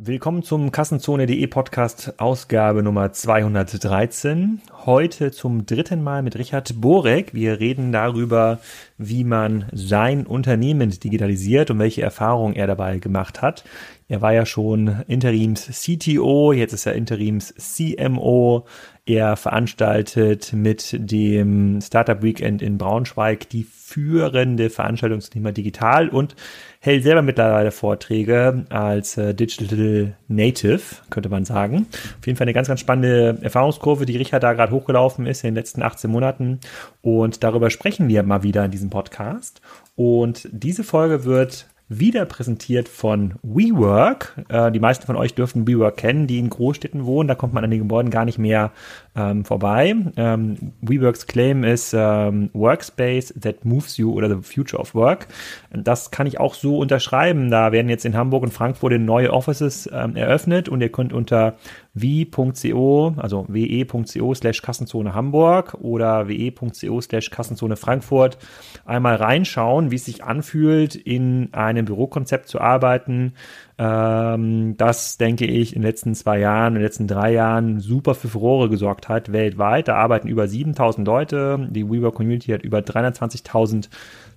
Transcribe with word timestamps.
Willkommen 0.00 0.44
zum 0.44 0.70
Kassenzone.de 0.70 1.44
Podcast 1.48 2.20
Ausgabe 2.20 2.84
Nummer 2.84 3.12
213. 3.12 4.62
Heute 4.86 5.32
zum 5.32 5.66
dritten 5.66 6.04
Mal 6.04 6.22
mit 6.22 6.38
Richard 6.38 6.80
Borek. 6.80 7.34
Wir 7.34 7.58
reden 7.58 7.90
darüber, 7.90 8.60
wie 8.96 9.24
man 9.24 9.66
sein 9.72 10.24
Unternehmen 10.24 10.90
digitalisiert 10.90 11.72
und 11.72 11.80
welche 11.80 12.02
Erfahrungen 12.02 12.54
er 12.54 12.68
dabei 12.68 12.98
gemacht 13.00 13.42
hat. 13.42 13.64
Er 14.10 14.22
war 14.22 14.32
ja 14.32 14.46
schon 14.46 15.02
Interims 15.06 15.66
CTO, 15.66 16.54
jetzt 16.54 16.72
ist 16.72 16.86
er 16.86 16.94
Interims 16.94 17.54
CMO. 17.58 18.64
Er 19.04 19.36
veranstaltet 19.36 20.54
mit 20.54 20.96
dem 20.98 21.80
Startup 21.82 22.22
Weekend 22.22 22.62
in 22.62 22.78
Braunschweig 22.78 23.50
die 23.50 23.64
führende 23.64 24.70
Veranstaltung 24.70 25.20
zum 25.20 25.32
Thema 25.32 25.52
Digital 25.52 26.08
und 26.08 26.36
hält 26.80 27.02
selber 27.02 27.20
mittlerweile 27.20 27.70
Vorträge 27.70 28.64
als 28.70 29.18
äh, 29.18 29.34
Digital 29.34 30.14
Native, 30.26 30.80
könnte 31.10 31.28
man 31.28 31.44
sagen. 31.44 31.86
Auf 32.18 32.26
jeden 32.26 32.38
Fall 32.38 32.46
eine 32.46 32.54
ganz, 32.54 32.68
ganz 32.68 32.80
spannende 32.80 33.38
Erfahrungskurve, 33.42 34.06
die 34.06 34.16
Richard 34.16 34.42
da 34.42 34.54
gerade 34.54 34.72
hochgelaufen 34.72 35.26
ist 35.26 35.44
in 35.44 35.50
den 35.50 35.54
letzten 35.56 35.82
18 35.82 36.10
Monaten. 36.10 36.60
Und 37.02 37.44
darüber 37.44 37.68
sprechen 37.68 38.08
wir 38.08 38.22
mal 38.22 38.42
wieder 38.42 38.64
in 38.64 38.70
diesem 38.70 38.88
Podcast. 38.88 39.60
Und 39.96 40.48
diese 40.50 40.84
Folge 40.84 41.24
wird 41.24 41.66
wieder 41.88 42.26
präsentiert 42.26 42.88
von 42.88 43.34
WeWork. 43.42 44.44
Äh, 44.48 44.70
die 44.70 44.80
meisten 44.80 45.06
von 45.06 45.16
euch 45.16 45.34
dürften 45.34 45.66
WeWork 45.66 45.96
kennen, 45.96 46.26
die 46.26 46.38
in 46.38 46.50
Großstädten 46.50 47.06
wohnen. 47.06 47.28
Da 47.28 47.34
kommt 47.34 47.54
man 47.54 47.64
an 47.64 47.70
den 47.70 47.80
Gebäuden 47.80 48.10
gar 48.10 48.24
nicht 48.24 48.38
mehr 48.38 48.72
ähm, 49.16 49.44
vorbei. 49.44 49.94
Ähm, 50.16 50.72
WeWorks 50.82 51.26
Claim 51.26 51.64
ist 51.64 51.94
ähm, 51.96 52.50
Workspace 52.52 53.34
that 53.40 53.64
moves 53.64 53.96
you 53.96 54.12
oder 54.12 54.28
the 54.28 54.42
future 54.42 54.80
of 54.80 54.94
work. 54.94 55.28
Das 55.70 56.10
kann 56.10 56.26
ich 56.26 56.38
auch 56.38 56.54
so 56.54 56.78
unterschreiben. 56.78 57.50
Da 57.50 57.72
werden 57.72 57.88
jetzt 57.88 58.04
in 58.04 58.16
Hamburg 58.16 58.42
und 58.42 58.52
Frankfurt 58.52 58.92
neue 58.98 59.32
Offices 59.32 59.88
ähm, 59.92 60.16
eröffnet 60.16 60.68
und 60.68 60.80
ihr 60.80 60.90
könnt 60.90 61.12
unter 61.12 61.56
wie.co, 61.94 63.14
also 63.16 63.46
we.co 63.48 64.34
slash 64.34 64.62
Kassenzone 64.62 65.14
Hamburg 65.14 65.74
oder 65.80 66.28
we.co 66.28 67.00
slash 67.00 67.30
Kassenzone 67.30 67.76
Frankfurt 67.76 68.38
einmal 68.84 69.16
reinschauen, 69.16 69.90
wie 69.90 69.96
es 69.96 70.04
sich 70.04 70.22
anfühlt, 70.24 70.94
in 70.94 71.48
einem 71.78 71.86
Bürokonzept 71.86 72.48
zu 72.48 72.60
arbeiten. 72.60 73.34
Ähm, 73.78 74.76
das, 74.76 75.18
denke 75.18 75.46
ich, 75.46 75.74
in 75.74 75.82
den 75.82 75.88
letzten 75.88 76.14
zwei 76.14 76.38
Jahren, 76.38 76.74
in 76.74 76.80
den 76.80 76.82
letzten 76.82 77.06
drei 77.06 77.32
Jahren 77.32 77.80
super 77.80 78.14
für 78.14 78.28
Furore 78.28 78.68
gesorgt 78.68 79.08
hat, 79.08 79.32
weltweit. 79.32 79.88
Da 79.88 79.96
arbeiten 79.96 80.28
über 80.28 80.48
7000 80.48 81.06
Leute. 81.06 81.68
Die 81.70 81.88
WeWork 81.88 82.14
Community 82.14 82.52
hat 82.52 82.62
über 82.62 82.78
320.000 82.78 83.88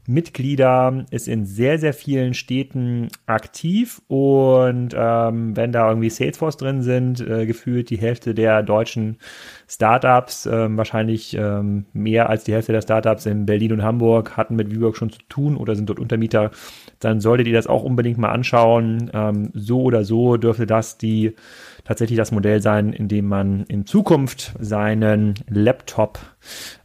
Mitglieder, 0.08 1.06
ist 1.12 1.28
in 1.28 1.46
sehr, 1.46 1.78
sehr 1.78 1.94
vielen 1.94 2.34
Städten 2.34 3.10
aktiv 3.28 4.02
und 4.08 4.96
ähm, 4.96 5.56
wenn 5.56 5.72
da 5.72 5.90
irgendwie 5.90 6.10
Salesforce 6.10 6.58
drin 6.58 6.82
sind, 6.82 7.22
äh, 7.22 7.46
gefühlt 7.46 7.90
die 7.92 8.00
Hälfte 8.00 8.34
der 8.34 8.64
deutschen 8.64 9.18
Startups, 9.68 10.48
ähm, 10.48 10.76
wahrscheinlich 10.76 11.36
ähm, 11.38 11.86
mehr 11.94 12.30
als 12.30 12.44
die 12.44 12.54
Hälfte 12.54 12.72
der 12.72 12.82
Startups 12.82 13.28
in 13.28 13.46
Berlin 13.46 13.74
und 13.74 13.84
Hamburg 13.84 14.38
hatten 14.38 14.56
mit 14.56 14.72
WeWork 14.72 14.98
schon 14.98 15.12
zu 15.12 15.20
tun 15.30 15.56
oder 15.56 15.76
sind 15.76 15.88
dort 15.88 16.00
Untermieter, 16.00 16.50
dann 17.04 17.20
solltet 17.20 17.48
ihr 17.48 17.54
das 17.54 17.68
auch 17.68 17.84
unbedingt 17.84 18.18
mal 18.18 18.32
anschauen. 18.32 19.12
Ähm, 19.14 19.50
so 19.54 19.82
oder 19.82 20.04
so 20.04 20.38
dürfte 20.38 20.66
das 20.66 20.98
die 20.98 21.36
tatsächlich 21.84 22.18
das 22.18 22.32
Modell 22.32 22.62
sein, 22.62 22.94
in 22.94 23.08
dem 23.08 23.28
man 23.28 23.66
in 23.66 23.86
Zukunft 23.86 24.54
seinen 24.60 25.34
Laptop 25.50 26.20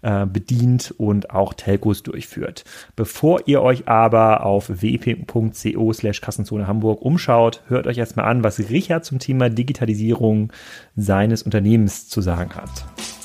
äh, 0.03 0.27
bedient 0.27 0.95
und 0.97 1.31
auch 1.31 1.55
Telcos 1.55 2.03
durchführt. 2.03 2.65
Bevor 2.97 3.41
ihr 3.47 3.63
euch 3.63 3.89
aber 3.89 4.45
auf 4.45 4.69
wp.co 4.69 5.93
slash 5.93 6.21
Kassenzone 6.21 6.67
Hamburg 6.67 7.03
umschaut, 7.03 7.63
hört 7.69 7.87
euch 7.87 7.99
erstmal 7.99 8.27
an, 8.27 8.43
was 8.43 8.59
Richard 8.71 9.05
zum 9.05 9.19
Thema 9.19 9.51
Digitalisierung 9.51 10.53
seines 10.97 11.43
Unternehmens 11.43 12.09
zu 12.09 12.21
sagen 12.21 12.55
hat. 12.55 13.16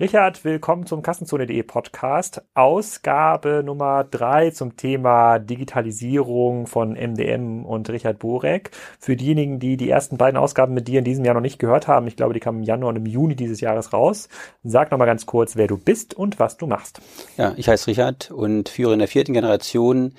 Richard, 0.00 0.46
willkommen 0.46 0.86
zum 0.86 1.02
Kassenzone.de 1.02 1.62
Podcast. 1.62 2.40
Ausgabe 2.54 3.62
Nummer 3.62 4.02
drei 4.02 4.50
zum 4.50 4.74
Thema 4.74 5.38
Digitalisierung 5.38 6.66
von 6.66 6.92
MDM 6.92 7.66
und 7.66 7.90
Richard 7.90 8.18
Borek. 8.18 8.70
Für 8.98 9.14
diejenigen, 9.14 9.58
die 9.58 9.76
die 9.76 9.90
ersten 9.90 10.16
beiden 10.16 10.38
Ausgaben 10.38 10.72
mit 10.72 10.88
dir 10.88 11.00
in 11.00 11.04
diesem 11.04 11.26
Jahr 11.26 11.34
noch 11.34 11.42
nicht 11.42 11.58
gehört 11.58 11.86
haben, 11.86 12.06
ich 12.06 12.16
glaube, 12.16 12.32
die 12.32 12.40
kamen 12.40 12.60
im 12.60 12.64
Januar 12.64 12.88
und 12.88 12.96
im 12.96 13.04
Juni 13.04 13.36
dieses 13.36 13.60
Jahres 13.60 13.92
raus. 13.92 14.30
Sag 14.64 14.90
nochmal 14.90 15.06
ganz 15.06 15.26
kurz, 15.26 15.54
wer 15.56 15.66
du 15.66 15.76
bist 15.76 16.14
und 16.14 16.38
was 16.38 16.56
du 16.56 16.66
machst. 16.66 17.02
Ja, 17.36 17.52
ich 17.58 17.68
heiße 17.68 17.86
Richard 17.86 18.30
und 18.30 18.70
führe 18.70 18.94
in 18.94 19.00
der 19.00 19.08
vierten 19.08 19.34
Generation 19.34 20.14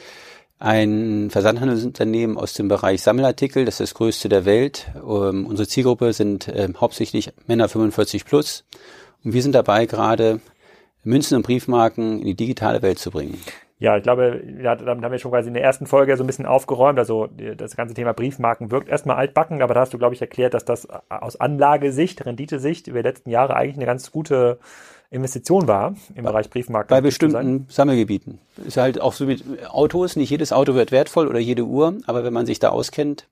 ein 0.59 1.31
Versandhandelsunternehmen 1.31 2.37
aus 2.37 2.53
dem 2.53 2.67
Bereich 2.67 3.01
Sammelartikel. 3.01 3.65
Das 3.65 3.79
ist 3.79 3.79
das 3.79 3.93
größte 3.95 4.29
der 4.29 4.45
Welt. 4.45 4.91
Ähm, 4.97 5.47
unsere 5.47 5.67
Zielgruppe 5.67 6.13
sind 6.13 6.47
äh, 6.49 6.69
hauptsächlich 6.79 7.33
Männer 7.47 7.67
45 7.67 8.25
plus. 8.25 8.63
Und 9.23 9.33
wir 9.33 9.41
sind 9.41 9.53
dabei, 9.53 9.85
gerade 9.85 10.39
Münzen 11.03 11.37
und 11.37 11.43
Briefmarken 11.43 12.19
in 12.19 12.25
die 12.25 12.35
digitale 12.35 12.81
Welt 12.81 12.99
zu 12.99 13.11
bringen. 13.11 13.39
Ja, 13.79 13.97
ich 13.97 14.03
glaube, 14.03 14.39
damit 14.63 15.03
haben 15.03 15.11
wir 15.11 15.17
schon 15.17 15.31
quasi 15.31 15.47
in 15.47 15.55
der 15.55 15.63
ersten 15.63 15.87
Folge 15.87 16.15
so 16.15 16.23
ein 16.23 16.27
bisschen 16.27 16.45
aufgeräumt. 16.45 16.99
Also 16.99 17.27
das 17.57 17.75
ganze 17.75 17.95
Thema 17.95 18.13
Briefmarken 18.13 18.69
wirkt 18.69 18.89
erstmal 18.89 19.15
altbacken, 19.15 19.63
aber 19.63 19.73
da 19.73 19.79
hast 19.79 19.91
du, 19.91 19.97
glaube 19.97 20.13
ich, 20.13 20.21
erklärt, 20.21 20.53
dass 20.53 20.65
das 20.65 20.87
aus 21.09 21.39
Anlagesicht, 21.39 22.23
Renditesicht 22.23 22.87
über 22.87 23.01
die 23.01 23.07
letzten 23.07 23.31
Jahre 23.31 23.55
eigentlich 23.55 23.77
eine 23.77 23.87
ganz 23.87 24.11
gute 24.11 24.59
Investition 25.09 25.67
war 25.67 25.95
im 26.13 26.23
bei, 26.23 26.29
Bereich 26.29 26.51
Briefmarken. 26.51 26.89
Bei 26.89 27.01
bestimmten 27.01 27.65
Sammelgebieten. 27.69 28.37
Ist 28.63 28.77
halt 28.77 29.01
auch 29.01 29.13
so 29.13 29.25
mit 29.25 29.43
Autos. 29.67 30.15
Nicht 30.15 30.29
jedes 30.29 30.53
Auto 30.53 30.75
wird 30.75 30.91
wertvoll 30.91 31.27
oder 31.27 31.39
jede 31.39 31.63
Uhr, 31.63 31.97
aber 32.05 32.23
wenn 32.23 32.33
man 32.33 32.45
sich 32.45 32.59
da 32.59 32.69
auskennt, 32.69 33.27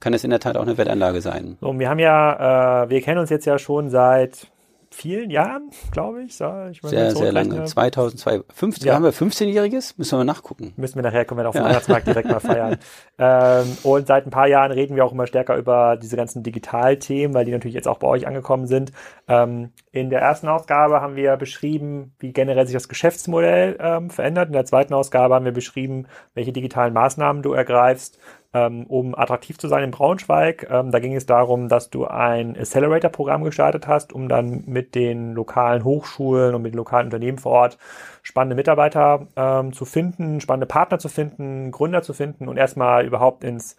kann 0.00 0.14
es 0.14 0.24
in 0.24 0.30
der 0.30 0.40
Tat 0.40 0.56
auch 0.56 0.62
eine 0.62 0.76
Wertanlage 0.76 1.20
sein. 1.20 1.58
So, 1.60 1.78
wir 1.78 1.88
haben 1.88 2.00
ja, 2.00 2.82
äh, 2.82 2.90
wir 2.90 3.00
kennen 3.02 3.18
uns 3.18 3.30
jetzt 3.30 3.46
ja 3.46 3.56
schon 3.58 3.88
seit 3.88 4.48
vielen 4.96 5.30
Jahren, 5.30 5.70
glaube 5.92 6.22
ich. 6.22 6.36
So, 6.36 6.50
ich 6.70 6.80
sehr, 6.82 7.14
sehr 7.14 7.30
lange. 7.30 7.64
2002. 7.64 8.40
15, 8.52 8.86
ja. 8.86 8.94
Haben 8.94 9.04
wir 9.04 9.12
15-Jähriges? 9.12 9.94
Müssen 9.98 10.18
wir 10.18 10.24
nachgucken. 10.24 10.72
Müssen 10.76 10.96
wir 10.96 11.02
nachher, 11.02 11.24
können 11.24 11.40
wir 11.40 11.48
auf 11.48 11.54
dem 11.54 11.62
ja. 11.62 11.68
Weihnachtsmarkt 11.68 12.06
direkt 12.06 12.28
mal 12.28 12.40
feiern. 12.40 12.78
Ähm, 13.18 13.78
und 13.82 14.06
seit 14.06 14.26
ein 14.26 14.30
paar 14.30 14.46
Jahren 14.46 14.72
reden 14.72 14.94
wir 14.94 15.02
auch 15.02 15.12
immer 15.12 15.26
stärker 15.26 15.56
über 15.56 15.96
diese 15.96 16.16
ganzen 16.16 16.42
Digitalthemen, 16.42 17.34
weil 17.34 17.46
die 17.46 17.50
natürlich 17.50 17.74
jetzt 17.74 17.88
auch 17.88 17.98
bei 17.98 18.06
euch 18.06 18.26
angekommen 18.26 18.66
sind. 18.66 18.92
Ähm, 19.26 19.70
in 19.90 20.10
der 20.10 20.20
ersten 20.20 20.48
Ausgabe 20.48 21.00
haben 21.00 21.16
wir 21.16 21.36
beschrieben, 21.36 22.14
wie 22.18 22.34
generell 22.34 22.66
sich 22.66 22.74
das 22.74 22.90
Geschäftsmodell 22.90 23.78
ähm, 23.80 24.10
verändert. 24.10 24.48
In 24.48 24.52
der 24.52 24.66
zweiten 24.66 24.92
Ausgabe 24.92 25.34
haben 25.34 25.46
wir 25.46 25.52
beschrieben, 25.52 26.08
welche 26.34 26.52
digitalen 26.52 26.92
Maßnahmen 26.92 27.42
du 27.42 27.54
ergreifst 27.54 28.18
um 28.52 29.14
attraktiv 29.14 29.58
zu 29.58 29.68
sein 29.68 29.84
in 29.84 29.90
Braunschweig. 29.90 30.68
Ähm, 30.70 30.90
da 30.90 30.98
ging 30.98 31.14
es 31.14 31.26
darum, 31.26 31.68
dass 31.68 31.90
du 31.90 32.06
ein 32.06 32.56
Accelerator-Programm 32.56 33.44
gestartet 33.44 33.86
hast, 33.86 34.12
um 34.12 34.28
dann 34.28 34.64
mit 34.66 34.94
den 34.94 35.34
lokalen 35.34 35.84
Hochschulen 35.84 36.54
und 36.54 36.62
mit 36.62 36.72
den 36.72 36.78
lokalen 36.78 37.06
Unternehmen 37.06 37.38
vor 37.38 37.52
Ort 37.52 37.78
spannende 38.22 38.56
Mitarbeiter 38.56 39.26
ähm, 39.36 39.72
zu 39.72 39.84
finden, 39.84 40.40
spannende 40.40 40.66
Partner 40.66 40.98
zu 40.98 41.08
finden, 41.08 41.70
Gründer 41.70 42.02
zu 42.02 42.12
finden 42.12 42.48
und 42.48 42.56
erstmal 42.56 43.04
überhaupt 43.04 43.44
ins 43.44 43.76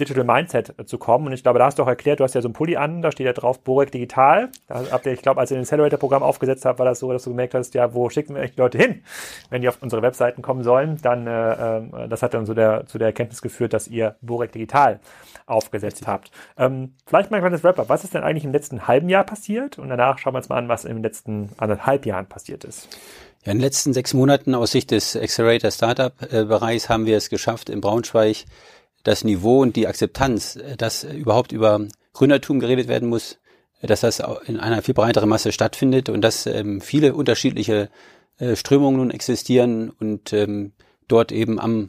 Digital 0.00 0.24
Mindset 0.24 0.74
zu 0.86 0.98
kommen. 0.98 1.26
Und 1.26 1.32
ich 1.32 1.42
glaube, 1.42 1.58
da 1.58 1.66
hast 1.66 1.78
du 1.78 1.82
auch 1.82 1.88
erklärt, 1.88 2.20
du 2.20 2.24
hast 2.24 2.34
ja 2.34 2.42
so 2.42 2.48
ein 2.48 2.52
Pulli 2.52 2.76
an, 2.76 3.02
da 3.02 3.12
steht 3.12 3.26
ja 3.26 3.32
drauf 3.32 3.60
Borek 3.60 3.92
Digital. 3.92 4.50
Da 4.66 4.82
habt 4.90 5.06
ihr, 5.06 5.12
ich 5.12 5.22
glaube, 5.22 5.40
als 5.40 5.50
ihr 5.50 5.58
das 5.58 5.68
Accelerator-Programm 5.68 6.22
aufgesetzt 6.22 6.64
habt, 6.64 6.78
war 6.78 6.86
das 6.86 6.98
so, 6.98 7.12
dass 7.12 7.24
du 7.24 7.30
gemerkt 7.30 7.54
hast, 7.54 7.74
ja, 7.74 7.94
wo 7.94 8.08
schicken 8.10 8.34
wir 8.34 8.40
eigentlich 8.40 8.54
die 8.56 8.60
Leute 8.60 8.78
hin, 8.78 9.02
wenn 9.50 9.62
die 9.62 9.68
auf 9.68 9.78
unsere 9.80 10.02
Webseiten 10.02 10.42
kommen 10.42 10.62
sollen. 10.62 10.98
Dann, 11.02 11.26
äh, 11.26 11.78
äh, 11.78 12.08
das 12.08 12.22
hat 12.22 12.34
dann 12.34 12.46
so 12.46 12.54
der, 12.54 12.86
zu 12.86 12.98
der 12.98 13.08
Erkenntnis 13.08 13.42
geführt, 13.42 13.72
dass 13.72 13.88
ihr 13.88 14.16
Borek 14.20 14.52
Digital 14.52 15.00
aufgesetzt 15.46 16.06
habt. 16.06 16.30
Ähm, 16.56 16.94
vielleicht 17.06 17.30
mal 17.30 17.38
ein 17.38 17.42
kleines 17.42 17.62
Wrap-up. 17.62 17.88
Was 17.88 18.04
ist 18.04 18.14
denn 18.14 18.22
eigentlich 18.22 18.44
im 18.44 18.52
letzten 18.52 18.88
halben 18.88 19.08
Jahr 19.08 19.24
passiert? 19.24 19.78
Und 19.78 19.88
danach 19.88 20.18
schauen 20.18 20.34
wir 20.34 20.38
uns 20.38 20.48
mal 20.48 20.56
an, 20.56 20.68
was 20.68 20.84
in 20.84 20.96
den 20.96 21.02
letzten 21.02 21.50
anderthalb 21.58 22.06
Jahren 22.06 22.26
passiert 22.26 22.64
ist. 22.64 22.88
Ja, 23.44 23.52
in 23.52 23.58
den 23.58 23.64
letzten 23.64 23.92
sechs 23.94 24.12
Monaten 24.12 24.54
aus 24.54 24.70
Sicht 24.72 24.90
des 24.90 25.16
Accelerator 25.16 25.70
Startup-Bereichs 25.70 26.88
haben 26.88 27.06
wir 27.06 27.16
es 27.16 27.30
geschafft, 27.30 27.70
in 27.70 27.80
Braunschweig 27.80 28.44
das 29.02 29.24
Niveau 29.24 29.60
und 29.62 29.76
die 29.76 29.86
Akzeptanz, 29.86 30.56
äh, 30.56 30.76
dass 30.76 31.04
überhaupt 31.04 31.52
über 31.52 31.80
Gründertum 32.12 32.60
geredet 32.60 32.88
werden 32.88 33.08
muss, 33.08 33.38
dass 33.82 34.00
das 34.00 34.22
in 34.46 34.60
einer 34.60 34.82
viel 34.82 34.94
breiteren 34.94 35.28
Masse 35.28 35.52
stattfindet 35.52 36.10
und 36.10 36.20
dass 36.20 36.46
ähm, 36.46 36.80
viele 36.80 37.14
unterschiedliche 37.14 37.88
äh, 38.38 38.56
Strömungen 38.56 38.98
nun 38.98 39.10
existieren 39.10 39.90
und 39.90 40.32
ähm, 40.32 40.72
dort 41.08 41.32
eben 41.32 41.58
am 41.58 41.88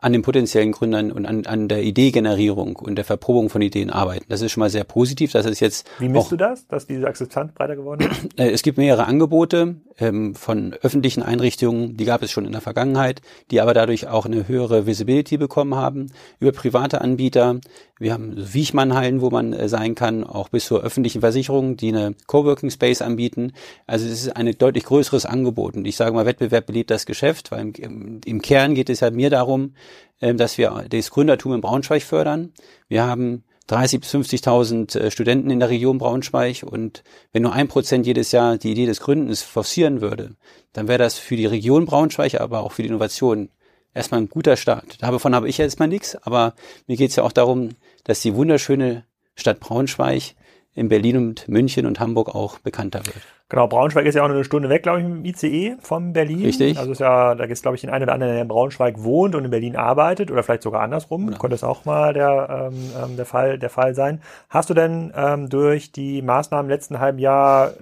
an 0.00 0.12
den 0.12 0.22
potenziellen 0.22 0.70
Gründern 0.70 1.10
und 1.10 1.26
an, 1.26 1.44
an 1.46 1.66
der 1.66 1.82
Ideegenerierung 1.82 2.76
und 2.76 2.94
der 2.94 3.04
Verprobung 3.04 3.50
von 3.50 3.60
Ideen 3.60 3.90
arbeiten. 3.90 4.26
Das 4.28 4.42
ist 4.42 4.52
schon 4.52 4.60
mal 4.60 4.70
sehr 4.70 4.84
positiv. 4.84 5.32
Das 5.32 5.44
ist 5.44 5.58
jetzt. 5.58 5.90
Wie 5.98 6.08
misst 6.08 6.26
auch, 6.26 6.30
du 6.30 6.36
das, 6.36 6.68
dass 6.68 6.86
diese 6.86 7.06
Akzeptanz 7.06 7.52
breiter 7.52 7.74
geworden 7.74 8.08
ist? 8.08 8.28
Äh, 8.38 8.50
es 8.50 8.62
gibt 8.62 8.78
mehrere 8.78 9.06
Angebote 9.06 9.76
ähm, 9.98 10.34
von 10.36 10.72
öffentlichen 10.82 11.22
Einrichtungen, 11.22 11.96
die 11.96 12.04
gab 12.04 12.22
es 12.22 12.30
schon 12.30 12.44
in 12.44 12.52
der 12.52 12.60
Vergangenheit, 12.60 13.20
die 13.50 13.60
aber 13.60 13.74
dadurch 13.74 14.06
auch 14.06 14.26
eine 14.26 14.46
höhere 14.46 14.86
Visibility 14.86 15.38
bekommen 15.38 15.74
haben. 15.74 16.12
Über 16.38 16.52
private 16.52 17.00
Anbieter. 17.00 17.58
Wir 17.98 18.12
haben 18.12 18.34
Wiechmannhallen, 18.36 19.20
wo 19.20 19.30
man 19.30 19.52
äh, 19.52 19.68
sein 19.68 19.96
kann, 19.96 20.22
auch 20.22 20.50
bis 20.50 20.66
zur 20.66 20.82
öffentlichen 20.82 21.20
Versicherung, 21.20 21.76
die 21.76 21.88
eine 21.88 22.14
Coworking 22.26 22.70
Space 22.70 23.02
anbieten. 23.02 23.52
Also 23.88 24.06
es 24.06 24.12
ist 24.12 24.36
ein 24.36 24.52
deutlich 24.56 24.84
größeres 24.84 25.26
Angebot. 25.26 25.74
Und 25.74 25.84
ich 25.84 25.96
sage 25.96 26.14
mal, 26.14 26.26
Wettbewerb 26.26 26.66
beliebt 26.66 26.90
das 26.90 27.06
Geschäft, 27.06 27.50
weil 27.50 27.72
im, 27.78 28.20
im 28.24 28.42
Kern 28.42 28.74
geht 28.74 28.90
es 28.90 29.00
ja 29.00 29.10
mir 29.10 29.30
darum, 29.30 29.72
dass 30.20 30.58
wir 30.58 30.84
das 30.88 31.10
Gründertum 31.10 31.54
in 31.54 31.60
Braunschweig 31.60 32.02
fördern. 32.02 32.52
Wir 32.88 33.04
haben 33.04 33.44
30 33.68 34.00
bis 34.00 34.14
50.000 34.14 34.98
äh, 34.98 35.10
Studenten 35.10 35.50
in 35.50 35.60
der 35.60 35.68
Region 35.68 35.98
Braunschweig 35.98 36.64
und 36.64 37.04
wenn 37.32 37.42
nur 37.42 37.52
ein 37.52 37.68
Prozent 37.68 38.06
jedes 38.06 38.32
Jahr 38.32 38.56
die 38.56 38.72
Idee 38.72 38.86
des 38.86 39.00
Gründens 39.00 39.42
forcieren 39.42 40.00
würde, 40.00 40.34
dann 40.72 40.88
wäre 40.88 40.98
das 40.98 41.18
für 41.18 41.36
die 41.36 41.46
Region 41.46 41.84
Braunschweig, 41.84 42.40
aber 42.40 42.60
auch 42.60 42.72
für 42.72 42.82
die 42.82 42.88
Innovation 42.88 43.50
erstmal 43.94 44.22
ein 44.22 44.28
guter 44.28 44.56
Start. 44.56 45.02
Davon 45.02 45.34
habe 45.34 45.48
ich 45.48 45.60
erstmal 45.60 45.88
nichts, 45.88 46.16
aber 46.16 46.54
mir 46.86 46.96
geht 46.96 47.10
es 47.10 47.16
ja 47.16 47.24
auch 47.24 47.32
darum, 47.32 47.70
dass 48.04 48.20
die 48.20 48.34
wunderschöne 48.34 49.04
Stadt 49.34 49.60
Braunschweig 49.60 50.34
in 50.78 50.88
Berlin 50.88 51.16
und 51.16 51.48
München 51.48 51.86
und 51.86 52.00
Hamburg 52.00 52.34
auch 52.34 52.58
bekannter 52.58 53.00
wird. 53.04 53.20
Genau, 53.50 53.66
Braunschweig 53.66 54.04
ist 54.04 54.14
ja 54.14 54.22
auch 54.22 54.28
eine 54.28 54.44
Stunde 54.44 54.68
weg, 54.68 54.82
glaube 54.82 55.00
ich, 55.00 55.06
mit 55.06 55.16
dem 55.16 55.24
ICE 55.24 55.76
von 55.80 56.12
Berlin. 56.12 56.42
Richtig. 56.42 56.78
Also 56.78 56.92
ist 56.92 57.00
ja, 57.00 57.34
da 57.34 57.46
gibt 57.46 57.56
es, 57.56 57.62
glaube 57.62 57.76
ich, 57.76 57.80
den 57.80 57.88
einen 57.88 58.02
oder 58.04 58.12
anderen, 58.12 58.34
der 58.34 58.42
in 58.42 58.48
Braunschweig 58.48 59.02
wohnt 59.02 59.34
und 59.34 59.44
in 59.44 59.50
Berlin 59.50 59.74
arbeitet 59.74 60.30
oder 60.30 60.42
vielleicht 60.42 60.62
sogar 60.62 60.82
andersrum. 60.82 61.26
Genau. 61.26 61.38
Könnte 61.38 61.54
es 61.54 61.64
auch 61.64 61.86
mal 61.86 62.12
der, 62.12 62.70
ähm, 62.70 62.90
ähm, 63.02 63.16
der, 63.16 63.24
Fall, 63.24 63.58
der 63.58 63.70
Fall 63.70 63.94
sein. 63.94 64.20
Hast 64.50 64.68
du 64.68 64.74
denn 64.74 65.12
ähm, 65.16 65.48
durch 65.48 65.92
die 65.92 66.20
Maßnahmen 66.20 66.66
im 66.66 66.70
letzten 66.70 67.00
halben 67.00 67.18
Jahr 67.18 67.72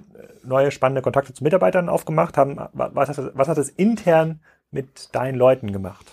neue 0.43 0.71
spannende 0.71 1.01
Kontakte 1.01 1.33
zu 1.33 1.43
Mitarbeitern 1.43 1.89
aufgemacht? 1.89 2.37
Haben, 2.37 2.57
was, 2.71 3.09
das, 3.09 3.21
was 3.33 3.49
hat 3.49 3.57
es 3.57 3.69
intern 3.69 4.39
mit 4.71 5.13
deinen 5.13 5.35
Leuten 5.35 5.73
gemacht? 5.73 6.05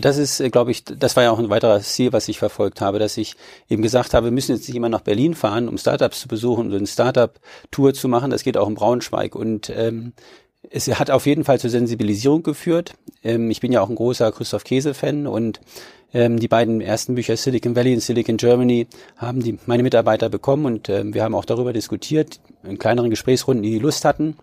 Das 0.00 0.18
ist, 0.18 0.40
äh, 0.40 0.50
glaube 0.50 0.70
ich, 0.70 0.84
das 0.84 1.16
war 1.16 1.24
ja 1.24 1.30
auch 1.30 1.38
ein 1.38 1.50
weiteres 1.50 1.92
Ziel, 1.92 2.12
was 2.12 2.28
ich 2.28 2.38
verfolgt 2.38 2.80
habe, 2.80 2.98
dass 2.98 3.16
ich 3.16 3.34
eben 3.68 3.82
gesagt 3.82 4.14
habe, 4.14 4.26
wir 4.26 4.32
müssen 4.32 4.54
jetzt 4.54 4.68
nicht 4.68 4.76
immer 4.76 4.88
nach 4.88 5.00
Berlin 5.00 5.34
fahren, 5.34 5.68
um 5.68 5.78
Startups 5.78 6.20
zu 6.20 6.28
besuchen 6.28 6.66
und 6.66 6.74
eine 6.74 6.86
Startup-Tour 6.86 7.94
zu 7.94 8.08
machen. 8.08 8.30
Das 8.30 8.44
geht 8.44 8.56
auch 8.56 8.68
in 8.68 8.74
Braunschweig. 8.74 9.34
Und 9.34 9.70
ähm, 9.70 10.12
es 10.68 10.86
hat 10.88 11.10
auf 11.10 11.26
jeden 11.26 11.44
Fall 11.44 11.58
zur 11.58 11.70
Sensibilisierung 11.70 12.42
geführt. 12.42 12.94
Ähm, 13.24 13.50
ich 13.50 13.60
bin 13.60 13.72
ja 13.72 13.80
auch 13.80 13.88
ein 13.88 13.96
großer 13.96 14.30
Christoph 14.30 14.64
Käse-Fan 14.64 15.26
und 15.26 15.60
ähm, 16.12 16.38
die 16.38 16.48
beiden 16.48 16.80
ersten 16.80 17.14
Bücher 17.14 17.36
Silicon 17.36 17.76
Valley 17.76 17.94
und 17.94 18.00
Silicon 18.00 18.36
Germany 18.36 18.86
haben 19.16 19.42
die 19.42 19.58
meine 19.66 19.82
Mitarbeiter 19.82 20.28
bekommen 20.28 20.66
und 20.66 20.88
ähm, 20.88 21.14
wir 21.14 21.22
haben 21.22 21.34
auch 21.34 21.44
darüber 21.44 21.72
diskutiert 21.72 22.40
in 22.64 22.78
kleineren 22.78 23.10
Gesprächsrunden, 23.10 23.62
die 23.62 23.78
Lust 23.78 24.04
hatten. 24.04 24.36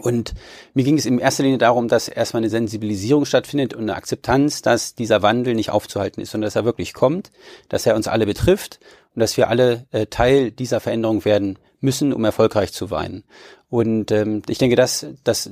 Und 0.00 0.34
mir 0.74 0.84
ging 0.84 0.98
es 0.98 1.06
in 1.06 1.18
erster 1.18 1.42
Linie 1.42 1.58
darum, 1.58 1.88
dass 1.88 2.08
erstmal 2.08 2.40
eine 2.40 2.50
Sensibilisierung 2.50 3.24
stattfindet 3.24 3.74
und 3.74 3.82
eine 3.82 3.94
Akzeptanz, 3.94 4.62
dass 4.62 4.94
dieser 4.94 5.22
Wandel 5.22 5.54
nicht 5.54 5.70
aufzuhalten 5.70 6.20
ist, 6.20 6.30
sondern 6.30 6.46
dass 6.46 6.56
er 6.56 6.64
wirklich 6.64 6.94
kommt, 6.94 7.30
dass 7.68 7.86
er 7.86 7.96
uns 7.96 8.08
alle 8.08 8.26
betrifft 8.26 8.80
und 9.14 9.20
dass 9.20 9.36
wir 9.36 9.48
alle 9.48 9.86
äh, 9.90 10.06
Teil 10.06 10.50
dieser 10.50 10.80
Veränderung 10.80 11.24
werden 11.24 11.58
müssen, 11.80 12.12
um 12.12 12.24
erfolgreich 12.24 12.72
zu 12.72 12.86
sein. 12.86 13.24
Und 13.68 14.10
ähm, 14.10 14.42
ich 14.48 14.58
denke, 14.58 14.76
das, 14.76 15.06
das 15.24 15.50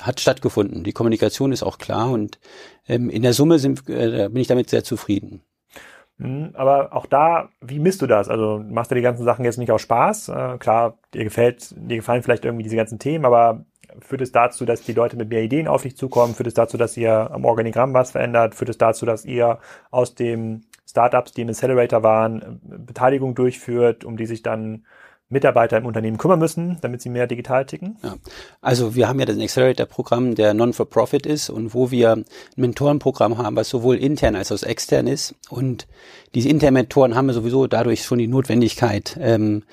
hat 0.00 0.20
stattgefunden. 0.20 0.84
Die 0.84 0.92
Kommunikation 0.92 1.52
ist 1.52 1.62
auch 1.62 1.78
klar 1.78 2.10
und 2.10 2.38
ähm, 2.88 3.10
in 3.10 3.22
der 3.22 3.32
Summe 3.32 3.58
sind, 3.58 3.88
äh, 3.88 4.28
bin 4.28 4.40
ich 4.40 4.48
damit 4.48 4.70
sehr 4.70 4.84
zufrieden. 4.84 5.42
Mhm, 6.18 6.52
aber 6.54 6.94
auch 6.94 7.06
da, 7.06 7.50
wie 7.60 7.78
misst 7.78 8.00
du 8.00 8.06
das? 8.06 8.28
Also 8.28 8.62
machst 8.66 8.90
du 8.90 8.94
die 8.94 9.02
ganzen 9.02 9.24
Sachen 9.24 9.44
jetzt 9.44 9.58
nicht 9.58 9.70
aus 9.70 9.82
Spaß? 9.82 10.28
Äh, 10.28 10.58
klar, 10.58 10.98
dir 11.12 11.24
gefällt, 11.24 11.74
dir 11.76 11.96
gefallen 11.96 12.22
vielleicht 12.22 12.44
irgendwie 12.44 12.62
diese 12.62 12.76
ganzen 12.76 12.98
Themen, 12.98 13.24
aber 13.24 13.64
führt 14.00 14.20
es 14.20 14.32
dazu, 14.32 14.64
dass 14.64 14.82
die 14.82 14.92
Leute 14.92 15.16
mit 15.16 15.28
mehr 15.28 15.42
Ideen 15.42 15.68
auf 15.68 15.82
dich 15.82 15.96
zukommen? 15.96 16.34
Führt 16.34 16.46
es 16.46 16.54
dazu, 16.54 16.76
dass 16.76 16.96
ihr 16.96 17.30
am 17.30 17.44
Organigramm 17.44 17.94
was 17.94 18.12
verändert? 18.12 18.54
Führt 18.54 18.70
es 18.70 18.78
dazu, 18.78 19.06
dass 19.06 19.24
ihr 19.24 19.58
aus 19.90 20.14
dem 20.14 20.62
Startups, 20.88 21.32
die 21.32 21.42
im 21.42 21.48
Accelerator 21.48 22.02
waren, 22.02 22.60
Beteiligung 22.62 23.34
durchführt, 23.34 24.04
um 24.04 24.16
die 24.16 24.26
sich 24.26 24.42
dann 24.42 24.84
Mitarbeiter 25.28 25.76
im 25.76 25.86
Unternehmen 25.86 26.18
kümmern 26.18 26.38
müssen, 26.38 26.78
damit 26.82 27.02
sie 27.02 27.08
mehr 27.08 27.26
digital 27.26 27.66
ticken? 27.66 27.96
Ja. 28.02 28.14
Also 28.60 28.94
wir 28.94 29.08
haben 29.08 29.18
ja 29.18 29.26
das 29.26 29.38
Accelerator-Programm, 29.38 30.36
der 30.36 30.54
Non-for-Profit 30.54 31.26
ist 31.26 31.50
und 31.50 31.74
wo 31.74 31.90
wir 31.90 32.12
ein 32.12 32.24
Mentorenprogramm 32.54 33.36
haben, 33.36 33.56
was 33.56 33.68
sowohl 33.68 33.96
intern 33.96 34.36
als 34.36 34.52
auch 34.52 34.62
extern 34.62 35.08
ist. 35.08 35.34
Und 35.50 35.88
diese 36.34 36.48
internen 36.48 36.74
Mentoren 36.74 37.16
haben 37.16 37.26
wir 37.26 37.34
sowieso 37.34 37.66
dadurch 37.66 38.04
schon 38.04 38.18
die 38.18 38.28
Notwendigkeit, 38.28 39.18
ähm, 39.20 39.64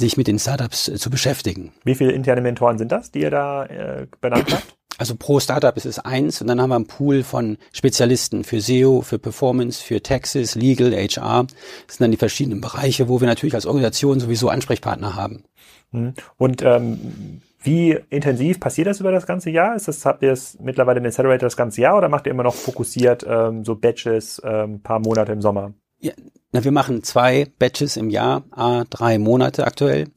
sich 0.00 0.16
mit 0.16 0.26
den 0.26 0.38
Startups 0.38 0.88
äh, 0.88 0.96
zu 0.96 1.10
beschäftigen. 1.10 1.72
Wie 1.84 1.94
viele 1.94 2.12
interne 2.12 2.40
Mentoren 2.40 2.78
sind 2.78 2.90
das, 2.90 3.10
die 3.10 3.20
ihr 3.20 3.30
da 3.30 3.66
äh, 3.66 4.06
benannt 4.20 4.52
habt? 4.52 4.76
Also 4.98 5.14
pro 5.16 5.40
Startup 5.40 5.74
ist 5.78 5.86
es 5.86 5.98
eins 5.98 6.42
und 6.42 6.46
dann 6.46 6.60
haben 6.60 6.68
wir 6.68 6.76
einen 6.76 6.86
Pool 6.86 7.22
von 7.22 7.56
Spezialisten 7.72 8.44
für 8.44 8.60
SEO, 8.60 9.00
für 9.00 9.18
Performance, 9.18 9.82
für 9.82 10.02
Taxes, 10.02 10.56
Legal, 10.56 10.92
HR. 10.92 11.46
Das 11.86 11.96
sind 11.96 12.04
dann 12.04 12.10
die 12.10 12.18
verschiedenen 12.18 12.60
Bereiche, 12.60 13.08
wo 13.08 13.18
wir 13.18 13.26
natürlich 13.26 13.54
als 13.54 13.64
Organisation 13.64 14.20
sowieso 14.20 14.50
Ansprechpartner 14.50 15.16
haben. 15.16 15.44
Hm. 15.92 16.12
Und 16.36 16.60
ähm, 16.60 17.40
wie 17.62 17.98
intensiv 18.10 18.60
passiert 18.60 18.88
das 18.88 19.00
über 19.00 19.10
das 19.10 19.26
ganze 19.26 19.48
Jahr? 19.48 19.74
Ist 19.74 19.88
das, 19.88 20.04
habt 20.04 20.22
ihr 20.22 20.30
das 20.30 20.58
mittlerweile 20.60 21.00
in 21.00 21.06
Accelerator 21.06 21.46
das 21.46 21.56
ganze 21.56 21.80
Jahr 21.80 21.96
oder 21.96 22.08
macht 22.08 22.26
ihr 22.26 22.32
immer 22.32 22.42
noch 22.42 22.54
fokussiert 22.54 23.24
ähm, 23.26 23.64
so 23.64 23.76
Batches 23.76 24.40
ähm, 24.44 24.82
paar 24.82 24.98
Monate 24.98 25.32
im 25.32 25.40
Sommer? 25.40 25.72
Ja, 26.00 26.12
na, 26.52 26.64
wir 26.64 26.72
machen 26.72 27.02
zwei 27.02 27.46
Batches 27.58 27.96
im 27.96 28.10
Jahr, 28.10 28.44
a 28.50 28.84
drei 28.88 29.18
Monate 29.18 29.66
aktuell. 29.66 30.08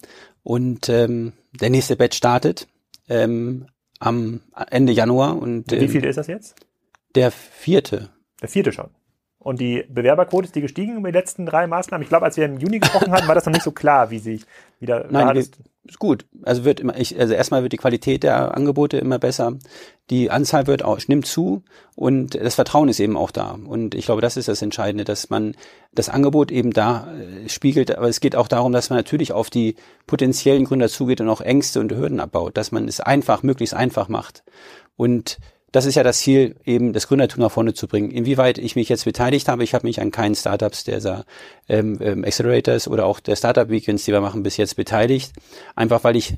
Und 0.43 0.89
ähm, 0.89 1.33
der 1.59 1.69
nächste 1.69 1.95
Batch 1.95 2.17
startet 2.17 2.67
ähm, 3.07 3.67
am 3.99 4.41
Ende 4.69 4.93
Januar. 4.93 5.37
Und, 5.37 5.71
Wie 5.71 5.87
viel 5.87 6.03
ist 6.05 6.17
das 6.17 6.27
jetzt? 6.27 6.55
Der 7.15 7.31
vierte. 7.31 8.09
Der 8.41 8.49
vierte 8.49 8.71
schon. 8.71 8.89
Und 9.43 9.59
die 9.59 9.83
Bewerberquote 9.89 10.45
ist 10.45 10.55
die 10.55 10.61
gestiegen 10.61 10.97
über 10.97 11.11
die 11.11 11.17
letzten 11.17 11.45
drei 11.45 11.67
Maßnahmen? 11.67 12.03
Ich 12.03 12.09
glaube, 12.09 12.25
als 12.25 12.37
wir 12.37 12.45
im 12.45 12.59
Juni 12.59 12.79
gesprochen 12.79 13.11
hatten, 13.11 13.27
war 13.27 13.35
das 13.35 13.45
noch 13.45 13.53
nicht 13.53 13.63
so 13.63 13.71
klar, 13.71 14.09
wie 14.09 14.19
sich 14.19 14.45
wieder. 14.79 15.05
Nein, 15.09 15.43
ist 15.85 15.99
gut. 15.99 16.25
Also 16.43 16.63
wird 16.63 16.79
immer, 16.79 16.97
ich, 16.97 17.19
also 17.19 17.33
erstmal 17.33 17.61
wird 17.61 17.73
die 17.73 17.77
Qualität 17.77 18.23
der 18.23 18.55
Angebote 18.55 18.97
immer 18.97 19.19
besser. 19.19 19.57
Die 20.09 20.31
Anzahl 20.31 20.65
wird 20.65 20.83
auch, 20.83 20.97
nimmt 21.07 21.25
zu 21.25 21.63
und 21.95 22.35
das 22.35 22.55
Vertrauen 22.55 22.87
ist 22.87 23.01
eben 23.01 23.17
auch 23.17 23.31
da. 23.31 23.51
Und 23.51 23.93
ich 23.93 24.05
glaube, 24.05 24.21
das 24.21 24.37
ist 24.37 24.47
das 24.47 24.61
Entscheidende, 24.61 25.03
dass 25.03 25.29
man 25.29 25.55
das 25.91 26.07
Angebot 26.07 26.51
eben 26.51 26.71
da 26.71 27.13
äh, 27.13 27.49
spiegelt. 27.49 27.97
Aber 27.97 28.07
es 28.07 28.21
geht 28.21 28.37
auch 28.37 28.47
darum, 28.47 28.71
dass 28.71 28.89
man 28.89 28.97
natürlich 28.97 29.33
auf 29.33 29.49
die 29.49 29.75
potenziellen 30.07 30.63
Gründer 30.63 30.87
zugeht 30.87 31.19
und 31.19 31.27
auch 31.27 31.41
Ängste 31.41 31.81
und 31.81 31.91
Hürden 31.91 32.21
abbaut, 32.21 32.55
dass 32.55 32.71
man 32.71 32.87
es 32.87 33.01
einfach, 33.01 33.43
möglichst 33.43 33.75
einfach 33.75 34.07
macht. 34.07 34.43
Und 34.95 35.37
das 35.73 35.87
ist 35.87 35.95
ja 35.95 36.03
das 36.03 36.19
Ziel, 36.19 36.55
eben 36.65 36.93
das 36.93 37.07
Gründertum 37.07 37.41
nach 37.41 37.51
vorne 37.51 37.73
zu 37.73 37.87
bringen. 37.87 38.11
Inwieweit 38.11 38.59
ich 38.59 38.75
mich 38.75 38.89
jetzt 38.89 39.05
beteiligt 39.05 39.47
habe, 39.47 39.63
ich 39.63 39.73
habe 39.73 39.87
mich 39.87 39.99
an 39.99 40.11
keinen 40.11 40.35
Startups 40.35 40.83
der 40.83 41.25
ähm, 41.67 41.97
ähm, 41.99 42.23
Accelerators 42.23 42.87
oder 42.87 43.07
auch 43.07 43.19
der 43.19 43.35
Startup 43.35 43.67
Weekends, 43.69 44.05
die 44.05 44.11
wir 44.11 44.21
machen, 44.21 44.43
bis 44.43 44.55
jetzt 44.57 44.75
beteiligt. 44.75 45.33
Einfach 45.75 46.03
weil 46.03 46.15
ich 46.15 46.35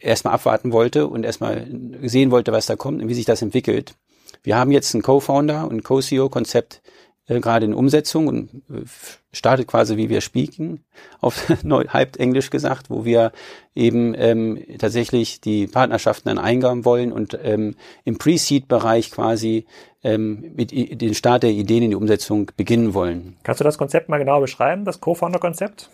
erstmal 0.00 0.32
abwarten 0.32 0.72
wollte 0.72 1.06
und 1.08 1.24
erstmal 1.24 1.66
sehen 2.02 2.30
wollte, 2.30 2.52
was 2.52 2.64
da 2.64 2.74
kommt 2.74 3.02
und 3.02 3.08
wie 3.08 3.14
sich 3.14 3.26
das 3.26 3.42
entwickelt. 3.42 3.96
Wir 4.42 4.56
haben 4.56 4.72
jetzt 4.72 4.94
einen 4.94 5.02
Co-Founder 5.02 5.68
und 5.68 5.84
Co-CEO-Konzept 5.84 6.80
äh, 7.26 7.40
gerade 7.40 7.66
in 7.66 7.74
Umsetzung 7.74 8.26
und 8.26 8.54
äh, 8.70 8.84
startet 9.32 9.66
quasi 9.66 9.96
wie 9.96 10.08
wir 10.08 10.20
speaken, 10.20 10.84
auf 11.20 11.48
halb 11.88 12.18
Englisch 12.18 12.50
gesagt, 12.50 12.90
wo 12.90 13.04
wir 13.04 13.32
eben 13.74 14.14
ähm, 14.16 14.62
tatsächlich 14.78 15.40
die 15.40 15.66
Partnerschaften 15.66 16.28
dann 16.28 16.38
eingeben 16.38 16.84
wollen 16.84 17.12
und 17.12 17.38
ähm, 17.42 17.76
im 18.04 18.18
Pre-Seed-Bereich 18.18 19.10
quasi 19.10 19.66
ähm, 20.02 20.52
mit 20.54 20.70
den 20.70 21.14
Start 21.14 21.42
der 21.42 21.50
Ideen 21.50 21.84
in 21.84 21.90
die 21.90 21.96
Umsetzung 21.96 22.50
beginnen 22.56 22.94
wollen. 22.94 23.36
Kannst 23.42 23.60
du 23.60 23.64
das 23.64 23.78
Konzept 23.78 24.08
mal 24.08 24.18
genau 24.18 24.40
beschreiben, 24.40 24.84
das 24.84 25.00
Co-Founder-Konzept? 25.00 25.90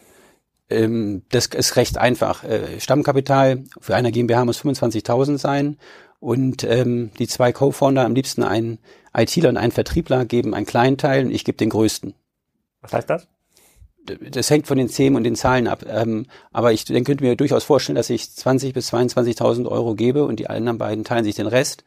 Ähm, 0.68 1.22
das 1.30 1.46
ist 1.46 1.76
recht 1.76 1.98
einfach. 1.98 2.44
Äh, 2.44 2.80
Stammkapital 2.80 3.64
für 3.80 3.96
einer 3.96 4.10
GmbH 4.10 4.44
muss 4.44 4.62
25.000 4.62 5.38
sein 5.38 5.76
und 6.20 6.64
ähm, 6.64 7.10
die 7.18 7.26
zwei 7.26 7.52
Co-Founder, 7.52 8.04
am 8.04 8.14
liebsten 8.14 8.42
ein 8.42 8.78
ITler 9.14 9.48
und 9.48 9.56
ein 9.56 9.72
Vertriebler, 9.72 10.24
geben 10.24 10.54
einen 10.54 10.66
kleinen 10.66 10.98
Teil 10.98 11.26
und 11.26 11.32
ich 11.32 11.44
gebe 11.44 11.58
den 11.58 11.70
größten. 11.70 12.14
Was 12.82 12.92
heißt 12.92 13.10
das? 13.10 13.26
Das 14.30 14.50
hängt 14.50 14.66
von 14.66 14.78
den 14.78 14.88
Themen 14.88 15.16
und 15.16 15.24
den 15.24 15.36
Zahlen 15.36 15.68
ab. 15.68 15.84
Ähm, 15.86 16.26
aber 16.52 16.72
ich 16.72 16.84
dann 16.84 17.04
könnte 17.04 17.22
mir 17.22 17.36
durchaus 17.36 17.64
vorstellen, 17.64 17.96
dass 17.96 18.10
ich 18.10 18.30
20 18.30 18.72
bis 18.72 18.92
22.000 18.92 19.66
Euro 19.66 19.94
gebe 19.94 20.24
und 20.24 20.40
die 20.40 20.48
anderen 20.48 20.78
beiden 20.78 21.04
teilen 21.04 21.24
sich 21.24 21.34
den 21.34 21.46
Rest. 21.46 21.84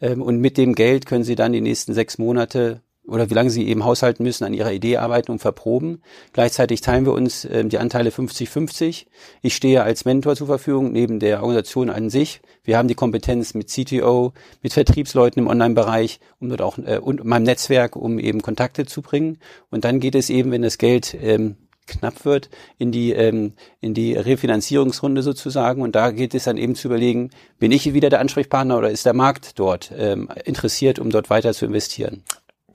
Ähm, 0.00 0.22
und 0.22 0.38
mit 0.38 0.58
dem 0.58 0.74
Geld 0.74 1.06
können 1.06 1.24
sie 1.24 1.34
dann 1.34 1.52
die 1.52 1.62
nächsten 1.62 1.94
sechs 1.94 2.18
Monate 2.18 2.82
oder 3.06 3.30
wie 3.30 3.34
lange 3.34 3.50
sie 3.50 3.66
eben 3.68 3.84
haushalten 3.84 4.22
müssen, 4.22 4.44
an 4.44 4.54
ihrer 4.54 4.72
Idee 4.72 4.96
arbeiten 4.96 5.32
und 5.32 5.38
verproben. 5.38 6.02
Gleichzeitig 6.32 6.80
teilen 6.80 7.06
wir 7.06 7.12
uns 7.12 7.44
äh, 7.44 7.64
die 7.64 7.78
Anteile 7.78 8.10
50-50. 8.10 9.06
Ich 9.42 9.54
stehe 9.54 9.82
als 9.82 10.04
Mentor 10.04 10.36
zur 10.36 10.46
Verfügung, 10.46 10.92
neben 10.92 11.20
der 11.20 11.40
Organisation 11.40 11.90
an 11.90 12.10
sich. 12.10 12.40
Wir 12.64 12.78
haben 12.78 12.88
die 12.88 12.94
Kompetenz 12.94 13.54
mit 13.54 13.68
CTO, 13.68 14.32
mit 14.62 14.72
Vertriebsleuten 14.72 15.42
im 15.42 15.48
Online-Bereich 15.48 16.20
und 16.40 16.50
dort 16.50 16.62
auch 16.62 16.78
äh, 16.78 16.98
und 16.98 17.24
meinem 17.24 17.44
Netzwerk, 17.44 17.96
um 17.96 18.18
eben 18.18 18.42
Kontakte 18.42 18.86
zu 18.86 19.02
bringen. 19.02 19.38
Und 19.70 19.84
dann 19.84 20.00
geht 20.00 20.14
es 20.14 20.30
eben, 20.30 20.50
wenn 20.50 20.62
das 20.62 20.78
Geld 20.78 21.16
ähm, 21.20 21.56
knapp 21.86 22.24
wird, 22.24 22.50
in 22.78 22.92
die, 22.92 23.12
ähm, 23.12 23.52
in 23.80 23.94
die 23.94 24.14
Refinanzierungsrunde 24.14 25.22
sozusagen. 25.22 25.82
Und 25.82 25.94
da 25.94 26.10
geht 26.10 26.34
es 26.34 26.44
dann 26.44 26.56
eben 26.56 26.74
zu 26.74 26.88
überlegen, 26.88 27.30
bin 27.58 27.72
ich 27.72 27.92
wieder 27.94 28.10
der 28.10 28.20
Ansprechpartner 28.20 28.76
oder 28.76 28.90
ist 28.90 29.06
der 29.06 29.14
Markt 29.14 29.58
dort 29.58 29.92
ähm, 29.96 30.28
interessiert, 30.44 30.98
um 30.98 31.10
dort 31.10 31.30
weiter 31.30 31.54
zu 31.54 31.66
investieren? 31.66 32.24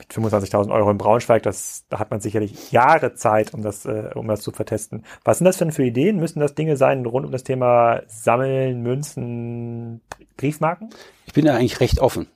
Mit 0.01 0.11
25.000 0.11 0.71
Euro 0.71 0.91
in 0.91 0.97
Braunschweig, 0.97 1.43
das, 1.43 1.85
da 1.89 1.99
hat 1.99 2.11
man 2.11 2.19
sicherlich 2.19 2.71
Jahre 2.71 3.13
Zeit, 3.13 3.53
um 3.53 3.61
das, 3.61 3.85
äh, 3.85 4.09
um 4.15 4.27
das 4.27 4.41
zu 4.41 4.51
vertesten. 4.51 5.03
Was 5.23 5.37
sind 5.37 5.45
das 5.45 5.57
denn 5.57 5.71
für 5.71 5.83
Ideen? 5.83 6.17
Müssen 6.17 6.39
das 6.39 6.55
Dinge 6.55 6.77
sein 6.77 7.05
rund 7.05 7.25
um 7.25 7.31
das 7.31 7.43
Thema 7.43 8.01
Sammeln, 8.07 8.81
Münzen, 8.81 10.01
Briefmarken? 10.37 10.89
Ich 11.25 11.33
bin 11.33 11.45
da 11.45 11.55
eigentlich 11.55 11.79
recht 11.79 11.99
offen. 11.99 12.27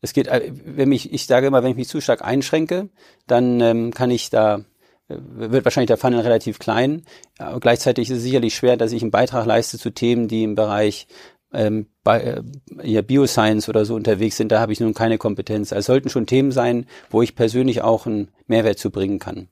Es 0.00 0.12
geht, 0.12 0.26
äh, 0.28 0.52
wenn 0.64 0.88
mich, 0.88 1.12
ich 1.12 1.26
sage 1.26 1.46
immer, 1.46 1.62
wenn 1.62 1.70
ich 1.70 1.76
mich 1.76 1.88
zu 1.88 2.00
stark 2.00 2.24
einschränke, 2.24 2.88
dann 3.26 3.60
ähm, 3.60 3.92
kann 3.92 4.10
ich 4.10 4.30
da 4.30 4.64
äh, 5.08 5.16
wird 5.18 5.64
wahrscheinlich 5.64 5.88
der 5.88 5.98
Funnel 5.98 6.20
relativ 6.20 6.58
klein. 6.58 7.02
Aber 7.38 7.60
gleichzeitig 7.60 8.10
ist 8.10 8.18
es 8.18 8.22
sicherlich 8.22 8.54
schwer, 8.54 8.76
dass 8.76 8.92
ich 8.92 9.02
einen 9.02 9.10
Beitrag 9.10 9.46
leiste 9.46 9.78
zu 9.78 9.90
Themen, 9.90 10.28
die 10.28 10.44
im 10.44 10.54
Bereich 10.54 11.06
ähm, 11.52 11.86
bei, 12.04 12.20
äh, 12.20 12.42
ja, 12.82 13.02
Bioscience 13.02 13.68
oder 13.68 13.84
so 13.84 13.94
unterwegs 13.94 14.36
sind. 14.36 14.52
Da 14.52 14.60
habe 14.60 14.72
ich 14.72 14.80
nun 14.80 14.94
keine 14.94 15.18
Kompetenz. 15.18 15.72
Also 15.72 15.80
es 15.80 15.86
sollten 15.86 16.08
schon 16.08 16.26
Themen 16.26 16.52
sein, 16.52 16.86
wo 17.10 17.22
ich 17.22 17.34
persönlich 17.36 17.82
auch 17.82 18.06
einen 18.06 18.28
Mehrwert 18.46 18.78
zu 18.78 18.90
bringen 18.90 19.18
kann 19.18 19.48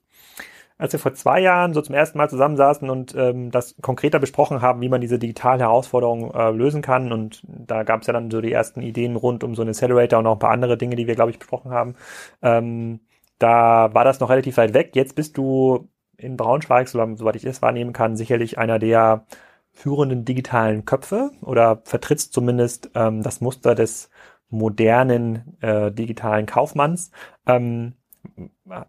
als 0.80 0.94
wir 0.94 0.98
vor 0.98 1.12
zwei 1.12 1.40
Jahren 1.40 1.74
so 1.74 1.82
zum 1.82 1.94
ersten 1.94 2.16
Mal 2.16 2.30
zusammensaßen 2.30 2.88
und 2.88 3.14
ähm, 3.14 3.50
das 3.50 3.74
konkreter 3.82 4.18
besprochen 4.18 4.62
haben, 4.62 4.80
wie 4.80 4.88
man 4.88 5.02
diese 5.02 5.18
digitalen 5.18 5.60
Herausforderungen 5.60 6.32
äh, 6.32 6.50
lösen 6.52 6.80
kann. 6.80 7.12
Und 7.12 7.42
da 7.46 7.82
gab 7.82 8.00
es 8.00 8.06
ja 8.06 8.14
dann 8.14 8.30
so 8.30 8.40
die 8.40 8.50
ersten 8.50 8.80
Ideen 8.80 9.16
rund 9.16 9.44
um 9.44 9.54
so 9.54 9.60
einen 9.60 9.70
Accelerator 9.70 10.18
und 10.18 10.26
auch 10.26 10.36
ein 10.36 10.38
paar 10.38 10.52
andere 10.52 10.78
Dinge, 10.78 10.96
die 10.96 11.06
wir, 11.06 11.14
glaube 11.14 11.32
ich, 11.32 11.38
besprochen 11.38 11.70
haben. 11.70 11.96
Ähm, 12.40 13.00
da 13.38 13.92
war 13.92 14.04
das 14.04 14.20
noch 14.20 14.30
relativ 14.30 14.56
weit 14.56 14.72
weg. 14.72 14.92
Jetzt 14.94 15.14
bist 15.16 15.36
du 15.36 15.90
in 16.16 16.38
Braunschweig, 16.38 16.88
soweit 16.88 17.36
ich 17.36 17.44
es 17.44 17.60
wahrnehmen 17.60 17.92
kann, 17.92 18.16
sicherlich 18.16 18.56
einer 18.56 18.78
der 18.78 19.26
führenden 19.72 20.24
digitalen 20.24 20.84
Köpfe 20.84 21.30
oder 21.42 21.82
vertrittst 21.84 22.32
zumindest 22.32 22.90
ähm, 22.94 23.22
das 23.22 23.40
Muster 23.40 23.74
des 23.74 24.10
modernen 24.48 25.56
äh, 25.60 25.92
digitalen 25.92 26.46
Kaufmanns. 26.46 27.10
Ähm, 27.46 27.94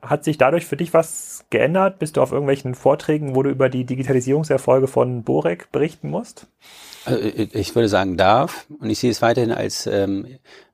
hat 0.02 0.24
sich 0.24 0.38
dadurch 0.38 0.66
für 0.66 0.78
dich 0.78 0.94
was 0.94 1.46
geändert? 1.50 2.00
Bist 2.00 2.18
du 2.18 2.22
auf 2.22 2.32
irgendwelchen 2.32 2.76
Vorträgen, 2.76 3.36
wo 3.36 3.44
du 3.44 3.50
über 3.50 3.70
die 3.70 3.86
Digitalisierungserfolge 3.86 4.88
von 4.88 5.24
Borek 5.24 5.72
berichten 5.72 6.10
musst? 6.10 6.48
Also 7.06 7.20
ich 7.24 7.74
würde 7.74 7.90
sagen, 7.90 8.16
darf. 8.16 8.68
Und 8.80 8.90
ich 8.90 9.00
sehe 9.00 9.10
es 9.10 9.22
weiterhin 9.22 9.52
als 9.52 9.88
ähm, 9.88 10.28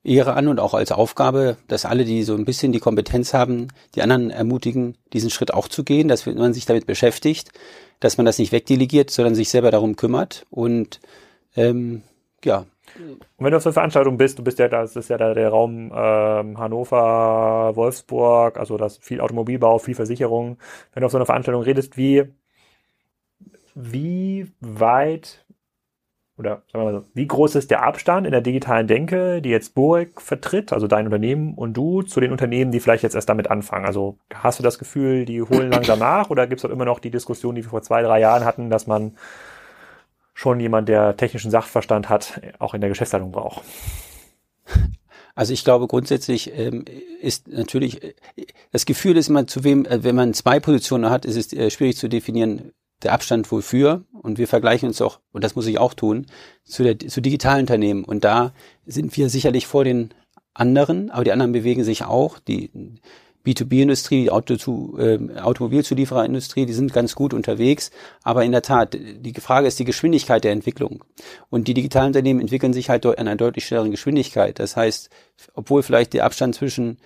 Ehre 0.04 0.34
an 0.34 0.48
und 0.48 0.60
auch 0.60 0.74
als 0.74 0.92
Aufgabe, 0.92 1.58
dass 1.68 1.86
alle, 1.86 2.04
die 2.04 2.24
so 2.24 2.36
ein 2.36 2.46
bisschen 2.46 2.72
die 2.74 2.80
Kompetenz 2.80 3.34
haben, 3.34 3.68
die 3.96 4.02
anderen 4.02 4.30
ermutigen, 4.30 4.98
diesen 5.14 5.30
Schritt 5.30 5.54
auch 5.54 5.68
zu 5.68 5.84
gehen, 5.84 6.08
dass 6.08 6.26
man 6.26 6.54
sich 6.54 6.66
damit 6.66 6.86
beschäftigt, 6.86 7.52
dass 8.00 8.18
man 8.18 8.26
das 8.26 8.40
nicht 8.40 8.52
wegdelegiert, 8.52 9.10
sondern 9.10 9.36
sich 9.36 9.50
selber 9.50 9.72
darum 9.72 9.96
kümmert. 9.96 10.46
Und 10.50 11.00
ähm, 11.56 12.04
ja, 12.44 12.66
und 12.96 13.20
wenn 13.38 13.52
du 13.52 13.58
auf 13.58 13.64
so 13.64 13.70
einer 13.70 13.74
Veranstaltung 13.74 14.18
bist, 14.18 14.40
du 14.40 14.44
bist 14.44 14.60
ja, 14.60 14.68
das 14.68 14.96
ist 14.96 15.10
ja 15.10 15.18
da 15.18 15.34
der 15.34 15.50
Raum 15.50 15.92
ähm, 15.94 16.58
Hannover, 16.58 17.76
Wolfsburg, 17.76 18.58
also 18.58 18.78
das 18.78 18.98
viel 18.98 19.22
Automobilbau, 19.22 19.78
viel 19.80 19.96
Versicherung. 19.96 20.58
Wenn 20.94 21.02
du 21.02 21.06
auf 21.06 21.12
so 21.12 21.18
einer 21.18 21.26
Veranstaltung 21.26 21.64
redest, 21.64 21.98
wie, 21.98 22.26
wie 23.76 24.52
weit 24.60 25.46
oder 26.38 26.62
sagen 26.72 26.86
wir 26.86 26.92
mal 26.92 27.02
so, 27.02 27.06
wie 27.16 27.28
groß 27.28 27.56
ist 27.56 27.72
der 27.72 27.84
Abstand 27.84 28.28
in 28.28 28.32
der 28.32 28.42
digitalen 28.42 28.86
Denke, 28.86 29.42
die 29.42 29.50
jetzt 29.50 29.74
Borek 29.74 30.22
vertritt, 30.22 30.72
also 30.72 30.88
dein 30.88 31.06
Unternehmen 31.06 31.56
und 31.56 31.74
du, 31.74 32.04
zu 32.04 32.20
den 32.20 32.32
Unternehmen, 32.32 32.72
die 32.72 32.80
vielleicht 32.80 33.04
jetzt 33.04 33.16
erst 33.16 33.30
damit 33.30 33.50
anfangen? 33.50 33.86
Also 33.86 34.20
hast 34.34 34.60
du 34.60 34.64
das 34.64 34.78
Gefühl, 34.78 35.26
die 35.26 35.42
holen 35.42 35.72
langsam 35.72 35.98
nach 36.00 36.30
oder 36.30 36.46
gibt 36.46 36.62
es 36.62 36.66
auch 36.66 36.70
immer 36.70 36.86
noch 36.86 37.00
die 37.00 37.10
Diskussion, 37.10 37.56
die 37.56 37.64
wir 37.64 37.70
vor 37.72 37.82
zwei, 37.82 38.04
drei 38.04 38.20
Jahren 38.20 38.46
hatten, 38.46 38.70
dass 38.70 38.86
man 38.86 39.18
schon 40.38 40.60
jemand, 40.60 40.88
der 40.88 41.18
technischen 41.18 41.50
Sachverstand 41.50 42.10
hat, 42.10 42.40
auch 42.60 42.76
in 42.76 42.82
der 42.82 42.92
Geschäftsleitung 42.92 43.32
braucht. 43.32 43.64
Also 45.34 45.52
ich 45.52 45.64
glaube 45.64 45.88
grundsätzlich 45.88 46.52
ähm, 46.56 46.86
ist 47.22 47.48
natürlich 47.48 48.04
äh, 48.04 48.14
das 48.72 48.86
Gefühl 48.86 49.18
ist 49.18 49.30
immer 49.30 49.48
zu 49.48 49.64
wem, 49.64 49.86
äh, 49.86 50.04
wenn 50.04 50.16
man 50.16 50.36
zwei 50.36 50.60
Positionen 50.60 51.10
hat, 51.10 51.26
ist 51.26 51.38
es 51.38 51.54
äh, 51.54 51.72
schwierig 51.72 51.98
zu 51.98 52.08
definieren, 52.08 52.72
der 53.02 53.14
Abstand 53.14 53.52
wofür. 53.52 54.04
Und 54.12 54.38
wir 54.38 54.48
vergleichen 54.48 54.88
uns 54.88 55.02
auch, 55.02 55.20
und 55.32 55.44
das 55.44 55.56
muss 55.56 55.66
ich 55.66 55.80
auch 55.80 55.96
tun, 55.96 56.28
zu, 56.64 56.84
der, 56.84 57.00
zu 57.00 57.20
digitalen 57.20 57.62
Unternehmen. 57.62 58.04
Und 58.04 58.24
da 58.24 58.54
sind 58.86 59.16
wir 59.18 59.30
sicherlich 59.30 59.66
vor 59.66 59.84
den 59.84 60.14
anderen, 60.54 61.10
aber 61.10 61.24
die 61.24 61.32
anderen 61.32 61.52
bewegen 61.52 61.84
sich 61.84 62.04
auch. 62.04 62.38
Die 62.40 62.72
B2B-Industrie, 63.48 64.24
die 64.24 64.32
Auto 64.32 64.98
äh, 64.98 65.20
Automobilzuliefererindustrie, 65.40 66.66
die 66.66 66.74
sind 66.74 66.94
ganz 66.94 67.16
gut 67.16 67.34
unterwegs. 67.34 67.92
Aber 68.24 68.44
in 68.44 68.52
der 68.52 68.62
Tat, 68.62 68.94
die 68.94 69.34
Frage 69.36 69.68
ist 69.68 69.80
die 69.80 69.86
Geschwindigkeit 69.86 70.44
der 70.44 70.52
Entwicklung. 70.52 71.04
Und 71.50 71.68
die 71.68 71.74
digitalen 71.74 72.08
Unternehmen 72.08 72.42
entwickeln 72.42 72.74
sich 72.74 72.90
halt 72.90 73.06
in 73.06 73.14
einer 73.14 73.36
deutlich 73.36 73.66
schnelleren 73.66 73.92
Geschwindigkeit. 73.92 74.60
Das 74.60 74.76
heißt, 74.76 75.10
obwohl 75.54 75.84
vielleicht 75.84 76.14
der 76.14 76.26
Abstand 76.26 76.56
zwischen 76.56 76.98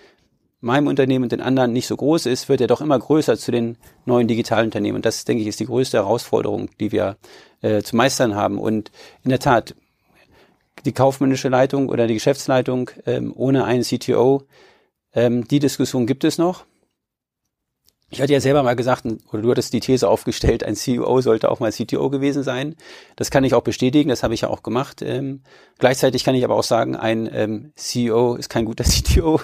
meinem 0.62 0.88
Unternehmen 0.88 1.24
und 1.24 1.32
den 1.32 1.42
anderen 1.42 1.74
nicht 1.74 1.88
so 1.88 1.98
groß 1.98 2.26
ist, 2.28 2.50
wird 2.50 2.62
er 2.62 2.68
doch 2.68 2.82
immer 2.82 2.98
größer 2.98 3.38
zu 3.38 3.52
den 3.52 3.78
neuen 4.06 4.28
digitalen 4.28 4.66
Unternehmen. 4.66 4.98
Und 4.98 5.06
das, 5.06 5.26
denke 5.26 5.42
ich, 5.42 5.48
ist 5.48 5.60
die 5.60 5.66
größte 5.66 5.98
Herausforderung, 5.98 6.70
die 6.80 6.92
wir 6.92 7.18
äh, 7.62 7.82
zu 7.82 7.96
meistern 7.96 8.36
haben. 8.36 8.60
Und 8.60 8.92
in 9.24 9.30
der 9.30 9.40
Tat, 9.40 9.76
die 10.86 10.94
kaufmännische 10.94 11.50
Leitung 11.50 11.90
oder 11.90 12.08
die 12.08 12.14
Geschäftsleitung 12.16 12.90
ähm, 13.06 13.34
ohne 13.36 13.66
einen 13.66 13.84
CTO 13.84 14.44
ähm, 15.14 15.48
die 15.48 15.60
Diskussion 15.60 16.06
gibt 16.06 16.24
es 16.24 16.38
noch. 16.38 16.66
Ich 18.14 18.22
hatte 18.22 18.34
ja 18.34 18.42
selber 18.42 18.62
mal 18.62 18.76
gesagt, 18.76 19.06
oder 19.32 19.42
du 19.42 19.52
hattest 19.52 19.72
die 19.72 19.80
These 19.80 20.10
aufgestellt, 20.10 20.66
ein 20.66 20.76
CEO 20.76 21.22
sollte 21.22 21.50
auch 21.50 21.62
mal 21.62 21.72
CTO 21.72 22.10
gewesen 22.10 22.44
sein. 22.44 22.76
Das 23.16 23.32
kann 23.32 23.46
ich 23.46 23.54
auch 23.54 23.62
bestätigen, 23.62 24.10
das 24.10 24.22
habe 24.22 24.34
ich 24.34 24.42
ja 24.42 24.50
auch 24.50 24.64
gemacht. 24.64 25.02
Ähm, 25.02 25.44
gleichzeitig 25.80 26.26
kann 26.26 26.36
ich 26.36 26.44
aber 26.44 26.56
auch 26.56 26.64
sagen, 26.64 26.98
ein 26.98 27.30
ähm, 27.32 27.72
CEO 27.76 28.36
ist 28.36 28.50
kein 28.50 28.66
guter 28.66 28.84
CTO, 28.84 29.40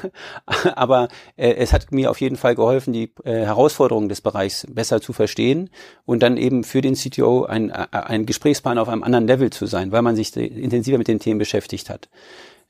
aber 0.75 1.07
äh, 1.37 1.53
es 1.53 1.71
hat 1.71 1.93
mir 1.93 2.11
auf 2.11 2.19
jeden 2.19 2.35
Fall 2.35 2.55
geholfen, 2.55 2.91
die 2.91 3.13
äh, 3.23 3.45
Herausforderungen 3.45 4.09
des 4.09 4.19
Bereichs 4.19 4.67
besser 4.69 4.99
zu 4.99 5.13
verstehen 5.13 5.69
und 6.03 6.21
dann 6.21 6.35
eben 6.35 6.65
für 6.65 6.81
den 6.81 6.95
CTO 6.95 7.45
ein, 7.45 7.69
äh, 7.69 7.87
ein 7.91 8.25
Gesprächspartner 8.25 8.81
auf 8.81 8.89
einem 8.89 9.03
anderen 9.03 9.27
Level 9.27 9.49
zu 9.49 9.65
sein, 9.65 9.93
weil 9.93 10.01
man 10.01 10.17
sich 10.17 10.35
intensiver 10.35 10.97
mit 10.97 11.07
den 11.07 11.19
Themen 11.19 11.39
beschäftigt 11.39 11.89
hat. 11.89 12.09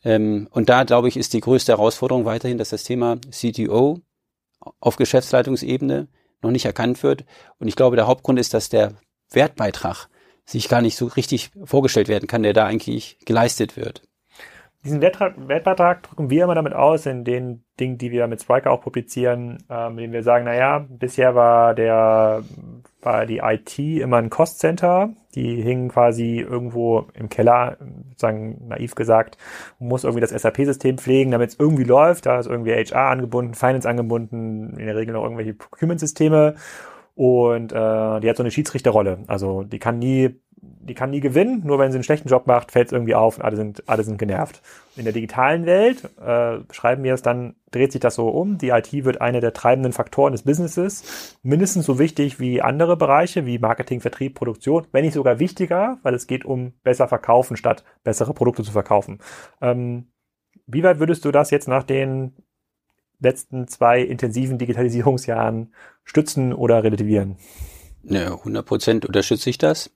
Ähm, 0.08 0.48
und 0.52 0.70
da, 0.70 0.86
glaube 0.86 1.10
ich, 1.10 1.18
ist 1.18 1.34
die 1.34 1.42
größte 1.42 1.74
Herausforderung 1.74 2.24
weiterhin, 2.24 2.58
dass 2.58 2.70
das 2.70 2.86
Thema 2.86 3.18
CTO 3.30 4.00
auf 4.80 4.96
Geschäftsleitungsebene 4.96 6.08
noch 6.42 6.52
nicht 6.52 6.66
erkannt 6.66 7.04
wird. 7.04 7.26
Und 7.60 7.68
ich 7.68 7.76
glaube, 7.76 7.98
der 7.98 8.08
Hauptgrund 8.08 8.40
ist, 8.40 8.54
dass 8.54 8.70
der 8.70 8.94
Wertbeitrag 9.32 10.08
sich 10.46 10.70
gar 10.70 10.82
nicht 10.82 10.96
so 10.96 11.08
richtig 11.08 11.52
vorgestellt 11.66 12.08
werden 12.08 12.28
kann, 12.28 12.44
der 12.44 12.54
da 12.54 12.66
eigentlich 12.66 13.18
geleistet 13.26 13.76
wird. 13.76 14.02
Diesen 14.86 15.02
Wertbeitrag 15.02 16.04
drücken 16.04 16.30
wir 16.30 16.46
immer 16.46 16.56
damit 16.56 16.72
aus, 16.72 17.06
in 17.06 17.26
den 17.26 17.66
Dingen, 17.78 17.98
die 17.98 18.12
wir 18.12 18.28
mit 18.28 18.42
Spriker 18.42 18.72
auch 18.72 18.80
publizieren, 18.80 19.58
ähm, 19.70 19.98
indem 19.98 20.14
wir 20.14 20.24
sagen, 20.24 20.46
naja, 20.46 20.86
bisher 20.88 21.36
war 21.36 21.76
der, 21.76 22.44
war 23.08 23.26
die 23.26 23.38
IT 23.38 23.80
immer 23.80 24.18
ein 24.18 24.30
Cost-Center, 24.30 25.12
die 25.34 25.62
hingen 25.62 25.88
quasi 25.88 26.40
irgendwo 26.40 27.08
im 27.14 27.30
Keller, 27.30 27.78
sozusagen 28.10 28.68
naiv 28.68 28.96
gesagt, 28.96 29.38
muss 29.80 30.04
irgendwie 30.04 30.20
das 30.20 30.32
SAP-System 30.32 30.98
pflegen, 30.98 31.32
damit 31.32 31.52
es 31.52 31.60
irgendwie 31.60 31.86
läuft, 31.86 32.26
da 32.26 32.38
ist 32.38 32.48
irgendwie 32.48 32.74
HR 32.74 33.10
angebunden, 33.10 33.54
Finance 33.54 33.88
angebunden, 33.88 34.76
in 34.78 34.86
der 34.86 34.98
Regel 34.98 35.14
noch 35.14 35.24
irgendwelche 35.24 35.54
Procurement-Systeme. 35.54 36.56
Und 37.16 37.72
äh, 37.72 38.20
die 38.20 38.30
hat 38.30 38.36
so 38.36 38.44
eine 38.44 38.52
Schiedsrichterrolle, 38.52 39.20
also 39.28 39.64
die 39.64 39.80
kann 39.80 40.00
nie 40.00 40.40
die 40.62 40.94
kann 40.94 41.12
nie 41.12 41.20
gewinnen, 41.20 41.62
nur 41.66 41.80
wenn 41.80 41.92
sie 41.92 41.98
einen 41.98 42.04
schlechten 42.04 42.30
Job 42.30 42.48
macht, 42.48 42.72
fällt 42.72 42.88
es 42.88 42.94
irgendwie 42.94 43.16
auf 43.16 43.38
und 43.38 43.44
alle 43.44 43.56
sind, 43.56 43.88
alle 43.88 44.04
sind 44.04 44.18
genervt. 44.18 44.62
In 44.96 45.04
der 45.04 45.14
digitalen 45.14 45.66
Welt, 45.66 46.04
äh, 46.20 46.60
schreiben 46.72 47.04
wir 47.04 47.14
es 47.14 47.22
dann, 47.22 47.56
dreht 47.72 47.92
sich 47.92 48.02
das 48.02 48.16
so 48.16 48.30
um. 48.30 48.58
Die 48.58 48.70
IT 48.70 48.92
wird 48.92 49.22
eine 49.22 49.40
der 49.40 49.54
treibenden 49.54 49.94
Faktoren 49.94 50.32
des 50.32 50.44
Businesses, 50.44 51.38
mindestens 51.44 51.86
so 51.86 52.00
wichtig 52.00 52.40
wie 52.40 52.62
andere 52.62 52.98
Bereiche, 52.98 53.46
wie 53.46 53.60
Marketing, 53.60 54.02
Vertrieb, 54.02 54.36
Produktion, 54.36 54.88
wenn 54.92 55.04
nicht 55.04 55.14
sogar 55.14 55.40
wichtiger, 55.40 56.00
weil 56.04 56.16
es 56.16 56.26
geht 56.26 56.46
um 56.46 56.74
besser 56.84 57.08
verkaufen, 57.08 57.58
statt 57.58 57.84
bessere 58.04 58.34
Produkte 58.34 58.64
zu 58.64 58.72
verkaufen. 58.72 59.20
Ähm, 59.62 60.08
wie 60.66 60.84
weit 60.84 61.00
würdest 61.00 61.24
du 61.26 61.32
das 61.32 61.52
jetzt 61.52 61.68
nach 61.68 61.84
den 61.84 62.34
letzten 63.20 63.68
zwei 63.68 64.02
intensiven 64.02 64.58
Digitalisierungsjahren 64.58 65.74
stützen 66.04 66.54
oder 66.54 66.84
relativieren? 66.84 67.38
Ja, 68.10 68.34
100 68.34 68.66
Prozent 68.66 69.06
unterstütze 69.06 69.50
ich 69.50 69.58
das. 69.58 69.92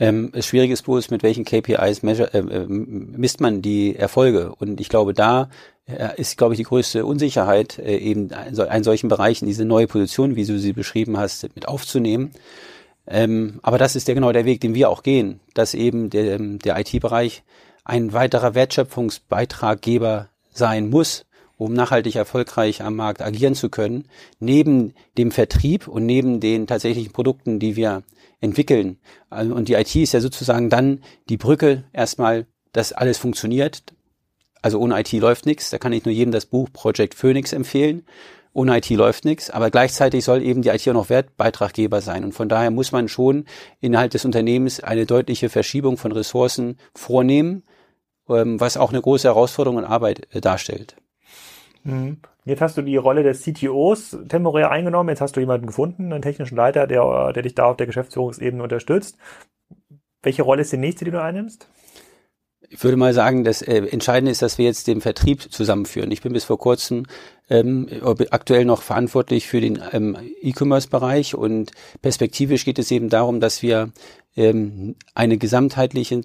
Ähm, 0.00 0.30
das 0.32 0.46
Schwierige 0.46 0.72
ist 0.72 0.82
bloß, 0.82 1.10
mit 1.10 1.22
welchen 1.22 1.44
KPIs 1.44 2.02
measure, 2.02 2.32
äh, 2.32 2.38
äh, 2.38 2.66
misst 2.68 3.40
man 3.40 3.62
die 3.62 3.96
Erfolge. 3.96 4.54
Und 4.54 4.80
ich 4.80 4.88
glaube, 4.88 5.12
da 5.12 5.50
äh, 5.86 6.20
ist, 6.20 6.38
glaube 6.38 6.54
ich, 6.54 6.58
die 6.58 6.64
größte 6.64 7.04
Unsicherheit, 7.04 7.78
äh, 7.78 7.96
eben 7.96 8.30
einen 8.32 8.84
solchen 8.84 9.08
Bereichen 9.08 9.46
diese 9.46 9.64
neue 9.64 9.86
Position, 9.86 10.36
wie 10.36 10.44
du 10.44 10.58
sie 10.58 10.72
beschrieben 10.72 11.16
hast, 11.18 11.42
mit 11.54 11.66
aufzunehmen. 11.66 12.30
Ähm, 13.06 13.58
aber 13.62 13.78
das 13.78 13.96
ist 13.96 14.06
ja 14.06 14.14
genau 14.14 14.32
der 14.32 14.44
Weg, 14.44 14.60
den 14.60 14.74
wir 14.74 14.90
auch 14.90 15.02
gehen, 15.02 15.40
dass 15.54 15.74
eben 15.74 16.10
der, 16.10 16.38
der 16.38 16.78
IT-Bereich 16.78 17.42
ein 17.84 18.12
weiterer 18.12 18.54
Wertschöpfungsbeitraggeber 18.54 20.28
sein 20.52 20.90
muss, 20.90 21.24
um 21.56 21.72
nachhaltig 21.72 22.16
erfolgreich 22.16 22.82
am 22.82 22.96
Markt 22.96 23.22
agieren 23.22 23.54
zu 23.54 23.70
können, 23.70 24.04
neben 24.38 24.94
dem 25.16 25.30
Vertrieb 25.30 25.88
und 25.88 26.04
neben 26.04 26.38
den 26.38 26.66
tatsächlichen 26.66 27.12
Produkten, 27.12 27.58
die 27.58 27.76
wir 27.76 28.02
entwickeln. 28.40 28.98
Also, 29.30 29.54
und 29.54 29.68
die 29.68 29.74
IT 29.74 29.94
ist 29.96 30.12
ja 30.12 30.20
sozusagen 30.20 30.70
dann 30.70 31.02
die 31.28 31.36
Brücke 31.36 31.84
erstmal, 31.92 32.46
dass 32.72 32.92
alles 32.92 33.18
funktioniert. 33.18 33.82
Also 34.62 34.80
ohne 34.80 34.98
IT 34.98 35.12
läuft 35.12 35.46
nichts. 35.46 35.70
Da 35.70 35.78
kann 35.78 35.92
ich 35.92 36.04
nur 36.04 36.14
jedem 36.14 36.32
das 36.32 36.46
Buch 36.46 36.68
Project 36.72 37.14
Phoenix 37.14 37.52
empfehlen. 37.52 38.04
Ohne 38.52 38.78
IT 38.78 38.90
läuft 38.90 39.24
nichts, 39.24 39.50
aber 39.50 39.70
gleichzeitig 39.70 40.24
soll 40.24 40.42
eben 40.42 40.62
die 40.62 40.70
IT 40.70 40.88
auch 40.88 40.94
noch 40.94 41.10
Wertbeitraggeber 41.10 42.00
sein. 42.00 42.24
Und 42.24 42.32
von 42.32 42.48
daher 42.48 42.70
muss 42.70 42.92
man 42.92 43.06
schon 43.08 43.44
innerhalb 43.80 44.10
des 44.10 44.24
Unternehmens 44.24 44.80
eine 44.80 45.06
deutliche 45.06 45.48
Verschiebung 45.48 45.96
von 45.96 46.10
Ressourcen 46.12 46.76
vornehmen, 46.94 47.62
ähm, 48.28 48.58
was 48.58 48.76
auch 48.76 48.90
eine 48.90 49.00
große 49.00 49.28
Herausforderung 49.28 49.76
und 49.76 49.84
Arbeit 49.84 50.26
äh, 50.34 50.40
darstellt. 50.40 50.96
Mhm. 51.88 52.18
Jetzt 52.44 52.62
hast 52.62 52.78
du 52.78 52.82
die 52.82 52.96
Rolle 52.96 53.22
des 53.22 53.42
CTOs 53.42 54.16
temporär 54.28 54.70
eingenommen. 54.70 55.10
Jetzt 55.10 55.20
hast 55.20 55.36
du 55.36 55.40
jemanden 55.40 55.66
gefunden, 55.66 56.12
einen 56.12 56.22
technischen 56.22 56.56
Leiter, 56.56 56.86
der, 56.86 57.32
der 57.32 57.42
dich 57.42 57.54
da 57.54 57.66
auf 57.66 57.76
der 57.76 57.86
Geschäftsführungsebene 57.86 58.62
unterstützt. 58.62 59.18
Welche 60.22 60.42
Rolle 60.42 60.62
ist 60.62 60.72
die 60.72 60.78
nächste, 60.78 61.04
die 61.04 61.10
du 61.10 61.22
einnimmst? 61.22 61.68
Ich 62.70 62.82
würde 62.84 62.96
mal 62.96 63.14
sagen, 63.14 63.44
das 63.44 63.62
äh, 63.62 63.86
Entscheidende 63.86 64.30
ist, 64.30 64.42
dass 64.42 64.58
wir 64.58 64.66
jetzt 64.66 64.88
den 64.88 65.00
Vertrieb 65.00 65.52
zusammenführen. 65.52 66.10
Ich 66.10 66.22
bin 66.22 66.32
bis 66.32 66.44
vor 66.44 66.58
kurzem 66.58 67.06
ähm, 67.48 67.88
aktuell 68.30 68.64
noch 68.64 68.82
verantwortlich 68.82 69.46
für 69.46 69.60
den 69.60 69.82
ähm, 69.92 70.16
E-Commerce-Bereich 70.42 71.34
und 71.34 71.72
perspektivisch 72.02 72.64
geht 72.64 72.78
es 72.78 72.90
eben 72.90 73.08
darum, 73.08 73.40
dass 73.40 73.62
wir 73.62 73.90
ähm, 74.36 74.96
eine 75.14 75.38
gesamtheitliche 75.38 76.22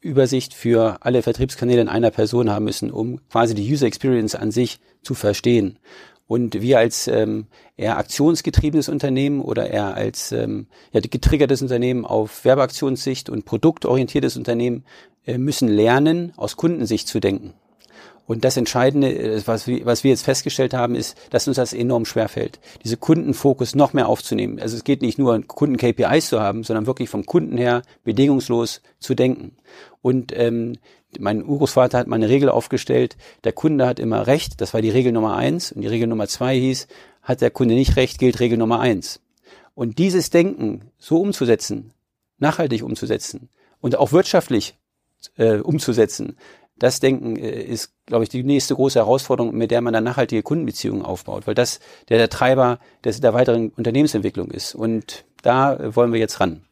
Übersicht 0.00 0.54
für 0.54 0.98
alle 1.00 1.22
Vertriebskanäle 1.22 1.82
in 1.82 1.88
einer 1.88 2.10
Person 2.10 2.50
haben 2.50 2.64
müssen, 2.64 2.90
um 2.90 3.20
quasi 3.28 3.54
die 3.54 3.70
User 3.70 3.86
Experience 3.86 4.34
an 4.34 4.50
sich 4.50 4.80
zu 5.02 5.14
verstehen. 5.14 5.78
Und 6.26 6.60
wir 6.60 6.78
als 6.78 7.08
ähm, 7.08 7.46
eher 7.76 7.98
aktionsgetriebenes 7.98 8.88
Unternehmen 8.88 9.40
oder 9.40 9.68
eher 9.68 9.94
als 9.94 10.30
ähm, 10.30 10.68
ja, 10.92 11.00
getriggertes 11.00 11.60
Unternehmen 11.60 12.04
auf 12.04 12.44
Werbeaktionssicht 12.44 13.28
und 13.28 13.44
produktorientiertes 13.44 14.36
Unternehmen 14.36 14.84
äh, 15.26 15.38
müssen 15.38 15.68
lernen, 15.68 16.32
aus 16.36 16.56
Kundensicht 16.56 17.08
zu 17.08 17.18
denken. 17.18 17.54
Und 18.30 18.44
das 18.44 18.56
Entscheidende, 18.56 19.12
äh, 19.12 19.42
was 19.44 19.66
wir, 19.66 19.84
was 19.86 20.04
wir 20.04 20.12
jetzt 20.12 20.22
festgestellt 20.22 20.72
haben, 20.72 20.94
ist, 20.94 21.18
dass 21.30 21.48
uns 21.48 21.56
das 21.56 21.72
enorm 21.72 22.04
schwerfällt, 22.04 22.60
diese 22.84 22.96
Kundenfokus 22.96 23.74
noch 23.74 23.92
mehr 23.92 24.08
aufzunehmen. 24.08 24.60
Also 24.60 24.76
es 24.76 24.84
geht 24.84 25.02
nicht 25.02 25.18
nur, 25.18 25.42
Kunden-KPIs 25.42 26.28
zu 26.28 26.40
haben, 26.40 26.62
sondern 26.62 26.86
wirklich 26.86 27.08
vom 27.08 27.26
Kunden 27.26 27.58
her 27.58 27.82
bedingungslos 28.04 28.82
zu 29.00 29.16
denken. 29.16 29.56
Und 30.00 30.32
ähm, 30.36 30.76
mein 31.18 31.44
Urgroßvater 31.44 31.98
hat 31.98 32.06
mal 32.06 32.16
eine 32.16 32.28
Regel 32.28 32.48
aufgestellt, 32.48 33.16
der 33.44 33.52
Kunde 33.52 33.86
hat 33.86 33.98
immer 33.98 34.26
recht, 34.26 34.60
das 34.60 34.74
war 34.74 34.82
die 34.82 34.90
Regel 34.90 35.12
Nummer 35.12 35.36
eins. 35.36 35.72
Und 35.72 35.82
die 35.82 35.88
Regel 35.88 36.06
Nummer 36.06 36.28
zwei 36.28 36.58
hieß, 36.58 36.86
hat 37.22 37.40
der 37.40 37.50
Kunde 37.50 37.74
nicht 37.74 37.96
recht, 37.96 38.18
gilt 38.18 38.40
Regel 38.40 38.58
Nummer 38.58 38.80
eins. 38.80 39.20
Und 39.74 39.98
dieses 39.98 40.30
Denken 40.30 40.90
so 40.98 41.20
umzusetzen, 41.20 41.92
nachhaltig 42.38 42.82
umzusetzen 42.82 43.48
und 43.80 43.96
auch 43.96 44.12
wirtschaftlich 44.12 44.76
äh, 45.36 45.56
umzusetzen, 45.56 46.36
das 46.78 46.98
Denken 46.98 47.36
äh, 47.36 47.62
ist, 47.62 47.92
glaube 48.06 48.24
ich, 48.24 48.30
die 48.30 48.42
nächste 48.42 48.74
große 48.74 48.98
Herausforderung, 48.98 49.54
mit 49.54 49.70
der 49.70 49.80
man 49.80 49.92
dann 49.92 50.04
nachhaltige 50.04 50.42
Kundenbeziehungen 50.42 51.04
aufbaut, 51.04 51.46
weil 51.46 51.54
das 51.54 51.78
der, 52.08 52.18
der 52.18 52.30
Treiber 52.30 52.78
des, 53.04 53.20
der 53.20 53.34
weiteren 53.34 53.68
Unternehmensentwicklung 53.70 54.50
ist. 54.50 54.74
Und 54.74 55.24
da 55.42 55.94
wollen 55.94 56.12
wir 56.12 56.18
jetzt 56.20 56.40
ran. 56.40 56.62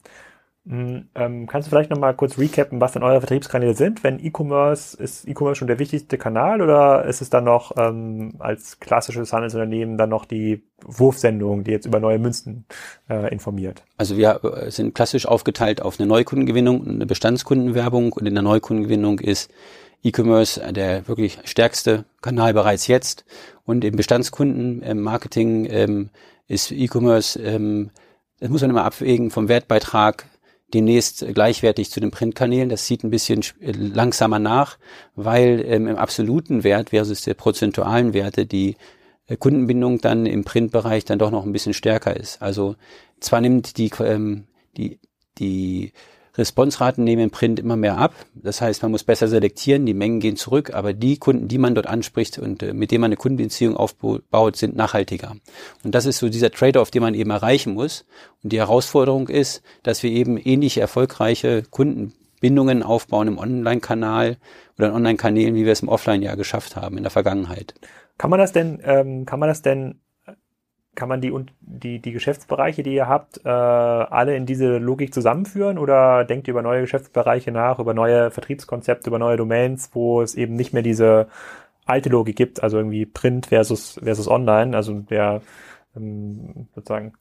Mm, 0.65 1.09
ähm, 1.15 1.47
kannst 1.47 1.67
du 1.67 1.71
vielleicht 1.71 1.88
nochmal 1.88 2.15
kurz 2.15 2.37
recappen, 2.37 2.81
was 2.81 2.93
denn 2.93 3.03
eure 3.03 3.21
Vertriebskanäle 3.21 3.75
sind? 3.75 4.05
Wenn 4.05 4.23
E-Commerce, 4.23 4.97
ist 4.97 5.27
E-Commerce 5.27 5.59
schon 5.59 5.69
der 5.69 5.79
wichtigste 5.79 6.19
Kanal 6.19 6.61
oder 6.61 7.07
ist 7.07 7.23
es 7.23 7.31
dann 7.31 7.45
noch 7.45 7.73
ähm, 7.79 8.35
als 8.38 8.79
klassisches 8.79 9.33
Handelsunternehmen 9.33 9.97
dann 9.97 10.11
noch 10.11 10.27
die 10.27 10.62
Wurfsendung, 10.85 11.65
die 11.65 11.71
jetzt 11.71 11.87
über 11.87 12.00
neue 12.00 12.19
Münzen 12.19 12.67
äh, 13.09 13.33
informiert? 13.33 13.83
Also 13.97 14.17
wir 14.19 14.45
äh, 14.45 14.71
sind 14.71 14.95
klassisch 14.95 15.27
aufgeteilt 15.27 15.81
auf 15.81 15.99
eine 15.99 16.07
Neukundengewinnung 16.07 16.81
und 16.81 16.91
eine 16.91 17.07
Bestandskundenwerbung 17.07 18.12
und 18.12 18.27
in 18.27 18.35
der 18.35 18.43
Neukundengewinnung 18.43 19.21
ist 19.21 19.50
E-Commerce 20.03 20.61
der 20.73 21.09
wirklich 21.09 21.38
stärkste 21.45 22.05
Kanal 22.21 22.53
bereits 22.53 22.87
jetzt 22.87 23.25
und 23.65 23.85
im 23.85 23.97
Bestandskundenmarketing 23.97 25.67
ähm, 25.71 26.11
ist 26.47 26.71
E-Commerce 26.73 27.41
ähm, 27.43 27.91
das 28.41 28.50
muss 28.50 28.61
man 28.61 28.71
immer 28.71 28.85
abwägen 28.85 29.31
vom 29.31 29.49
Wertbeitrag 29.49 30.27
demnächst 30.75 31.25
gleichwertig 31.34 31.90
zu 31.90 32.00
den 32.00 32.10
Printkanälen. 32.10 32.68
Das 32.68 32.87
sieht 32.87 33.04
ein 33.04 33.10
bisschen 33.10 33.42
langsamer 33.60 34.38
nach, 34.38 34.78
weil 35.14 35.64
ähm, 35.66 35.87
im 35.87 35.96
absoluten 35.96 36.64
Wert 36.64 36.90
versus 36.90 37.22
der 37.22 37.34
prozentualen 37.34 38.12
Werte 38.12 38.46
die 38.46 38.76
äh, 39.26 39.37
Kundenbindung 39.37 40.00
dann 40.00 40.26
im 40.26 40.44
Printbereich 40.44 41.04
dann 41.04 41.18
doch 41.18 41.31
noch 41.31 41.46
ein 41.46 41.52
bisschen 41.52 41.74
stärker 41.74 42.16
ist. 42.16 42.42
Also 42.42 42.76
zwar 43.20 43.40
nimmt 43.40 43.78
die, 43.78 43.90
ähm, 44.00 44.44
die, 44.76 44.98
die 45.38 45.92
Responsraten 46.38 47.05
nehmen 47.05 47.24
im 47.24 47.31
Print 47.31 47.59
immer 47.59 47.77
mehr 47.77 47.98
ab. 47.98 48.14
Das 48.35 48.61
heißt, 48.61 48.83
man 48.83 48.92
muss 48.92 49.05
besser 49.05 49.29
selektieren, 49.29 49.85
die 49.85 49.94
Mengen 49.94 50.20
gehen 50.20 50.37
zurück, 50.37 50.72
aber 50.72 50.92
die 50.92 51.18
Kunden, 51.18 51.48
die 51.48 51.59
man 51.59 51.74
dort 51.74 51.87
anspricht 51.87 52.38
und 52.38 52.62
äh, 52.62 52.72
mit 52.72 52.90
denen 52.90 53.03
man 53.03 53.09
eine 53.09 53.16
Kundenbeziehung 53.16 53.77
aufbaut, 53.77 54.57
sind 54.57 54.77
nachhaltiger. 54.77 55.37
Und 55.85 55.94
das 55.94 56.07
ist 56.07 56.18
so 56.18 56.29
dieser 56.29 56.51
Trade-off, 56.51 56.90
den 56.90 57.03
man 57.03 57.14
eben 57.14 57.31
erreichen 57.31 57.74
muss. 57.74 58.05
Und 58.42 58.53
die 58.53 58.59
Herausforderung 58.59 59.29
ist, 59.29 59.62
dass 59.83 60.03
wir 60.03 60.11
eben 60.11 60.38
ähnliche 60.38 60.81
erfolgreiche 60.81 61.62
Kundenbindungen 61.70 62.83
aufbauen 62.83 63.29
im 63.29 63.38
Online-Kanal 63.38 64.37
oder 64.79 64.88
in 64.88 64.94
Online-Kanälen, 64.94 65.55
wie 65.55 65.64
wir 65.64 65.72
es 65.72 65.83
im 65.83 65.88
Offline 65.88 66.22
ja 66.22 66.37
geschafft 66.37 66.77
haben 66.77 66.96
in 66.96 67.03
der 67.03 67.11
Vergangenheit. 67.11 67.74
Kann 68.16 68.31
man 68.31 68.38
das 68.38 68.53
denn, 68.53 68.81
ähm, 68.85 69.27
kann 69.27 69.40
man 69.40 69.48
das 69.48 69.62
denn 69.62 70.01
kann 70.98 71.08
man 71.08 71.20
die, 71.20 71.32
die, 71.61 72.00
die 72.00 72.11
Geschäftsbereiche, 72.11 72.82
die 72.82 72.94
ihr 72.94 73.06
habt, 73.06 73.40
äh, 73.44 73.48
alle 73.48 74.34
in 74.34 74.46
diese 74.46 74.78
Logik 74.78 75.14
zusammenführen? 75.14 75.78
Oder 75.78 76.24
denkt 76.24 76.48
ihr 76.48 76.52
über 76.52 76.62
neue 76.62 76.80
Geschäftsbereiche 76.80 77.52
nach, 77.52 77.78
über 77.78 77.94
neue 77.94 78.32
Vertriebskonzepte, 78.32 79.08
über 79.08 79.20
neue 79.20 79.37
Domains, 79.37 79.90
wo 79.92 80.22
es 80.22 80.34
eben 80.34 80.54
nicht 80.56 80.72
mehr 80.72 80.82
diese 80.82 81.28
alte 81.87 82.08
Logik 82.08 82.34
gibt, 82.34 82.64
also 82.64 82.78
irgendwie 82.78 83.06
Print 83.06 83.46
versus, 83.46 84.00
versus 84.02 84.26
Online, 84.26 84.76
also 84.76 84.94
der 84.98 85.40
ähm, 85.96 86.66
sozusagen 86.74 87.12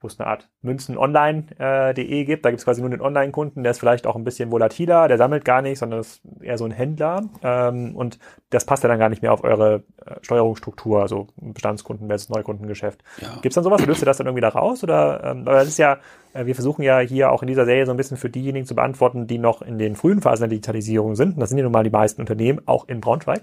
wo 0.00 0.08
es 0.08 0.18
eine 0.18 0.28
Art 0.28 0.48
Münzenonline.de 0.62 2.20
äh, 2.20 2.24
gibt. 2.24 2.44
Da 2.44 2.50
gibt 2.50 2.60
es 2.60 2.64
quasi 2.64 2.80
nur 2.80 2.90
den 2.90 3.00
Online-Kunden, 3.00 3.62
der 3.62 3.70
ist 3.70 3.78
vielleicht 3.78 4.06
auch 4.06 4.16
ein 4.16 4.24
bisschen 4.24 4.50
volatiler, 4.50 5.08
der 5.08 5.16
sammelt 5.16 5.44
gar 5.44 5.62
nicht, 5.62 5.78
sondern 5.78 6.00
ist 6.00 6.20
eher 6.40 6.58
so 6.58 6.64
ein 6.64 6.70
Händler. 6.70 7.22
Ähm, 7.42 7.96
und 7.96 8.18
das 8.50 8.64
passt 8.64 8.82
ja 8.82 8.88
dann 8.88 8.98
gar 8.98 9.08
nicht 9.08 9.22
mehr 9.22 9.32
auf 9.32 9.42
eure 9.44 9.82
äh, 10.04 10.16
Steuerungsstruktur, 10.22 11.00
also 11.00 11.28
Bestandskunden 11.36 12.08
versus 12.08 12.28
Neukundengeschäft. 12.28 13.02
Ja. 13.20 13.34
Gibt 13.34 13.46
es 13.46 13.54
dann 13.54 13.64
sowas? 13.64 13.84
Löst 13.86 14.02
ihr 14.02 14.06
das 14.06 14.18
dann 14.18 14.26
irgendwie 14.26 14.42
da 14.42 14.48
raus? 14.48 14.82
Oder 14.84 15.22
ähm, 15.24 15.42
aber 15.42 15.58
das 15.58 15.68
ist 15.68 15.78
ja 15.78 15.98
äh, 16.32 16.46
wir 16.46 16.54
versuchen 16.54 16.82
ja 16.82 16.98
hier 17.00 17.30
auch 17.30 17.42
in 17.42 17.48
dieser 17.48 17.64
Serie 17.64 17.86
so 17.86 17.92
ein 17.92 17.96
bisschen 17.96 18.16
für 18.16 18.30
diejenigen 18.30 18.66
zu 18.66 18.74
beantworten, 18.74 19.26
die 19.26 19.38
noch 19.38 19.62
in 19.62 19.78
den 19.78 19.96
frühen 19.96 20.20
Phasen 20.20 20.42
der 20.42 20.48
Digitalisierung 20.48 21.16
sind. 21.16 21.34
Und 21.34 21.40
das 21.40 21.48
sind 21.48 21.58
ja 21.58 21.64
nun 21.64 21.72
mal 21.72 21.84
die 21.84 21.90
meisten 21.90 22.20
Unternehmen, 22.20 22.60
auch 22.66 22.88
in 22.88 23.00
Braunschweig. 23.00 23.42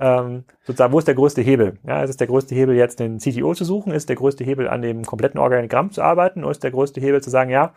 Ähm, 0.00 0.44
sozusagen, 0.64 0.92
wo 0.92 0.98
ist 0.98 1.08
der 1.08 1.14
größte 1.14 1.42
Hebel? 1.42 1.78
Ja, 1.86 2.02
ist 2.02 2.10
es 2.10 2.16
der 2.16 2.26
größte 2.26 2.54
Hebel, 2.54 2.76
jetzt 2.76 3.00
den 3.00 3.18
CTO 3.18 3.54
zu 3.54 3.64
suchen? 3.64 3.92
Ist 3.92 4.08
der 4.08 4.16
größte 4.16 4.44
Hebel, 4.44 4.68
an 4.68 4.82
dem 4.82 5.04
kompletten 5.04 5.40
Organigramm 5.40 5.90
zu 5.90 6.02
arbeiten? 6.02 6.44
Oder 6.44 6.52
ist 6.58 6.64
der 6.64 6.70
größte 6.70 7.00
Hebel 7.00 7.22
zu 7.22 7.30
sagen, 7.30 7.50
ja, 7.50 7.72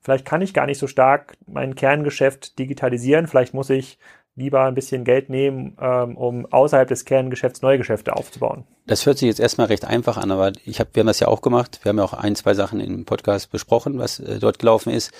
vielleicht 0.00 0.24
kann 0.24 0.42
ich 0.42 0.54
gar 0.54 0.66
nicht 0.66 0.78
so 0.78 0.86
stark 0.86 1.36
mein 1.46 1.74
Kerngeschäft 1.74 2.58
digitalisieren. 2.58 3.26
Vielleicht 3.26 3.54
muss 3.54 3.70
ich 3.70 3.98
lieber 4.36 4.64
ein 4.64 4.74
bisschen 4.74 5.04
Geld 5.04 5.30
nehmen, 5.30 5.76
ähm, 5.80 6.16
um 6.16 6.46
außerhalb 6.46 6.86
des 6.86 7.06
Kerngeschäfts 7.06 7.62
neue 7.62 7.78
Geschäfte 7.78 8.14
aufzubauen. 8.14 8.64
Das 8.86 9.06
hört 9.06 9.16
sich 9.18 9.26
jetzt 9.26 9.40
erstmal 9.40 9.68
recht 9.68 9.86
einfach 9.86 10.18
an, 10.18 10.30
aber 10.30 10.52
ich 10.66 10.78
hab, 10.78 10.94
wir 10.94 11.00
haben 11.00 11.06
das 11.06 11.20
ja 11.20 11.28
auch 11.28 11.40
gemacht. 11.40 11.80
Wir 11.82 11.88
haben 11.88 11.98
ja 11.98 12.04
auch 12.04 12.12
ein, 12.12 12.36
zwei 12.36 12.52
Sachen 12.52 12.78
im 12.78 13.06
Podcast 13.06 13.50
besprochen, 13.50 13.98
was 13.98 14.20
äh, 14.20 14.38
dort 14.38 14.58
gelaufen 14.58 14.92
ist. 14.92 15.10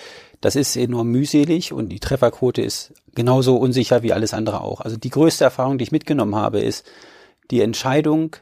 Das 0.42 0.55
ist 0.55 0.76
enorm 0.76 1.09
mühselig 1.09 1.72
und 1.72 1.88
die 1.88 1.98
Trefferquote 1.98 2.61
ist 2.61 2.92
genauso 3.14 3.57
unsicher 3.57 4.02
wie 4.02 4.12
alles 4.12 4.35
andere 4.35 4.61
auch. 4.61 4.83
Also 4.83 4.98
die 4.98 5.11
größte 5.11 5.44
Erfahrung, 5.44 5.79
die 5.79 5.85
ich 5.85 5.92
mitgenommen 5.92 6.37
habe, 6.37 6.61
ist 6.61 6.87
die 7.50 7.62
Entscheidung 7.62 8.37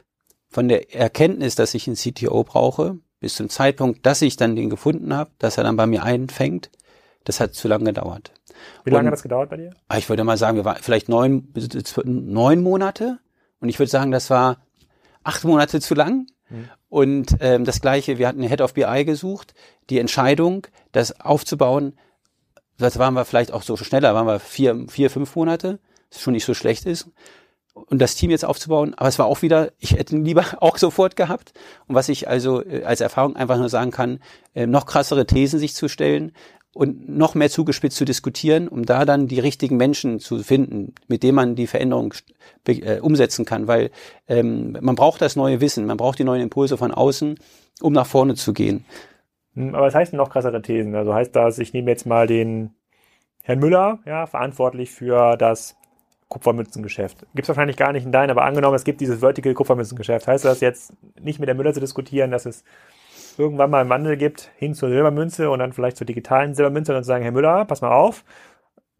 von 0.49 0.67
der 0.67 0.93
Erkenntnis, 0.93 1.55
dass 1.55 1.73
ich 1.73 1.87
einen 1.87 1.95
CTO 1.95 2.43
brauche, 2.43 2.97
bis 3.25 3.33
zum 3.33 3.49
Zeitpunkt, 3.49 4.05
dass 4.05 4.21
ich 4.21 4.37
dann 4.37 4.55
den 4.55 4.69
gefunden 4.69 5.11
habe, 5.11 5.31
dass 5.39 5.57
er 5.57 5.63
dann 5.63 5.75
bei 5.75 5.87
mir 5.87 6.03
einfängt, 6.03 6.69
das 7.23 7.39
hat 7.39 7.55
zu 7.55 7.67
lange 7.67 7.85
gedauert. 7.85 8.31
Wie 8.83 8.91
lange 8.91 8.99
und, 8.99 9.07
hat 9.07 9.13
das 9.13 9.23
gedauert 9.23 9.49
bei 9.49 9.57
dir? 9.57 9.71
Ah, 9.87 9.97
ich 9.97 10.07
würde 10.09 10.23
mal 10.23 10.37
sagen, 10.37 10.57
wir 10.57 10.63
waren 10.63 10.77
vielleicht 10.79 11.09
neun, 11.09 11.51
neun 12.03 12.61
Monate. 12.61 13.17
Und 13.59 13.69
ich 13.69 13.79
würde 13.79 13.89
sagen, 13.89 14.11
das 14.11 14.29
war 14.29 14.57
acht 15.23 15.43
Monate 15.43 15.81
zu 15.81 15.95
lang. 15.95 16.27
Mhm. 16.51 16.69
Und 16.87 17.37
ähm, 17.39 17.65
das 17.65 17.81
gleiche, 17.81 18.19
wir 18.19 18.27
hatten 18.27 18.41
eine 18.41 18.47
Head 18.47 18.61
of 18.61 18.75
BI 18.75 19.05
gesucht. 19.05 19.55
Die 19.89 19.97
Entscheidung, 19.97 20.67
das 20.91 21.19
aufzubauen, 21.19 21.97
das 22.77 22.99
waren 22.99 23.15
wir 23.15 23.25
vielleicht 23.25 23.51
auch 23.51 23.63
so 23.63 23.75
schneller, 23.75 24.13
waren 24.13 24.27
wir 24.27 24.39
vier, 24.39 24.85
vier, 24.87 25.09
fünf 25.09 25.35
Monate, 25.35 25.79
was 26.11 26.21
schon 26.21 26.33
nicht 26.33 26.45
so 26.45 26.53
schlecht 26.53 26.85
ist. 26.85 27.09
Und 27.75 28.01
das 28.01 28.15
Team 28.15 28.31
jetzt 28.31 28.45
aufzubauen, 28.45 28.93
aber 28.95 29.09
es 29.09 29.19
war 29.19 29.25
auch 29.25 29.41
wieder, 29.41 29.73
ich 29.79 29.91
hätte 29.91 30.15
ihn 30.15 30.25
lieber 30.25 30.45
auch 30.61 30.77
sofort 30.77 31.15
gehabt. 31.15 31.53
Und 31.87 31.95
was 31.95 32.09
ich 32.09 32.27
also 32.27 32.63
äh, 32.63 32.83
als 32.83 33.01
Erfahrung 33.01 33.35
einfach 33.35 33.57
nur 33.57 33.69
sagen 33.69 33.91
kann, 33.91 34.19
äh, 34.53 34.65
noch 34.65 34.85
krassere 34.85 35.25
Thesen 35.25 35.59
sich 35.59 35.75
zu 35.75 35.87
stellen, 35.87 36.31
und 36.75 37.07
noch 37.07 37.35
mehr 37.35 37.49
zugespitzt 37.49 37.95
zu 37.95 38.03
diskutieren, 38.03 38.67
um 38.67 38.85
da 38.85 39.05
dann 39.05 39.29
die 39.29 39.39
richtigen 39.39 39.77
Menschen 39.77 40.19
zu 40.19 40.39
finden, 40.39 40.93
mit 41.07 41.23
denen 41.23 41.35
man 41.35 41.55
die 41.55 41.67
Veränderung 41.67 42.13
äh, 42.67 42.99
umsetzen 42.99 43.45
kann, 43.45 43.69
weil 43.69 43.91
ähm, 44.27 44.77
man 44.81 44.95
braucht 44.95 45.21
das 45.21 45.37
neue 45.37 45.61
Wissen, 45.61 45.85
man 45.85 45.95
braucht 45.95 46.19
die 46.19 46.25
neuen 46.25 46.41
Impulse 46.41 46.75
von 46.75 46.91
außen, 46.91 47.39
um 47.79 47.93
nach 47.93 48.05
vorne 48.05 48.35
zu 48.35 48.51
gehen. 48.51 48.83
Hm, 49.53 49.73
aber 49.73 49.85
was 49.85 49.95
heißt 49.95 50.11
denn 50.11 50.17
noch 50.17 50.29
krassere 50.29 50.61
Thesen? 50.61 50.95
Also 50.95 51.13
heißt 51.13 51.33
das, 51.33 51.59
ich 51.59 51.71
nehme 51.71 51.89
jetzt 51.89 52.05
mal 52.05 52.27
den 52.27 52.71
Herrn 53.41 53.59
Müller, 53.59 53.99
ja, 54.05 54.25
verantwortlich 54.25 54.91
für 54.91 55.37
das 55.37 55.77
Kupfermünzengeschäft. 56.35 57.25
Gibt 57.33 57.43
es 57.43 57.47
wahrscheinlich 57.47 57.77
gar 57.77 57.93
nicht 57.93 58.05
in 58.05 58.11
deinen, 58.11 58.29
aber 58.29 58.43
angenommen, 58.43 58.75
es 58.75 58.83
gibt 58.83 58.99
dieses 58.99 59.21
Vertical 59.21 59.53
Kupfermünzengeschäft. 59.53 60.27
Heißt 60.27 60.43
das 60.43 60.59
jetzt 60.59 60.91
nicht 61.17 61.39
mit 61.39 61.47
der 61.47 61.55
Müller 61.55 61.73
zu 61.73 61.79
diskutieren, 61.79 62.29
dass 62.29 62.45
es 62.45 62.65
irgendwann 63.37 63.69
mal 63.69 63.79
einen 63.79 63.89
Wandel 63.89 64.17
gibt 64.17 64.51
hin 64.57 64.73
zur 64.73 64.89
Silbermünze 64.89 65.49
und 65.49 65.59
dann 65.59 65.71
vielleicht 65.71 65.95
zur 65.95 66.05
digitalen 66.05 66.53
Silbermünze 66.53 66.91
und 66.91 66.95
dann 66.97 67.03
zu 67.05 67.07
sagen, 67.07 67.23
Herr 67.23 67.31
Müller, 67.31 67.63
pass 67.63 67.81
mal 67.81 67.93
auf, 67.93 68.25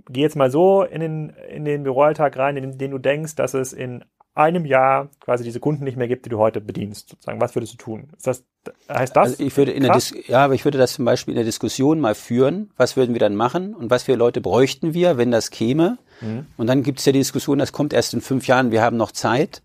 geh 0.10 0.22
jetzt 0.22 0.38
mal 0.38 0.50
so 0.50 0.84
in 0.84 1.02
den, 1.02 1.30
in 1.50 1.66
den 1.66 1.84
Büroalltag 1.84 2.38
rein, 2.38 2.56
in 2.56 2.78
den 2.78 2.92
du 2.92 3.00
denkst, 3.00 3.36
dass 3.36 3.54
es 3.54 3.74
in 3.74 4.06
einem 4.36 4.66
Jahr 4.66 5.10
quasi 5.22 5.44
diese 5.44 5.60
Kunden 5.62 5.86
nicht 5.86 5.98
mehr 5.98 6.10
gibt, 6.10 6.26
die 6.26 6.30
du 6.30 6.38
heute 6.38 6.60
bedienst. 6.60 7.10
Sozusagen, 7.10 7.40
was 7.40 7.56
würdest 7.56 7.74
du 7.74 7.78
tun? 7.78 8.10
Ist 8.16 8.28
das, 8.28 8.44
heißt 8.90 9.16
das? 9.16 9.32
Also 9.32 9.44
ich 9.44 9.56
würde 9.56 9.72
in 9.72 9.84
der 9.84 9.94
Dis 9.94 10.14
ja, 10.28 10.44
aber 10.44 10.54
ich 10.54 10.66
würde 10.66 10.78
das 10.78 10.94
zum 10.94 11.06
Beispiel 11.06 11.32
in 11.32 11.38
der 11.38 11.46
Diskussion 11.46 12.02
mal 12.02 12.16
führen. 12.16 12.70
Was 12.76 12.98
würden 12.98 13.16
wir 13.16 13.20
dann 13.20 13.36
machen 13.36 13.74
und 13.74 13.90
was 13.90 14.04
für 14.04 14.16
Leute 14.16 14.42
bräuchten 14.42 14.94
wir, 14.94 15.18
wenn 15.18 15.32
das 15.32 15.52
käme? 15.52 15.98
Mhm. 16.20 16.46
Und 16.58 16.68
dann 16.68 16.84
gibt 16.84 17.00
es 17.00 17.06
ja 17.06 17.14
die 17.14 17.20
Diskussion, 17.20 17.58
das 17.58 17.72
kommt 17.72 17.94
erst 17.94 18.14
in 18.14 18.22
fünf 18.22 18.46
Jahren, 18.48 18.72
wir 18.72 18.82
haben 18.82 18.98
noch 18.98 19.12
Zeit. 19.12 19.64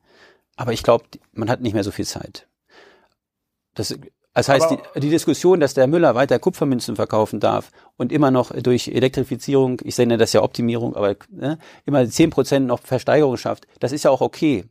Aber 0.57 0.73
ich 0.73 0.83
glaube, 0.83 1.05
man 1.33 1.51
hat 1.51 1.61
nicht 1.61 1.75
mehr 1.75 1.85
so 1.85 1.91
viel 1.91 2.07
Zeit. 2.07 2.47
Das, 3.75 3.99
das 4.41 4.49
heißt, 4.49 4.71
die, 4.71 5.01
die, 5.01 5.11
Diskussion, 5.11 5.61
dass 5.61 5.75
der 5.75 5.87
Müller 5.87 6.15
weiter 6.15 6.39
Kupfermünzen 6.39 6.97
verkaufen 6.97 7.41
darf 7.41 7.71
und 7.99 8.11
immer 8.11 8.31
noch 8.31 8.53
durch 8.53 8.89
Elektrifizierung, 8.89 9.83
ich 9.85 9.99
nenne 9.99 10.17
das 10.17 10.33
ja 10.33 10.43
Optimierung, 10.43 10.97
aber 10.97 11.15
ne, 11.31 11.59
immer 11.85 12.09
zehn 12.09 12.31
Prozent 12.31 12.67
noch 12.67 12.81
Versteigerung 12.81 13.37
schafft, 13.37 13.67
das 13.81 13.93
ist 13.93 14.05
ja 14.05 14.11
auch 14.11 14.23
okay. 14.23 14.65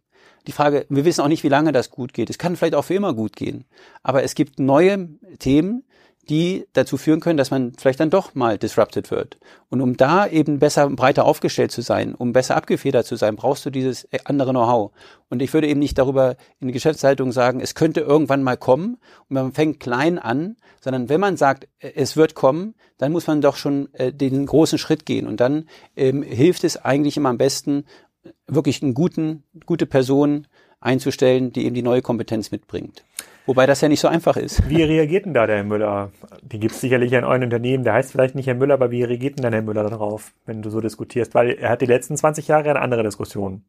Die 0.47 0.51
Frage, 0.51 0.87
wir 0.89 1.05
wissen 1.05 1.21
auch 1.21 1.27
nicht, 1.27 1.43
wie 1.43 1.49
lange 1.49 1.71
das 1.71 1.91
gut 1.91 2.13
geht. 2.13 2.31
Es 2.31 2.39
kann 2.39 2.55
vielleicht 2.55 2.73
auch 2.73 2.85
für 2.85 2.95
immer 2.95 3.13
gut 3.13 3.35
gehen. 3.35 3.65
Aber 4.01 4.23
es 4.23 4.33
gibt 4.33 4.57
neue 4.57 5.09
Themen, 5.37 5.83
die 6.29 6.67
dazu 6.73 6.97
führen 6.97 7.19
können, 7.19 7.37
dass 7.37 7.51
man 7.51 7.73
vielleicht 7.77 7.99
dann 7.99 8.09
doch 8.09 8.35
mal 8.35 8.57
disrupted 8.57 9.09
wird. 9.11 9.37
Und 9.69 9.81
um 9.81 9.97
da 9.97 10.27
eben 10.27 10.59
besser 10.59 10.89
breiter 10.89 11.25
aufgestellt 11.25 11.71
zu 11.71 11.81
sein, 11.81 12.13
um 12.13 12.33
besser 12.33 12.55
abgefedert 12.55 13.05
zu 13.05 13.15
sein, 13.15 13.35
brauchst 13.35 13.65
du 13.65 13.69
dieses 13.69 14.07
andere 14.25 14.51
Know-how. 14.51 14.91
Und 15.29 15.41
ich 15.41 15.53
würde 15.53 15.67
eben 15.67 15.79
nicht 15.79 15.97
darüber 15.97 16.35
in 16.59 16.71
Geschäftsleitung 16.71 17.31
sagen, 17.31 17.59
es 17.59 17.75
könnte 17.75 18.01
irgendwann 18.01 18.43
mal 18.43 18.57
kommen 18.57 18.97
und 19.27 19.33
man 19.33 19.51
fängt 19.51 19.79
klein 19.79 20.19
an, 20.19 20.57
sondern 20.79 21.09
wenn 21.09 21.19
man 21.19 21.35
sagt, 21.35 21.67
es 21.79 22.15
wird 22.15 22.35
kommen, 22.35 22.75
dann 22.97 23.11
muss 23.11 23.27
man 23.27 23.41
doch 23.41 23.55
schon 23.55 23.93
äh, 23.93 24.13
den 24.13 24.45
großen 24.45 24.77
Schritt 24.77 25.05
gehen. 25.05 25.27
Und 25.27 25.39
dann 25.39 25.67
ähm, 25.95 26.21
hilft 26.21 26.63
es 26.63 26.77
eigentlich 26.77 27.17
immer 27.17 27.29
am 27.29 27.37
besten, 27.37 27.85
wirklich 28.47 28.83
einen 28.83 28.93
guten, 28.93 29.43
gute 29.65 29.85
Person 29.85 30.47
einzustellen, 30.79 31.51
die 31.51 31.65
eben 31.65 31.75
die 31.75 31.81
neue 31.81 32.01
Kompetenz 32.01 32.51
mitbringt. 32.51 33.03
Wobei 33.49 33.65
das 33.65 33.81
ja 33.81 33.89
nicht 33.89 33.99
so 33.99 34.07
einfach 34.07 34.37
ist. 34.37 34.69
Wie 34.69 34.83
reagiert 34.83 35.25
denn 35.25 35.33
da 35.33 35.47
der 35.47 35.55
Herr 35.55 35.63
Müller? 35.63 36.11
Die 36.43 36.59
gibt 36.59 36.75
es 36.75 36.81
sicherlich 36.81 37.11
in 37.13 37.23
euren 37.23 37.41
Unternehmen, 37.41 37.83
der 37.83 37.93
heißt 37.93 38.11
vielleicht 38.11 38.35
nicht 38.35 38.45
Herr 38.45 38.53
Müller, 38.53 38.75
aber 38.75 38.91
wie 38.91 39.01
reagiert 39.01 39.39
denn 39.39 39.43
dann 39.43 39.53
Herr 39.53 39.63
Müller 39.63 39.89
darauf, 39.89 40.33
wenn 40.45 40.61
du 40.61 40.69
so 40.69 40.81
diskutierst? 40.81 41.33
Weil 41.33 41.53
er 41.53 41.69
hat 41.71 41.81
die 41.81 41.87
letzten 41.87 42.15
20 42.15 42.47
Jahre 42.47 42.69
eine 42.69 42.79
andere 42.79 43.01
Diskussion 43.01 43.63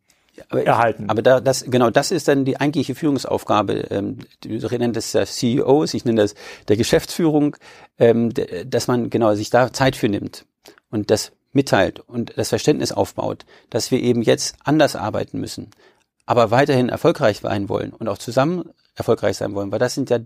aber 0.50 0.66
erhalten. 0.66 1.04
Ich, 1.04 1.10
aber 1.10 1.22
da, 1.22 1.40
das, 1.40 1.64
genau, 1.64 1.88
das 1.88 2.10
ist 2.10 2.28
dann 2.28 2.44
die 2.44 2.60
eigentliche 2.60 2.94
Führungsaufgabe. 2.94 3.86
Ähm, 3.90 4.18
du 4.42 4.68
nennst 4.76 4.96
das 4.96 5.12
der 5.12 5.24
CEOs, 5.24 5.94
ich 5.94 6.04
nenne 6.04 6.20
das 6.20 6.34
der 6.68 6.76
Geschäftsführung, 6.76 7.56
ähm, 7.98 8.34
dass 8.66 8.86
man 8.86 9.08
genau 9.08 9.34
sich 9.34 9.48
da 9.48 9.72
Zeit 9.72 9.96
für 9.96 10.10
nimmt 10.10 10.44
und 10.90 11.10
das 11.10 11.32
mitteilt 11.54 12.00
und 12.00 12.36
das 12.36 12.50
Verständnis 12.50 12.92
aufbaut, 12.92 13.46
dass 13.70 13.90
wir 13.90 14.00
eben 14.00 14.20
jetzt 14.20 14.56
anders 14.62 14.94
arbeiten 14.94 15.40
müssen, 15.40 15.70
aber 16.26 16.50
weiterhin 16.50 16.90
erfolgreich 16.90 17.38
sein 17.38 17.70
wollen 17.70 17.94
und 17.94 18.08
auch 18.08 18.18
zusammen 18.18 18.68
erfolgreich 18.94 19.36
sein 19.36 19.54
wollen. 19.54 19.72
Weil 19.72 19.78
das 19.78 19.94
sind 19.94 20.10
ja 20.10 20.18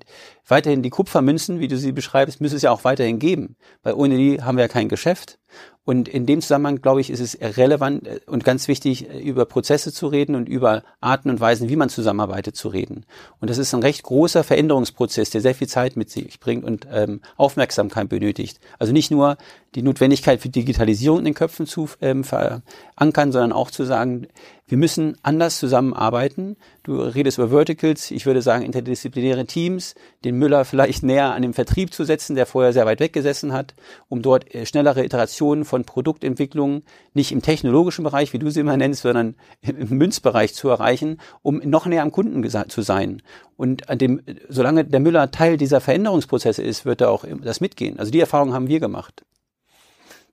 weiterhin 0.46 0.82
die 0.82 0.90
Kupfermünzen, 0.90 1.60
wie 1.60 1.68
du 1.68 1.76
sie 1.76 1.92
beschreibst, 1.92 2.40
müssen 2.40 2.56
es 2.56 2.62
ja 2.62 2.70
auch 2.70 2.84
weiterhin 2.84 3.18
geben. 3.18 3.56
Weil 3.82 3.94
ohne 3.94 4.16
die 4.16 4.42
haben 4.42 4.56
wir 4.56 4.64
ja 4.64 4.68
kein 4.68 4.88
Geschäft. 4.88 5.38
Und 5.84 6.08
in 6.08 6.24
dem 6.24 6.40
Zusammenhang, 6.40 6.80
glaube 6.80 7.02
ich, 7.02 7.10
ist 7.10 7.20
es 7.20 7.38
relevant 7.40 8.08
und 8.26 8.42
ganz 8.42 8.68
wichtig, 8.68 9.06
über 9.22 9.44
Prozesse 9.44 9.92
zu 9.92 10.06
reden 10.06 10.34
und 10.34 10.48
über 10.48 10.82
Arten 11.00 11.28
und 11.28 11.40
Weisen, 11.40 11.68
wie 11.68 11.76
man 11.76 11.90
zusammenarbeitet, 11.90 12.56
zu 12.56 12.68
reden. 12.68 13.04
Und 13.38 13.50
das 13.50 13.58
ist 13.58 13.74
ein 13.74 13.82
recht 13.82 14.02
großer 14.02 14.44
Veränderungsprozess, 14.44 15.28
der 15.28 15.42
sehr 15.42 15.54
viel 15.54 15.68
Zeit 15.68 15.96
mit 15.96 16.10
sich 16.10 16.40
bringt 16.40 16.64
und 16.64 16.86
ähm, 16.90 17.20
Aufmerksamkeit 17.36 18.08
benötigt. 18.08 18.60
Also 18.78 18.94
nicht 18.94 19.10
nur 19.10 19.36
die 19.74 19.82
Notwendigkeit 19.82 20.40
für 20.40 20.48
Digitalisierung 20.48 21.18
in 21.20 21.24
den 21.24 21.34
Köpfen 21.34 21.66
zu 21.66 21.88
ähm, 22.00 22.24
verankern, 22.24 23.32
sondern 23.32 23.52
auch 23.52 23.70
zu 23.70 23.84
sagen, 23.84 24.28
wir 24.66 24.78
müssen 24.78 25.16
anders 25.22 25.58
zusammenarbeiten. 25.58 26.56
Du 26.84 26.98
redest 27.00 27.36
über 27.36 27.50
Verticals, 27.50 28.10
ich 28.10 28.24
würde 28.24 28.40
sagen 28.40 28.64
interdisziplinäre 28.64 29.44
Teams, 29.44 29.94
den 30.24 30.38
Müller 30.38 30.64
vielleicht 30.64 31.02
näher 31.02 31.34
an 31.34 31.42
den 31.42 31.52
Vertrieb 31.52 31.92
zu 31.92 32.04
setzen, 32.04 32.34
der 32.34 32.46
vorher 32.46 32.72
sehr 32.72 32.86
weit 32.86 33.00
weg 33.00 33.12
gesessen 33.12 33.52
hat, 33.52 33.74
um 34.08 34.22
dort 34.22 34.54
äh, 34.54 34.64
schnellere 34.64 35.04
Iterationen 35.04 35.64
von 35.64 35.84
Produktentwicklungen 35.84 36.82
nicht 37.12 37.32
im 37.32 37.42
technologischen 37.42 38.04
Bereich, 38.04 38.32
wie 38.32 38.38
du 38.38 38.50
sie 38.50 38.60
immer 38.60 38.76
nennst, 38.76 39.02
sondern 39.02 39.34
im 39.60 39.98
Münzbereich 39.98 40.54
zu 40.54 40.68
erreichen, 40.68 41.18
um 41.42 41.60
noch 41.64 41.86
näher 41.86 42.02
am 42.02 42.12
Kunden 42.12 42.44
zu 42.68 42.82
sein. 42.82 43.22
Und 43.56 43.88
an 43.88 43.98
dem, 43.98 44.22
solange 44.48 44.84
der 44.84 45.00
Müller 45.00 45.30
Teil 45.30 45.56
dieser 45.56 45.80
Veränderungsprozesse 45.80 46.62
ist, 46.62 46.84
wird 46.84 47.00
er 47.00 47.10
auch 47.10 47.24
das 47.42 47.60
mitgehen. 47.60 47.98
Also 47.98 48.10
die 48.10 48.20
Erfahrung 48.20 48.52
haben 48.52 48.68
wir 48.68 48.80
gemacht 48.80 49.24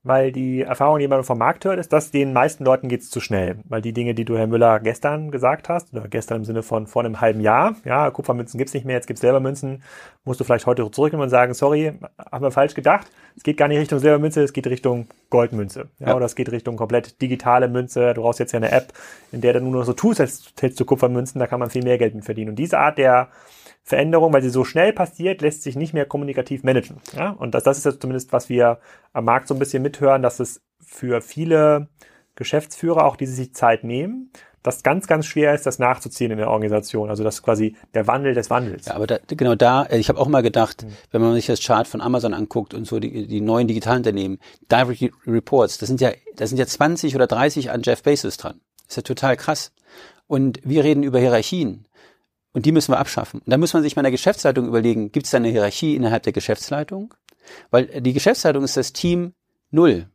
weil 0.03 0.31
die 0.31 0.61
Erfahrung, 0.61 0.97
die 0.97 1.07
man 1.07 1.23
vom 1.23 1.37
Markt 1.37 1.63
hört, 1.63 1.79
ist, 1.79 1.93
dass 1.93 2.09
den 2.09 2.33
meisten 2.33 2.65
Leuten 2.65 2.87
geht's 2.87 3.11
zu 3.11 3.19
schnell. 3.19 3.59
Weil 3.65 3.81
die 3.81 3.93
Dinge, 3.93 4.15
die 4.15 4.25
du, 4.25 4.35
Herr 4.35 4.47
Müller, 4.47 4.79
gestern 4.79 5.29
gesagt 5.29 5.69
hast, 5.69 5.93
oder 5.93 6.07
gestern 6.07 6.37
im 6.37 6.45
Sinne 6.45 6.63
von 6.63 6.87
vor 6.87 7.03
einem 7.03 7.21
halben 7.21 7.39
Jahr, 7.39 7.75
ja, 7.85 8.09
Kupfermünzen 8.09 8.57
gibt's 8.57 8.73
nicht 8.73 8.85
mehr, 8.85 8.95
jetzt 8.95 9.05
gibt's 9.05 9.21
Silbermünzen, 9.21 9.83
musst 10.23 10.39
du 10.39 10.43
vielleicht 10.43 10.65
heute 10.65 10.89
zurücknehmen 10.89 11.25
und 11.25 11.29
sagen, 11.29 11.53
sorry, 11.53 11.93
haben 12.31 12.43
wir 12.43 12.51
falsch 12.51 12.73
gedacht. 12.73 13.07
Es 13.37 13.43
geht 13.43 13.57
gar 13.57 13.67
nicht 13.67 13.79
Richtung 13.79 13.99
Silbermünze, 13.99 14.41
es 14.41 14.53
geht 14.53 14.65
Richtung 14.65 15.07
Goldmünze. 15.29 15.89
Ja, 15.99 16.09
ja. 16.09 16.15
oder 16.15 16.25
es 16.25 16.35
geht 16.35 16.51
Richtung 16.51 16.77
komplett 16.77 17.21
digitale 17.21 17.67
Münze. 17.67 18.13
Du 18.15 18.21
brauchst 18.21 18.39
jetzt 18.39 18.53
ja 18.53 18.57
eine 18.57 18.71
App, 18.71 18.93
in 19.31 19.41
der 19.41 19.53
du 19.53 19.61
nur 19.61 19.71
noch 19.71 19.83
so 19.83 19.93
tust, 19.93 20.19
als 20.19 20.51
hältst 20.59 20.79
du 20.79 20.85
Kupfermünzen, 20.85 21.39
da 21.39 21.45
kann 21.45 21.59
man 21.59 21.69
viel 21.69 21.83
mehr 21.83 21.99
Geld 21.99 22.15
mit 22.15 22.25
verdienen. 22.25 22.49
Und 22.49 22.55
diese 22.55 22.79
Art 22.79 22.97
der 22.97 23.29
Veränderung, 23.83 24.31
weil 24.33 24.41
sie 24.41 24.49
so 24.49 24.63
schnell 24.63 24.93
passiert, 24.93 25.41
lässt 25.41 25.63
sich 25.63 25.75
nicht 25.75 25.93
mehr 25.93 26.05
kommunikativ 26.05 26.63
managen. 26.63 26.97
Ja? 27.15 27.31
Und 27.31 27.55
das, 27.55 27.63
das 27.63 27.79
ist 27.79 27.85
jetzt 27.85 28.01
zumindest, 28.01 28.31
was 28.31 28.49
wir 28.49 28.79
am 29.13 29.25
Markt 29.25 29.47
so 29.47 29.55
ein 29.55 29.59
bisschen 29.59 29.83
mithören, 29.83 30.21
dass 30.21 30.39
es 30.39 30.61
für 30.79 31.21
viele 31.21 31.89
Geschäftsführer, 32.35 33.05
auch 33.05 33.15
die 33.15 33.25
sich 33.25 33.53
Zeit 33.53 33.83
nehmen, 33.83 34.31
das 34.63 34.83
ganz, 34.83 35.07
ganz 35.07 35.25
schwer 35.25 35.55
ist, 35.55 35.65
das 35.65 35.79
nachzuziehen 35.79 36.31
in 36.31 36.37
der 36.37 36.49
Organisation. 36.49 37.09
Also 37.09 37.23
das 37.23 37.35
ist 37.35 37.43
quasi 37.43 37.75
der 37.93 38.05
Wandel 38.07 38.33
des 38.33 38.49
Wandels. 38.49 38.85
Ja, 38.85 38.95
aber 38.95 39.07
da, 39.07 39.17
genau 39.27 39.55
da, 39.55 39.87
ich 39.89 40.09
habe 40.09 40.19
auch 40.19 40.27
mal 40.27 40.43
gedacht, 40.43 40.83
mhm. 40.83 40.91
wenn 41.11 41.21
man 41.21 41.33
sich 41.33 41.47
das 41.47 41.61
Chart 41.61 41.87
von 41.87 42.01
Amazon 42.01 42.33
anguckt 42.33 42.73
und 42.73 42.85
so 42.85 42.99
die, 42.99 43.27
die 43.27 43.41
neuen 43.41 43.67
Digitalunternehmen, 43.67 44.39
Direct 44.71 45.13
Reports, 45.25 45.79
das 45.79 45.87
sind 45.87 45.99
ja, 45.99 46.11
da 46.35 46.45
sind 46.45 46.57
ja 46.57 46.67
20 46.67 47.15
oder 47.15 47.27
30 47.27 47.71
an 47.71 47.81
Jeff 47.83 48.03
Bezos 48.03 48.37
dran. 48.37 48.61
Das 48.81 48.89
ist 48.89 48.97
ja 48.97 49.03
total 49.03 49.35
krass. 49.35 49.71
Und 50.27 50.59
wir 50.63 50.83
reden 50.83 51.03
über 51.03 51.19
Hierarchien. 51.19 51.87
Und 52.53 52.65
die 52.65 52.71
müssen 52.71 52.91
wir 52.91 52.99
abschaffen. 52.99 53.41
Und 53.41 53.49
da 53.51 53.57
muss 53.57 53.73
man 53.73 53.83
sich 53.83 53.95
mal 53.95 54.01
in 54.01 54.05
der 54.05 54.11
Geschäftsleitung 54.11 54.67
überlegen, 54.67 55.11
gibt 55.11 55.25
es 55.25 55.31
da 55.31 55.37
eine 55.37 55.49
Hierarchie 55.49 55.95
innerhalb 55.95 56.23
der 56.23 56.33
Geschäftsleitung? 56.33 57.13
Weil 57.69 58.01
die 58.01 58.13
Geschäftsleitung 58.13 58.63
ist 58.63 58.77
das 58.77 58.93
Team 58.93 59.33
Null. 59.69 60.07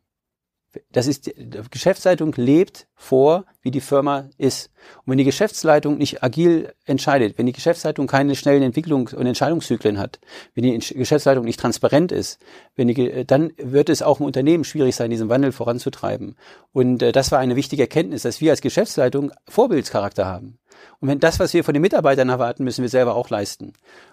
Das 0.92 1.06
ist, 1.06 1.26
die 1.26 1.62
Geschäftsleitung 1.70 2.34
lebt 2.36 2.86
vor, 2.94 3.46
wie 3.62 3.70
die 3.70 3.80
Firma 3.80 4.28
ist. 4.36 4.70
Und 4.98 5.12
wenn 5.12 5.18
die 5.18 5.24
Geschäftsleitung 5.24 5.96
nicht 5.96 6.22
agil 6.22 6.72
entscheidet, 6.84 7.38
wenn 7.38 7.46
die 7.46 7.52
Geschäftsleitung 7.52 8.06
keine 8.06 8.34
schnellen 8.34 8.62
Entwicklungs- 8.62 9.14
und 9.14 9.26
Entscheidungszyklen 9.26 9.98
hat, 9.98 10.20
wenn 10.54 10.64
die 10.64 10.78
Geschäftsleitung 10.78 11.46
nicht 11.46 11.58
transparent 11.58 12.12
ist, 12.12 12.38
wenn 12.74 12.88
die, 12.88 13.24
dann 13.26 13.52
wird 13.56 13.88
es 13.88 14.02
auch 14.02 14.20
im 14.20 14.26
Unternehmen 14.26 14.64
schwierig 14.64 14.94
sein, 14.94 15.10
diesen 15.10 15.30
Wandel 15.30 15.52
voranzutreiben. 15.52 16.36
Und 16.72 17.02
äh, 17.02 17.12
das 17.12 17.32
war 17.32 17.38
eine 17.38 17.56
wichtige 17.56 17.82
Erkenntnis, 17.82 18.22
dass 18.22 18.40
wir 18.40 18.50
als 18.50 18.60
Geschäftsleitung 18.60 19.32
Vorbildscharakter 19.48 20.26
haben. 20.26 20.58
Und 21.00 21.08
wenn 21.08 21.20
das, 21.20 21.40
was 21.40 21.54
wir 21.54 21.64
von 21.64 21.74
den 21.74 21.80
Mitarbeitern 21.80 22.28
erwarten, 22.28 22.64
müssen 22.64 22.82
wir 22.82 22.88
selber 22.88 23.14
auch 23.14 23.30
leisten. 23.30 23.72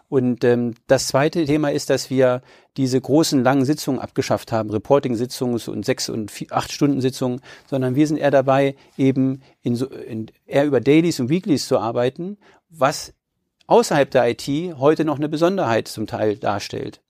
Und 0.10 0.44
ähm, 0.44 0.76
das 0.88 1.08
zweite 1.08 1.46
Thema 1.46 1.72
ist, 1.72 1.90
dass 1.90 2.10
wir 2.10 2.42
diese 2.78 3.00
großen 3.00 3.44
langen 3.44 3.66
Sitzungen 3.66 4.00
abgeschafft 4.00 4.52
haben, 4.52 4.70
Reporting-Sitzungen 4.70 5.62
und 5.68 5.86
sechs 5.86 6.10
und 6.10 6.32
vier, 6.32 6.48
acht 6.52 6.72
Stunden 6.72 7.02
Sitzungen, 7.02 7.42
sondern 7.70 7.96
wir 7.96 8.08
sind 8.08 8.18
eher 8.18 8.32
dabei, 8.32 8.76
eben 8.98 9.42
in 9.62 9.76
so, 9.76 9.88
in, 9.88 10.28
eher 10.46 10.66
über 10.66 10.82
Dailies 10.82 11.20
und 11.20 11.30
Weeklies 11.30 11.68
zu 11.68 11.80
arbeiten, 11.80 12.38
was 12.70 13.14
außerhalb 13.68 14.10
der 14.10 14.30
IT 14.30 14.48
heute 14.78 15.06
noch 15.06 15.18
eine 15.18 15.30
Besonderheit 15.30 15.88
zum 15.88 16.08
Teil 16.08 16.38
darstellt 16.38 17.03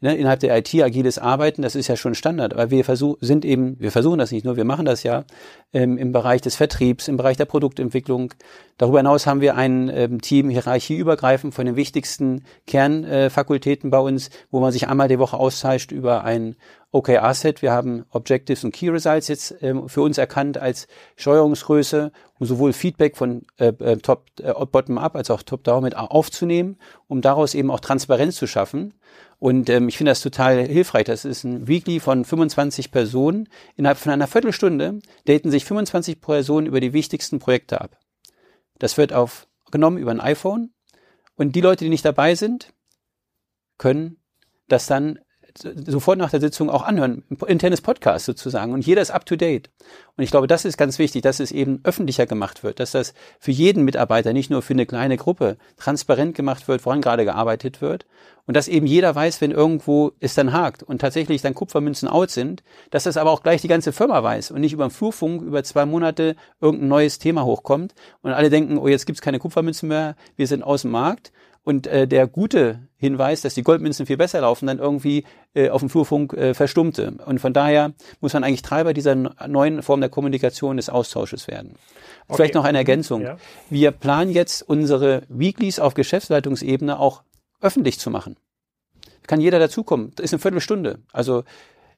ne, 0.00 0.16
innerhalb 0.16 0.40
der 0.40 0.56
IT 0.56 0.74
agiles 0.74 1.18
Arbeiten, 1.18 1.62
das 1.62 1.74
ist 1.74 1.88
ja 1.88 1.96
schon 1.96 2.14
Standard. 2.14 2.52
Aber 2.54 2.70
wir 2.70 2.84
versuchen, 2.84 3.18
sind 3.20 3.44
eben, 3.44 3.78
wir 3.80 3.92
versuchen 3.92 4.18
das 4.18 4.32
nicht 4.32 4.44
nur, 4.44 4.56
wir 4.56 4.64
machen 4.64 4.84
das 4.84 5.02
ja 5.02 5.24
ähm, 5.72 5.98
im 5.98 6.12
Bereich 6.12 6.40
des 6.40 6.56
Vertriebs, 6.56 7.08
im 7.08 7.16
Bereich 7.16 7.36
der 7.36 7.44
Produktentwicklung. 7.44 8.34
Darüber 8.78 8.98
hinaus 8.98 9.26
haben 9.26 9.40
wir 9.40 9.56
ein 9.56 9.90
ähm, 9.92 10.20
Team 10.20 10.50
hierarchieübergreifend 10.50 11.54
von 11.54 11.66
den 11.66 11.76
wichtigsten 11.76 12.44
Kernfakultäten 12.66 13.88
äh, 13.88 13.90
bei 13.90 13.98
uns, 13.98 14.30
wo 14.50 14.60
man 14.60 14.72
sich 14.72 14.88
einmal 14.88 15.08
die 15.08 15.18
Woche 15.18 15.38
austauscht 15.38 15.92
über 15.92 16.24
ein 16.24 16.56
OKR-Set. 16.92 17.62
Wir 17.62 17.72
haben 17.72 18.04
Objectives 18.10 18.64
und 18.64 18.72
Key 18.72 18.88
Results 18.88 19.28
jetzt 19.28 19.56
ähm, 19.60 19.88
für 19.88 20.02
uns 20.02 20.18
erkannt 20.18 20.58
als 20.58 20.86
Steuerungsgröße, 21.16 22.12
um 22.38 22.46
sowohl 22.46 22.72
Feedback 22.72 23.16
von 23.16 23.42
äh, 23.58 23.68
äh 23.68 23.96
Top, 23.96 24.26
äh, 24.40 24.52
Bottom-up 24.52 25.16
als 25.16 25.30
auch 25.30 25.42
Top-down 25.42 25.82
mit 25.82 25.96
aufzunehmen, 25.96 26.78
um 27.06 27.20
daraus 27.20 27.54
eben 27.54 27.70
auch 27.70 27.80
Transparenz 27.80 28.36
zu 28.36 28.46
schaffen. 28.46 28.94
Und 29.38 29.68
ähm, 29.68 29.88
ich 29.88 29.98
finde 29.98 30.10
das 30.10 30.22
total 30.22 30.66
hilfreich. 30.66 31.04
Das 31.04 31.24
ist 31.24 31.44
ein 31.44 31.68
Weekly 31.68 32.00
von 32.00 32.24
25 32.24 32.90
Personen. 32.90 33.48
Innerhalb 33.76 33.98
von 33.98 34.12
einer 34.12 34.26
Viertelstunde 34.26 35.00
daten 35.26 35.50
sich 35.50 35.64
25 35.64 36.20
Personen 36.20 36.66
über 36.66 36.80
die 36.80 36.92
wichtigsten 36.92 37.38
Projekte 37.38 37.80
ab. 37.80 37.98
Das 38.78 38.96
wird 38.96 39.12
aufgenommen 39.12 39.98
über 39.98 40.10
ein 40.10 40.20
iPhone. 40.20 40.72
Und 41.34 41.54
die 41.54 41.60
Leute, 41.60 41.84
die 41.84 41.90
nicht 41.90 42.04
dabei 42.04 42.34
sind, 42.34 42.72
können 43.78 44.16
das 44.68 44.86
dann 44.86 45.18
sofort 45.58 46.18
nach 46.18 46.30
der 46.30 46.40
Sitzung 46.40 46.70
auch 46.70 46.82
anhören, 46.82 47.24
internes 47.46 47.80
Podcast 47.80 48.26
sozusagen. 48.26 48.72
Und 48.72 48.86
jeder 48.86 49.02
ist 49.02 49.10
up 49.10 49.26
to 49.26 49.36
date. 49.36 49.70
Und 50.16 50.24
ich 50.24 50.30
glaube, 50.30 50.46
das 50.46 50.64
ist 50.64 50.76
ganz 50.76 50.98
wichtig, 50.98 51.22
dass 51.22 51.40
es 51.40 51.52
eben 51.52 51.80
öffentlicher 51.84 52.26
gemacht 52.26 52.62
wird, 52.62 52.80
dass 52.80 52.92
das 52.92 53.14
für 53.38 53.50
jeden 53.50 53.84
Mitarbeiter, 53.84 54.32
nicht 54.32 54.50
nur 54.50 54.62
für 54.62 54.74
eine 54.74 54.86
kleine 54.86 55.16
Gruppe, 55.16 55.56
transparent 55.76 56.34
gemacht 56.34 56.68
wird, 56.68 56.84
woran 56.86 57.00
gerade 57.00 57.24
gearbeitet 57.24 57.80
wird. 57.80 58.06
Und 58.46 58.56
dass 58.56 58.68
eben 58.68 58.86
jeder 58.86 59.14
weiß, 59.14 59.40
wenn 59.40 59.50
irgendwo 59.50 60.12
es 60.20 60.34
dann 60.34 60.52
hakt 60.52 60.82
und 60.84 61.00
tatsächlich 61.00 61.42
dann 61.42 61.54
Kupfermünzen 61.54 62.08
out 62.08 62.30
sind, 62.30 62.62
dass 62.90 63.04
das 63.04 63.16
aber 63.16 63.32
auch 63.32 63.42
gleich 63.42 63.60
die 63.60 63.68
ganze 63.68 63.92
Firma 63.92 64.22
weiß 64.22 64.52
und 64.52 64.60
nicht 64.60 64.72
über 64.72 64.86
den 64.86 64.92
Flurfunk 64.92 65.42
über 65.42 65.64
zwei 65.64 65.84
Monate 65.84 66.36
irgendein 66.60 66.88
neues 66.88 67.18
Thema 67.18 67.44
hochkommt 67.44 67.94
und 68.22 68.32
alle 68.32 68.48
denken, 68.48 68.78
oh, 68.78 68.86
jetzt 68.86 69.06
gibt's 69.06 69.20
keine 69.20 69.40
Kupfermünzen 69.40 69.88
mehr, 69.88 70.14
wir 70.36 70.46
sind 70.46 70.62
aus 70.62 70.82
dem 70.82 70.92
Markt 70.92 71.32
und 71.66 71.88
äh, 71.88 72.06
der 72.06 72.28
gute 72.28 72.78
Hinweis, 72.96 73.40
dass 73.40 73.54
die 73.54 73.64
Goldmünzen 73.64 74.06
viel 74.06 74.16
besser 74.16 74.40
laufen, 74.40 74.68
dann 74.68 74.78
irgendwie 74.78 75.24
äh, 75.52 75.68
auf 75.68 75.80
dem 75.80 75.90
Flurfunk 75.90 76.32
äh, 76.32 76.54
verstummte. 76.54 77.14
Und 77.26 77.40
von 77.40 77.52
daher 77.52 77.92
muss 78.20 78.34
man 78.34 78.44
eigentlich 78.44 78.62
Treiber 78.62 78.94
dieser 78.94 79.16
neuen 79.16 79.82
Form 79.82 79.98
der 79.98 80.08
Kommunikation 80.08 80.76
des 80.76 80.88
Austausches 80.88 81.48
werden. 81.48 81.74
Okay. 82.28 82.36
Vielleicht 82.36 82.54
noch 82.54 82.64
eine 82.64 82.78
Ergänzung. 82.78 83.22
Ja. 83.22 83.36
Wir 83.68 83.90
planen 83.90 84.30
jetzt 84.30 84.62
unsere 84.62 85.22
Weeklies 85.28 85.80
auf 85.80 85.94
Geschäftsleitungsebene 85.94 87.00
auch 87.00 87.24
öffentlich 87.60 87.98
zu 87.98 88.10
machen. 88.10 88.36
Kann 89.26 89.40
jeder 89.40 89.58
dazukommen. 89.58 90.12
Das 90.14 90.22
ist 90.22 90.34
eine 90.34 90.40
Viertelstunde. 90.40 91.00
Also 91.12 91.42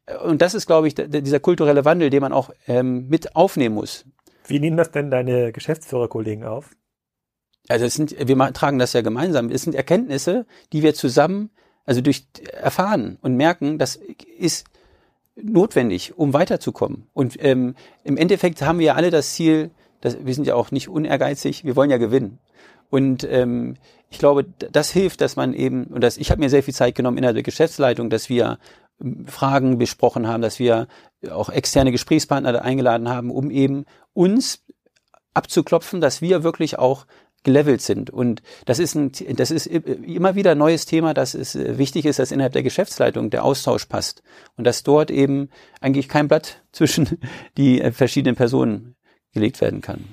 äh, 0.07 0.17
und 0.17 0.41
das 0.41 0.55
ist, 0.55 0.67
glaube 0.67 0.89
ich, 0.89 0.95
dieser 0.95 1.41
kulturelle 1.41 1.85
Wandel, 1.85 2.09
den 2.09 2.23
man 2.23 2.33
auch 2.33 2.49
ähm, 2.69 3.07
mit 3.09 3.37
aufnehmen 3.37 3.75
muss. 3.75 4.07
Wie 4.47 4.61
nehmen 4.61 4.79
das 4.79 4.93
denn 4.93 5.11
deine 5.11 5.53
Geschäftsführerkollegen 5.53 6.45
auf? 6.45 6.71
Also 7.69 7.85
es 7.85 7.95
sind, 7.95 8.17
wir 8.19 8.53
tragen 8.53 8.79
das 8.79 8.93
ja 8.95 9.03
gemeinsam. 9.03 9.51
Es 9.51 9.63
sind 9.63 9.75
Erkenntnisse, 9.75 10.47
die 10.73 10.83
wir 10.83 10.95
zusammen, 10.95 11.51
also 11.85 12.01
durch 12.01 12.27
erfahren 12.53 13.19
und 13.23 13.37
merken, 13.37 13.79
das 13.79 13.99
ist 14.39 14.67
notwendig, 15.37 16.19
um 16.19 16.33
weiterzukommen. 16.33 17.07
Und 17.15 17.43
ähm, 17.43 17.75
im 18.05 18.17
Endeffekt 18.17 18.63
haben 18.63 18.79
wir 18.79 18.87
ja 18.87 18.95
alle 18.95 19.11
das 19.11 19.35
Ziel, 19.35 19.71
dass, 20.01 20.25
wir 20.25 20.35
sind 20.35 20.47
ja 20.47 20.55
auch 20.55 20.71
nicht 20.71 20.89
unehrgeizig, 20.89 21.65
wir 21.65 21.77
wollen 21.77 21.91
ja 21.91 21.99
gewinnen. 21.99 22.39
Und 22.91 23.25
ähm, 23.25 23.77
ich 24.11 24.19
glaube, 24.19 24.45
das 24.45 24.91
hilft, 24.91 25.21
dass 25.21 25.37
man 25.37 25.53
eben, 25.53 25.85
und 25.85 26.03
das, 26.03 26.17
ich 26.17 26.31
habe 26.31 26.41
mir 26.41 26.51
sehr 26.51 26.63
viel 26.63 26.75
Zeit 26.75 26.95
genommen 26.95 27.19
innerhalb 27.19 27.37
der 27.37 27.43
Geschäftsleitung, 27.43 28.09
dass 28.09 28.29
wir 28.29 28.59
ähm, 29.01 29.27
Fragen 29.27 29.79
besprochen 29.79 30.27
haben, 30.27 30.43
dass 30.43 30.59
wir 30.59 30.89
auch 31.31 31.51
externe 31.51 31.93
Gesprächspartner 31.93 32.63
eingeladen 32.63 33.09
haben, 33.09 33.31
um 33.31 33.51
eben 33.51 33.85
uns 34.15 34.65
abzuklopfen, 35.35 36.01
dass 36.01 36.23
wir 36.23 36.43
wirklich 36.43 36.79
auch 36.79 37.07
gelevelt 37.45 37.81
sind. 37.81 38.11
Und 38.11 38.43
das 38.67 38.79
ist, 38.79 38.95
ein, 38.95 39.13
das 39.37 39.51
ist 39.51 39.67
immer 39.67 40.35
wieder 40.35 40.53
ein 40.53 40.59
neues 40.59 40.87
Thema, 40.87 41.15
dass 41.15 41.35
es 41.35 41.55
äh, 41.55 41.79
wichtig 41.79 42.05
ist, 42.05 42.19
dass 42.19 42.33
innerhalb 42.33 42.53
der 42.53 42.63
Geschäftsleitung 42.63 43.31
der 43.31 43.45
Austausch 43.45 43.87
passt 43.87 44.23
und 44.57 44.65
dass 44.65 44.83
dort 44.83 45.11
eben 45.11 45.49
eigentlich 45.81 46.09
kein 46.09 46.29
Blatt 46.29 46.63
zwischen 46.73 47.19
die 47.57 47.81
äh, 47.81 47.93
verschiedenen 47.93 48.37
Personen 48.37 48.97
gelegt 49.33 49.61
werden 49.61 49.81
kann. 49.81 50.05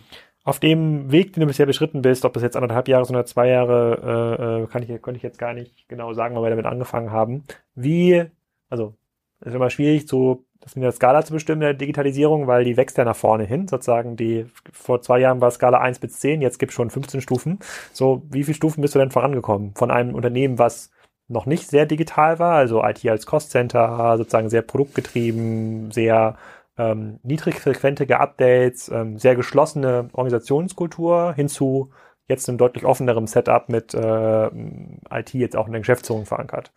Auf 0.44 0.60
dem 0.60 1.12
Weg, 1.12 1.34
den 1.34 1.42
du 1.42 1.48
bisher 1.48 1.66
beschritten 1.66 2.04
bist, 2.04 2.24
ob 2.24 2.34
das 2.34 2.44
jetzt 2.44 2.56
anderthalb 2.56 2.88
Jahre 2.88 3.08
oder 3.10 3.26
zwei 3.26 3.50
Jahre, 3.50 4.38
äh, 4.40 4.64
äh 4.64 4.68
kann 4.68 4.84
ich, 4.84 4.90
könnte 5.02 5.18
ich 5.18 5.24
jetzt 5.24 5.40
gar 5.40 5.54
nicht 5.54 5.88
genau 5.88 6.14
sagen, 6.14 6.36
weil 6.36 6.44
wir 6.44 6.50
damit 6.52 6.68
angefangen 6.68 7.12
haben. 7.12 7.44
Wie, 7.74 8.26
also, 8.70 8.94
ist 9.42 9.56
immer 9.56 9.72
schwierig, 9.72 10.08
so 10.08 10.46
das 10.66 10.76
mit 10.76 10.84
der 10.84 10.92
Skala 10.92 11.24
zu 11.24 11.32
bestimmen 11.32 11.62
der 11.62 11.76
Digitalisierung, 11.76 12.48
weil 12.48 12.64
die 12.64 12.76
wächst 12.76 12.98
ja 12.98 13.06
nach 13.06 13.16
vorne 13.16 13.44
hin. 13.44 13.68
Sozusagen 13.68 14.16
die, 14.18 14.48
vor 14.74 15.02
zwei 15.02 15.20
Jahren 15.20 15.40
war 15.40 15.52
Skala 15.52 15.80
1 15.80 16.00
bis 16.00 16.20
10, 16.20 16.42
jetzt 16.42 16.58
gibt 16.58 16.72
es 16.72 16.76
schon 16.76 16.90
15 16.90 17.22
Stufen. 17.22 17.60
So, 17.94 18.24
wie 18.32 18.44
viele 18.44 18.56
Stufen 18.56 18.82
bist 18.82 18.96
du 18.96 19.00
denn 19.00 19.12
vorangekommen? 19.12 19.74
Von 19.76 19.92
einem 19.92 20.16
Unternehmen, 20.16 20.58
was 20.58 20.90
noch 21.28 21.46
nicht 21.46 21.70
sehr 21.70 21.86
digital 21.86 22.40
war, 22.40 22.54
also 22.56 22.84
IT 22.84 23.08
als 23.08 23.28
Cost-Center, 23.28 24.18
sozusagen 24.18 24.50
sehr 24.50 24.64
produktgetrieben, 24.64 25.92
sehr 25.92 26.36
ähm, 26.78 27.20
niedrigfrequentige 27.22 28.20
Updates, 28.20 28.90
ähm, 28.90 29.20
sehr 29.20 29.36
geschlossene 29.36 30.10
Organisationskultur 30.14 31.34
hinzu 31.36 31.92
jetzt 32.28 32.50
einem 32.50 32.58
deutlich 32.58 32.86
offenerem 32.86 33.28
Setup 33.28 33.70
mit 33.70 33.94
äh, 33.94 34.48
IT 34.48 35.34
jetzt 35.34 35.56
auch 35.56 35.68
in 35.68 35.74
der 35.74 35.82
Geschäftsführung 35.82 36.26
verankert. 36.26 36.72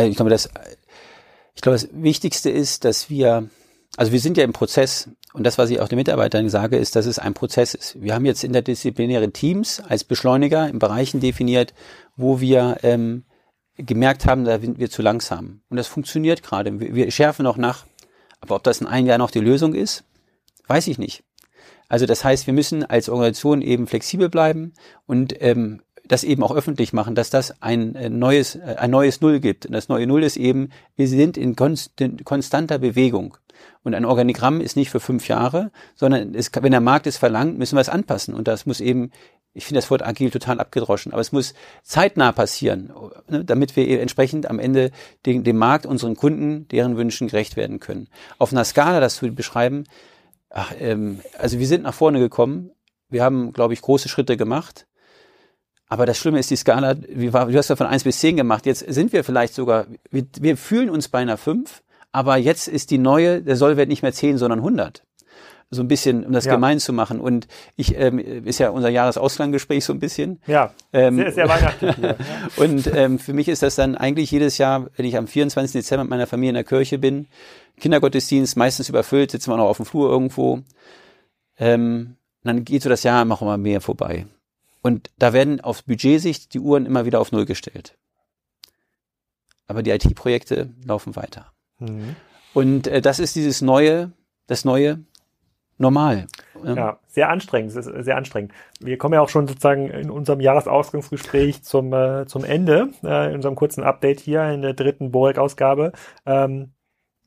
Ich 0.00 0.16
glaube, 0.16 0.30
das 0.30 0.50
ich 1.58 1.62
glaube, 1.62 1.76
das 1.76 1.88
Wichtigste 1.92 2.50
ist, 2.50 2.84
dass 2.84 3.10
wir, 3.10 3.50
also 3.96 4.12
wir 4.12 4.20
sind 4.20 4.36
ja 4.36 4.44
im 4.44 4.52
Prozess 4.52 5.10
und 5.32 5.42
das, 5.42 5.58
was 5.58 5.70
ich 5.70 5.80
auch 5.80 5.88
den 5.88 5.96
Mitarbeitern 5.96 6.48
sage, 6.48 6.76
ist, 6.76 6.94
dass 6.94 7.04
es 7.04 7.18
ein 7.18 7.34
Prozess 7.34 7.74
ist. 7.74 8.00
Wir 8.00 8.14
haben 8.14 8.26
jetzt 8.26 8.44
interdisziplinäre 8.44 9.32
Teams 9.32 9.80
als 9.80 10.04
Beschleuniger 10.04 10.68
in 10.68 10.78
Bereichen 10.78 11.18
definiert, 11.18 11.74
wo 12.14 12.38
wir 12.38 12.76
ähm, 12.84 13.24
gemerkt 13.76 14.24
haben, 14.24 14.44
da 14.44 14.60
sind 14.60 14.78
wir 14.78 14.88
zu 14.88 15.02
langsam. 15.02 15.62
Und 15.68 15.78
das 15.78 15.88
funktioniert 15.88 16.44
gerade. 16.44 16.78
Wir, 16.78 16.94
wir 16.94 17.10
schärfen 17.10 17.42
noch 17.42 17.56
nach. 17.56 17.86
Aber 18.40 18.54
ob 18.54 18.62
das 18.62 18.80
in 18.80 18.86
einem 18.86 19.08
Jahr 19.08 19.18
noch 19.18 19.32
die 19.32 19.40
Lösung 19.40 19.74
ist, 19.74 20.04
weiß 20.68 20.86
ich 20.86 20.98
nicht. 20.98 21.24
Also 21.88 22.06
das 22.06 22.22
heißt, 22.22 22.46
wir 22.46 22.54
müssen 22.54 22.84
als 22.84 23.08
Organisation 23.08 23.62
eben 23.62 23.88
flexibel 23.88 24.28
bleiben 24.28 24.74
und 25.06 25.34
ähm, 25.42 25.82
das 26.08 26.24
eben 26.24 26.42
auch 26.42 26.54
öffentlich 26.54 26.92
machen, 26.92 27.14
dass 27.14 27.30
das 27.30 27.62
ein 27.62 27.94
äh, 27.94 28.10
neues, 28.10 28.56
äh, 28.56 28.76
ein 28.78 28.90
neues 28.90 29.20
Null 29.20 29.40
gibt. 29.40 29.66
Und 29.66 29.72
das 29.72 29.88
neue 29.88 30.06
Null 30.06 30.24
ist 30.24 30.36
eben, 30.36 30.70
wir 30.96 31.08
sind 31.08 31.36
in 31.36 31.54
konstanter 31.56 32.78
Bewegung. 32.78 33.36
Und 33.82 33.94
ein 33.94 34.04
Organigramm 34.04 34.60
ist 34.60 34.76
nicht 34.76 34.90
für 34.90 35.00
fünf 35.00 35.28
Jahre, 35.28 35.70
sondern 35.94 36.34
es, 36.34 36.50
wenn 36.60 36.72
der 36.72 36.80
Markt 36.80 37.06
es 37.06 37.16
verlangt, 37.16 37.58
müssen 37.58 37.76
wir 37.76 37.80
es 37.80 37.88
anpassen. 37.88 38.34
Und 38.34 38.48
das 38.48 38.66
muss 38.66 38.80
eben, 38.80 39.10
ich 39.54 39.64
finde 39.64 39.78
das 39.80 39.90
Wort 39.90 40.04
agil 40.04 40.30
total 40.30 40.60
abgedroschen, 40.60 41.12
aber 41.12 41.20
es 41.20 41.32
muss 41.32 41.54
zeitnah 41.82 42.32
passieren, 42.32 42.92
ne, 43.28 43.44
damit 43.44 43.76
wir 43.76 44.00
entsprechend 44.00 44.48
am 44.48 44.58
Ende 44.58 44.90
dem, 45.26 45.44
dem 45.44 45.56
Markt, 45.56 45.86
unseren 45.86 46.16
Kunden, 46.16 46.68
deren 46.68 46.96
Wünschen 46.96 47.28
gerecht 47.28 47.56
werden 47.56 47.80
können. 47.80 48.08
Auf 48.38 48.52
einer 48.52 48.64
Skala, 48.64 49.00
das 49.00 49.16
zu 49.16 49.32
beschreiben, 49.32 49.84
ach, 50.50 50.72
ähm, 50.78 51.20
also 51.38 51.58
wir 51.58 51.66
sind 51.66 51.82
nach 51.82 51.94
vorne 51.94 52.18
gekommen. 52.18 52.70
Wir 53.08 53.22
haben, 53.24 53.52
glaube 53.52 53.74
ich, 53.74 53.80
große 53.80 54.08
Schritte 54.08 54.36
gemacht. 54.36 54.87
Aber 55.88 56.06
das 56.06 56.18
Schlimme 56.18 56.38
ist 56.38 56.50
die 56.50 56.56
Skala, 56.56 56.96
wie 57.08 57.32
war, 57.32 57.46
du 57.46 57.56
hast 57.56 57.70
ja 57.70 57.76
von 57.76 57.86
eins 57.86 58.04
bis 58.04 58.18
zehn 58.18 58.36
gemacht. 58.36 58.66
Jetzt 58.66 58.80
sind 58.80 59.12
wir 59.12 59.24
vielleicht 59.24 59.54
sogar, 59.54 59.86
wir, 60.10 60.26
wir 60.38 60.56
fühlen 60.56 60.90
uns 60.90 61.08
bei 61.08 61.18
einer 61.18 61.36
fünf, 61.36 61.82
aber 62.12 62.36
jetzt 62.36 62.68
ist 62.68 62.90
die 62.90 62.98
neue, 62.98 63.42
der 63.42 63.56
Sollwert 63.56 63.88
nicht 63.88 64.02
mehr 64.02 64.12
zehn, 64.12 64.38
sondern 64.38 64.60
100 64.60 65.02
so 65.70 65.82
ein 65.82 65.88
bisschen, 65.88 66.24
um 66.24 66.32
das 66.32 66.46
ja. 66.46 66.54
gemein 66.54 66.80
zu 66.80 66.92
machen. 66.92 67.20
Und 67.20 67.46
ich 67.76 67.94
ähm, 67.96 68.18
ist 68.18 68.58
ja 68.58 68.70
unser 68.70 68.88
Jahresauslanggespräch 68.88 69.84
so 69.84 69.92
ein 69.92 69.98
bisschen. 69.98 70.40
Ja, 70.46 70.72
ähm, 70.92 71.16
sehr, 71.16 71.32
sehr 71.32 71.48
weihnachtlich. 71.48 71.94
Und 72.56 72.86
ähm, 72.94 73.18
für 73.18 73.34
mich 73.34 73.48
ist 73.48 73.62
das 73.62 73.74
dann 73.74 73.94
eigentlich 73.94 74.30
jedes 74.30 74.58
Jahr, 74.58 74.88
wenn 74.96 75.04
ich 75.04 75.16
am 75.16 75.26
24. 75.26 75.72
Dezember 75.72 76.04
mit 76.04 76.10
meiner 76.10 76.26
Familie 76.26 76.50
in 76.50 76.54
der 76.54 76.64
Kirche 76.64 76.98
bin, 76.98 77.26
Kindergottesdienst, 77.78 78.56
meistens 78.56 78.88
überfüllt, 78.88 79.30
sitzen 79.30 79.50
wir 79.50 79.56
noch 79.58 79.68
auf 79.68 79.76
dem 79.76 79.86
Flur 79.86 80.10
irgendwo. 80.10 80.60
Ähm, 81.58 82.16
dann 82.44 82.64
geht 82.64 82.82
so 82.82 82.88
das 82.88 83.02
Jahr 83.02 83.24
noch 83.24 83.42
mal 83.42 83.58
mehr 83.58 83.80
vorbei. 83.80 84.26
Und 84.82 85.10
da 85.18 85.32
werden 85.32 85.60
auf 85.60 85.84
Budgetsicht 85.84 86.54
die 86.54 86.60
Uhren 86.60 86.86
immer 86.86 87.04
wieder 87.04 87.20
auf 87.20 87.32
Null 87.32 87.44
gestellt. 87.44 87.96
Aber 89.66 89.82
die 89.82 89.90
IT-Projekte 89.90 90.70
laufen 90.84 91.16
weiter. 91.16 91.52
Mhm. 91.78 92.16
Und 92.54 92.86
äh, 92.86 93.00
das 93.00 93.18
ist 93.18 93.36
dieses 93.36 93.60
neue, 93.60 94.12
das 94.46 94.64
neue 94.64 95.04
Normal. 95.78 96.26
Ja, 96.64 96.98
sehr 97.06 97.28
anstrengend. 97.28 97.72
Sehr 97.72 98.16
anstrengend. 98.16 98.52
Wir 98.80 98.98
kommen 98.98 99.14
ja 99.14 99.20
auch 99.20 99.28
schon 99.28 99.46
sozusagen 99.46 99.88
in 99.90 100.10
unserem 100.10 100.40
Jahresausgangsgespräch 100.40 101.62
zum, 101.62 101.92
äh, 101.92 102.26
zum 102.26 102.44
Ende, 102.44 102.88
äh, 103.04 103.28
in 103.28 103.36
unserem 103.36 103.54
kurzen 103.54 103.84
Update 103.84 104.18
hier 104.18 104.42
in 104.50 104.62
der 104.62 104.74
dritten 104.74 105.12
Borek-Ausgabe. 105.12 105.92
Ähm, 106.26 106.72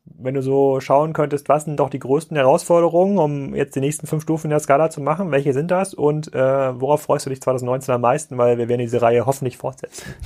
wenn 0.06 0.34
du 0.34 0.42
so 0.42 0.80
schauen 0.80 1.14
könntest, 1.14 1.50
was 1.50 1.66
sind 1.66 1.80
doch 1.80 1.90
die 1.90 2.00
größten 2.00 2.36
Herausforderungen, 2.36 3.18
um 3.18 3.56
jetzt 3.56 3.76
die 3.76 3.80
nächsten 3.80 4.08
fünf 4.08 4.24
Stufen 4.24 4.50
der 4.50 4.60
Skala 4.60 4.90
zu 4.90 5.02
machen? 5.02 5.32
Welche 5.32 5.54
sind 5.54 5.72
das? 5.72 5.94
Und 5.94 6.34
äh, 6.34 6.80
worauf 6.80 7.04
freust 7.04 7.26
du 7.26 7.30
dich 7.30 7.42
2019 7.42 7.94
am 7.94 8.02
meisten? 8.02 8.38
Weil 8.38 8.58
wir 8.58 8.68
werden 8.68 8.82
diese 8.82 9.02
Reihe 9.02 9.26
hoffentlich 9.26 9.58
fortsetzen. 9.58 10.14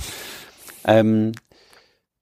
Ähm, 0.88 1.32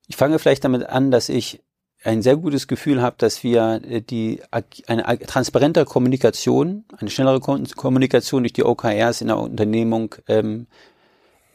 ich 0.08 0.16
fange 0.16 0.38
vielleicht 0.38 0.64
damit 0.64 0.88
an, 0.88 1.10
dass 1.10 1.28
ich 1.28 1.62
ein 2.02 2.22
sehr 2.22 2.36
gutes 2.36 2.68
Gefühl 2.68 3.00
habe, 3.02 3.16
dass 3.18 3.42
wir 3.42 3.80
äh, 3.86 4.00
die 4.00 4.40
eine 4.86 5.18
transparente 5.18 5.84
Kommunikation, 5.84 6.84
eine 6.96 7.10
schnellere 7.10 7.40
Kommunikation 7.40 8.42
durch 8.42 8.52
die 8.52 8.64
OKRs 8.64 9.20
in 9.20 9.28
der 9.28 9.38
Unternehmung 9.38 10.14
ähm, 10.28 10.66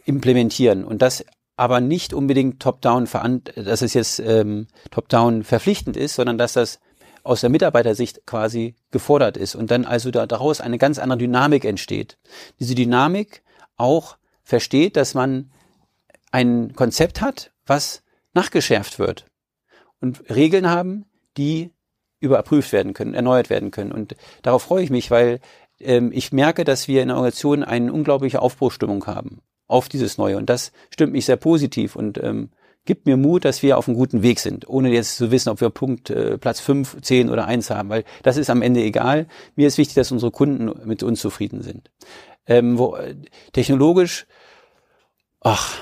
implementieren 0.06 0.84
und 0.84 1.02
das 1.02 1.24
aber 1.60 1.82
nicht 1.82 2.14
unbedingt 2.14 2.62
top-down, 2.62 3.06
dass 3.54 3.82
es 3.82 3.94
jetzt 3.94 4.20
ähm, 4.20 4.68
top-down 4.92 5.44
verpflichtend 5.44 5.98
ist, 5.98 6.16
sondern 6.16 6.38
dass 6.38 6.54
das 6.54 6.80
aus 7.24 7.42
der 7.42 7.50
Mitarbeitersicht 7.50 8.26
quasi 8.26 8.76
gefordert 8.92 9.36
ist 9.36 9.56
und 9.56 9.70
dann 9.70 9.84
also 9.84 10.10
da, 10.10 10.26
daraus 10.26 10.62
eine 10.62 10.78
ganz 10.78 11.00
andere 11.00 11.18
Dynamik 11.18 11.66
entsteht. 11.66 12.18
Diese 12.62 12.76
Dynamik 12.76 13.44
auch 13.76 14.16
versteht, 14.42 14.96
dass 14.96 15.16
man 15.16 15.52
ein 16.32 16.72
Konzept 16.78 17.20
hat, 17.20 17.52
was 17.66 18.04
nachgeschärft 18.34 18.98
wird 18.98 19.26
und 20.00 20.30
Regeln 20.34 20.70
haben, 20.70 21.08
die 21.36 21.74
überprüft 22.22 22.72
werden 22.72 22.94
können, 22.94 23.14
erneuert 23.14 23.50
werden 23.50 23.72
können. 23.72 23.92
Und 23.92 24.16
darauf 24.44 24.64
freue 24.64 24.86
ich 24.86 24.92
mich, 24.92 25.12
weil 25.12 25.42
ähm, 25.82 26.12
ich 26.14 26.32
merke, 26.32 26.64
dass 26.64 26.88
wir 26.88 27.02
in 27.02 27.10
der 27.10 27.18
Organisation 27.18 27.66
eine 27.66 27.92
unglaubliche 27.92 28.42
Aufbruchstimmung 28.42 29.06
haben 29.08 29.42
auf 29.70 29.88
dieses 29.88 30.18
Neue. 30.18 30.36
Und 30.36 30.50
das 30.50 30.74
stimmt 30.90 31.14
mich 31.14 31.26
sehr 31.26 31.38
positiv 31.38 31.96
und 31.96 32.22
ähm, 32.22 32.50
gibt 32.86 33.06
mir 33.06 33.18
Mut, 33.18 33.46
dass 33.46 33.62
wir 33.62 33.78
auf 33.78 33.88
einem 33.88 33.96
guten 33.96 34.24
Weg 34.24 34.40
sind, 34.40 34.68
ohne 34.68 34.92
jetzt 34.92 35.16
zu 35.16 35.32
wissen, 35.32 35.50
ob 35.50 35.62
wir 35.62 35.70
Punkt 35.70 36.10
äh, 36.10 36.38
Platz 36.38 36.60
fünf, 36.60 36.98
zehn 37.02 37.30
oder 37.30 37.46
eins 37.46 37.70
haben, 37.70 37.90
weil 37.90 38.04
das 38.24 38.36
ist 38.36 38.50
am 38.50 38.62
Ende 38.62 38.82
egal. 38.82 39.28
Mir 39.56 39.68
ist 39.68 39.78
wichtig, 39.78 39.96
dass 39.96 40.12
unsere 40.12 40.32
Kunden 40.32 40.72
mit 40.88 41.04
uns 41.04 41.22
zufrieden 41.22 41.62
sind. 41.62 41.92
Ähm, 42.48 42.80
wo, 42.80 42.96
äh, 42.96 43.16
technologisch, 43.54 44.26
ach, 45.42 45.78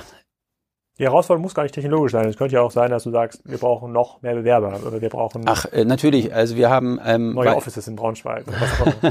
die 0.99 1.03
Herausforderung 1.03 1.43
muss 1.43 1.53
gar 1.53 1.63
nicht 1.63 1.75
technologisch 1.75 2.11
sein. 2.11 2.27
Es 2.27 2.37
könnte 2.37 2.55
ja 2.55 2.61
auch 2.61 2.71
sein, 2.71 2.89
dass 2.89 3.03
du 3.03 3.11
sagst, 3.11 3.41
wir 3.45 3.59
brauchen 3.59 3.91
noch 3.91 4.21
mehr 4.23 4.33
Bewerber 4.33 4.79
oder 4.85 4.99
wir 4.99 5.09
brauchen 5.09 5.43
Ach, 5.45 5.65
äh, 5.71 5.85
natürlich. 5.85 6.33
Also 6.33 6.55
wir 6.55 6.69
haben 6.69 6.99
ähm, 7.05 7.33
neue 7.33 7.55
Offices 7.55 7.87
in 7.87 7.95
Braunschweig. 7.95 8.45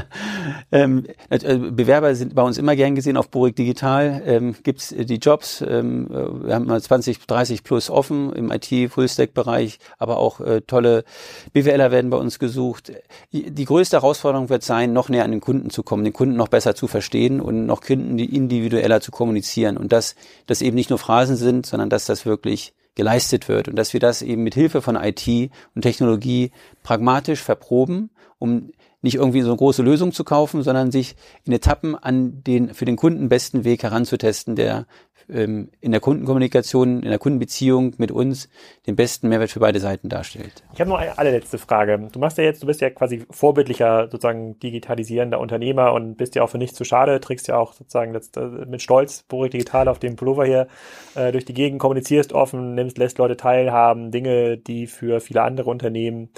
ähm, 0.71 1.05
äh, 1.29 1.57
Bewerber 1.57 2.13
sind 2.15 2.35
bei 2.35 2.41
uns 2.41 2.57
immer 2.57 2.75
gern 2.75 2.95
gesehen 2.95 3.15
auf 3.15 3.29
Borik 3.29 3.55
Digital. 3.55 4.21
Ähm, 4.25 4.55
Gibt 4.63 4.91
die 5.09 5.15
Jobs. 5.15 5.61
Ähm, 5.61 6.07
wir 6.09 6.55
haben 6.55 6.65
mal 6.65 6.81
20, 6.81 7.25
30 7.25 7.63
plus 7.63 7.89
offen 7.89 8.33
im 8.33 8.51
IT-Fullstack-Bereich, 8.51 9.79
aber 9.97 10.17
auch 10.17 10.41
äh, 10.41 10.61
tolle 10.61 11.05
BWLer 11.53 11.91
werden 11.91 12.09
bei 12.09 12.17
uns 12.17 12.37
gesucht. 12.37 12.91
Die 13.31 13.65
größte 13.65 13.97
Herausforderung 13.97 14.49
wird 14.49 14.63
sein, 14.63 14.91
noch 14.91 15.07
näher 15.07 15.23
an 15.23 15.31
den 15.31 15.41
Kunden 15.41 15.69
zu 15.69 15.83
kommen, 15.83 16.03
den 16.03 16.13
Kunden 16.13 16.35
noch 16.35 16.49
besser 16.49 16.75
zu 16.75 16.87
verstehen 16.87 17.39
und 17.39 17.65
noch 17.65 17.81
Kunden 17.81 18.19
individueller 18.19 18.99
zu 18.99 19.11
kommunizieren. 19.11 19.77
Und 19.77 19.93
dass 19.93 20.15
das 20.47 20.61
eben 20.61 20.75
nicht 20.75 20.89
nur 20.89 20.99
Phrasen 20.99 21.37
sind, 21.37 21.65
sondern 21.77 21.91
dass 21.91 22.05
das 22.05 22.25
wirklich 22.25 22.73
geleistet 22.95 23.47
wird 23.47 23.67
und 23.67 23.75
dass 23.75 23.93
wir 23.93 23.99
das 23.99 24.23
eben 24.23 24.43
mit 24.43 24.55
Hilfe 24.55 24.81
von 24.81 24.95
IT 24.95 25.51
und 25.75 25.83
Technologie 25.83 26.51
pragmatisch 26.81 27.43
verproben, 27.43 28.09
um 28.39 28.71
nicht 29.03 29.15
irgendwie 29.15 29.41
so 29.41 29.49
eine 29.49 29.57
große 29.57 29.83
Lösung 29.83 30.11
zu 30.11 30.23
kaufen, 30.23 30.63
sondern 30.63 30.91
sich 30.91 31.15
in 31.45 31.53
Etappen 31.53 31.95
an 31.95 32.43
den 32.43 32.73
für 32.73 32.85
den 32.85 32.95
Kunden 32.95 33.29
besten 33.29 33.63
Weg 33.63 33.83
heranzutesten, 33.83 34.55
der 34.55 34.87
in 35.27 35.69
der 35.83 35.99
Kundenkommunikation, 35.99 37.03
in 37.03 37.09
der 37.09 37.19
Kundenbeziehung 37.19 37.93
mit 37.97 38.11
uns 38.11 38.49
den 38.85 38.95
besten 38.95 39.27
Mehrwert 39.27 39.51
für 39.51 39.59
beide 39.59 39.79
Seiten 39.79 40.07
darstellt. 40.07 40.63
Ich 40.73 40.79
habe 40.79 40.89
noch 40.89 40.97
eine 40.97 41.17
allerletzte 41.17 41.57
Frage. 41.57 42.07
Du 42.11 42.19
machst 42.19 42.37
ja 42.37 42.45
jetzt, 42.45 42.63
du 42.63 42.67
bist 42.67 42.79
ja 42.79 42.89
quasi 42.89 43.25
vorbildlicher 43.29 44.07
sozusagen 44.09 44.57
digitalisierender 44.59 45.39
Unternehmer 45.39 45.91
und 45.93 46.15
bist 46.15 46.35
ja 46.35 46.43
auch 46.43 46.49
für 46.49 46.57
nichts 46.57 46.77
zu 46.77 46.85
schade, 46.85 47.19
trägst 47.19 47.47
ja 47.49 47.57
auch 47.57 47.73
sozusagen 47.73 48.13
das, 48.13 48.31
mit 48.67 48.81
Stolz 48.81 49.23
Borik 49.23 49.51
Digital 49.51 49.89
auf 49.89 49.99
dem 49.99 50.15
Pullover 50.15 50.45
hier 50.45 50.67
äh, 51.15 51.33
durch 51.33 51.43
die 51.43 51.53
Gegend, 51.53 51.79
kommunizierst 51.79 52.31
offen, 52.31 52.75
nimmst, 52.75 52.97
lässt 52.97 53.17
Leute 53.17 53.35
teilhaben, 53.35 54.11
Dinge, 54.11 54.57
die 54.57 54.87
für 54.87 55.19
viele 55.19 55.41
andere 55.41 55.69
Unternehmen 55.69 56.29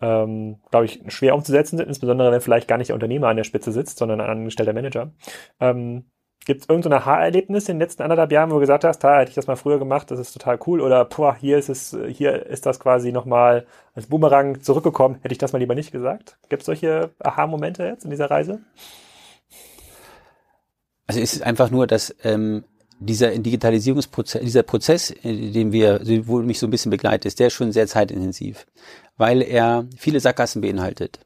ähm, 0.00 0.60
glaube 0.70 0.86
ich, 0.86 1.00
schwer 1.08 1.34
umzusetzen 1.34 1.78
sind, 1.78 1.88
insbesondere 1.88 2.30
wenn 2.30 2.40
vielleicht 2.40 2.68
gar 2.68 2.76
nicht 2.76 2.88
der 2.88 2.94
Unternehmer 2.94 3.28
an 3.28 3.36
der 3.36 3.44
Spitze 3.44 3.72
sitzt, 3.72 3.98
sondern 3.98 4.20
ein 4.20 4.28
angestellter 4.28 4.72
Manager. 4.74 5.12
Ähm, 5.60 6.04
Gibt 6.44 6.62
es 6.62 6.68
irgendein 6.68 6.92
Aha-Erlebnis 6.94 7.68
in 7.68 7.76
den 7.76 7.80
letzten 7.80 8.02
anderthalb 8.02 8.30
Jahren, 8.30 8.50
wo 8.50 8.54
du 8.54 8.60
gesagt 8.60 8.84
hast, 8.84 8.98
da 8.98 9.20
hätte 9.20 9.30
ich 9.30 9.34
das 9.34 9.46
mal 9.46 9.56
früher 9.56 9.78
gemacht, 9.78 10.10
das 10.10 10.18
ist 10.18 10.32
total 10.32 10.58
cool 10.66 10.80
oder 10.80 11.04
boah, 11.04 11.34
hier 11.34 11.56
ist 11.56 11.70
es, 11.70 11.96
hier 12.08 12.46
ist 12.46 12.66
das 12.66 12.78
quasi 12.78 13.12
nochmal 13.12 13.66
als 13.94 14.06
Boomerang 14.06 14.60
zurückgekommen, 14.60 15.16
hätte 15.22 15.32
ich 15.32 15.38
das 15.38 15.52
mal 15.52 15.58
lieber 15.58 15.74
nicht 15.74 15.92
gesagt? 15.92 16.36
Gibt 16.48 16.62
es 16.62 16.66
solche 16.66 17.10
Aha-Momente 17.20 17.84
jetzt 17.84 18.04
in 18.04 18.10
dieser 18.10 18.30
Reise? 18.30 18.60
Also 21.06 21.20
es 21.20 21.34
ist 21.34 21.42
einfach 21.42 21.70
nur, 21.70 21.86
dass 21.86 22.14
ähm, 22.24 22.64
dieser 22.98 23.30
Digitalisierungsprozess, 23.30 24.42
dieser 24.42 24.62
Prozess, 24.62 25.10
äh, 25.10 25.50
den 25.50 25.72
wir, 25.72 26.00
wo 26.26 26.38
mich 26.40 26.58
so 26.58 26.66
ein 26.66 26.70
bisschen 26.70 26.90
begleitet, 26.90 27.26
ist 27.26 27.40
der 27.40 27.50
schon 27.50 27.72
sehr 27.72 27.86
zeitintensiv, 27.86 28.66
weil 29.16 29.42
er 29.42 29.86
viele 29.96 30.20
Sackgassen 30.20 30.60
beinhaltet 30.60 31.20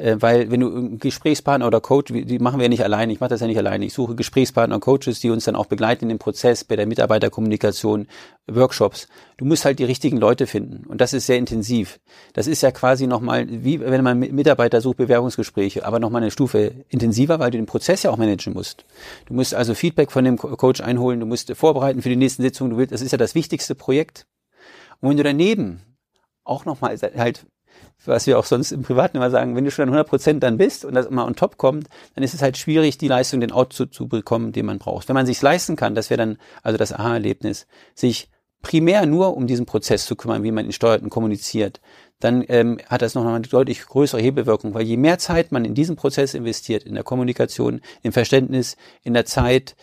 äh, 0.00 0.16
weil 0.18 0.50
wenn 0.50 0.60
du 0.60 0.74
einen 0.74 0.98
Gesprächspartner 0.98 1.66
oder 1.66 1.80
Coach, 1.80 2.12
die 2.12 2.38
machen 2.38 2.58
wir 2.58 2.64
ja 2.64 2.68
nicht 2.70 2.82
alleine, 2.82 3.12
ich 3.12 3.20
mache 3.20 3.30
das 3.30 3.40
ja 3.40 3.46
nicht 3.46 3.58
alleine, 3.58 3.84
ich 3.84 3.92
suche 3.92 4.14
Gesprächspartner 4.14 4.76
und 4.76 4.80
Coaches, 4.80 5.20
die 5.20 5.30
uns 5.30 5.44
dann 5.44 5.56
auch 5.56 5.66
begleiten 5.66 6.06
in 6.06 6.08
dem 6.08 6.18
Prozess 6.18 6.64
bei 6.64 6.76
der 6.76 6.86
Mitarbeiterkommunikation, 6.86 8.08
Workshops. 8.46 9.08
Du 9.36 9.44
musst 9.44 9.64
halt 9.64 9.78
die 9.78 9.84
richtigen 9.84 10.16
Leute 10.16 10.46
finden 10.46 10.86
und 10.86 11.02
das 11.02 11.12
ist 11.12 11.26
sehr 11.26 11.36
intensiv. 11.36 12.00
Das 12.32 12.46
ist 12.46 12.62
ja 12.62 12.70
quasi 12.70 13.06
nochmal, 13.06 13.46
wie 13.48 13.80
wenn 13.80 14.02
man 14.02 14.18
Mitarbeiter 14.18 14.80
sucht, 14.80 14.96
Bewerbungsgespräche, 14.96 15.84
aber 15.84 16.00
nochmal 16.00 16.22
eine 16.22 16.30
Stufe 16.30 16.72
intensiver, 16.88 17.38
weil 17.38 17.50
du 17.50 17.58
den 17.58 17.66
Prozess 17.66 18.02
ja 18.02 18.10
auch 18.10 18.16
managen 18.16 18.54
musst. 18.54 18.86
Du 19.26 19.34
musst 19.34 19.54
also 19.54 19.74
Feedback 19.74 20.10
von 20.10 20.24
dem 20.24 20.38
Coach 20.38 20.80
einholen, 20.80 21.20
du 21.20 21.26
musst 21.26 21.54
vorbereiten 21.54 22.00
für 22.00 22.08
die 22.08 22.16
nächsten 22.16 22.42
Sitzungen, 22.42 22.70
du 22.70 22.78
willst, 22.78 22.92
das 22.92 23.02
ist 23.02 23.12
ja 23.12 23.18
das 23.18 23.34
wichtigste 23.34 23.74
Projekt. 23.74 24.26
Und 25.00 25.10
wenn 25.10 25.16
du 25.18 25.22
daneben 25.22 25.82
auch 26.44 26.64
nochmal 26.64 26.96
halt 27.16 27.46
was 28.06 28.26
wir 28.26 28.38
auch 28.38 28.44
sonst 28.44 28.72
im 28.72 28.82
Privaten 28.82 29.16
immer 29.16 29.30
sagen, 29.30 29.56
wenn 29.56 29.64
du 29.64 29.70
schon 29.70 29.84
an 29.84 29.88
100 29.90 30.08
Prozent 30.08 30.42
dann 30.42 30.56
bist 30.56 30.84
und 30.84 30.94
das 30.94 31.06
immer 31.06 31.26
on 31.26 31.36
top 31.36 31.58
kommt, 31.58 31.88
dann 32.14 32.24
ist 32.24 32.34
es 32.34 32.42
halt 32.42 32.56
schwierig, 32.56 32.98
die 32.98 33.08
Leistung, 33.08 33.40
den 33.40 33.52
Output 33.52 33.92
zu 33.92 34.08
bekommen, 34.08 34.52
den 34.52 34.66
man 34.66 34.78
braucht. 34.78 35.08
Wenn 35.08 35.14
man 35.14 35.26
sich 35.26 35.40
leisten 35.42 35.76
kann, 35.76 35.94
das 35.94 36.10
wäre 36.10 36.18
dann 36.18 36.38
also 36.62 36.78
das 36.78 36.92
Aha-Erlebnis, 36.92 37.66
sich 37.94 38.30
primär 38.62 39.06
nur 39.06 39.36
um 39.36 39.46
diesen 39.46 39.66
Prozess 39.66 40.06
zu 40.06 40.16
kümmern, 40.16 40.42
wie 40.42 40.52
man 40.52 40.66
ihn 40.66 40.72
steuert 40.72 41.02
und 41.02 41.10
kommuniziert, 41.10 41.80
dann 42.20 42.44
ähm, 42.48 42.78
hat 42.86 43.02
das 43.02 43.14
noch 43.14 43.24
eine 43.24 43.40
deutlich 43.40 43.86
größere 43.86 44.20
Hebelwirkung, 44.20 44.74
weil 44.74 44.82
je 44.82 44.98
mehr 44.98 45.18
Zeit 45.18 45.52
man 45.52 45.64
in 45.64 45.74
diesen 45.74 45.96
Prozess 45.96 46.34
investiert, 46.34 46.84
in 46.84 46.94
der 46.94 47.04
Kommunikation, 47.04 47.80
im 48.02 48.12
Verständnis, 48.12 48.76
in 49.02 49.14
der 49.14 49.24
Zeit, 49.24 49.74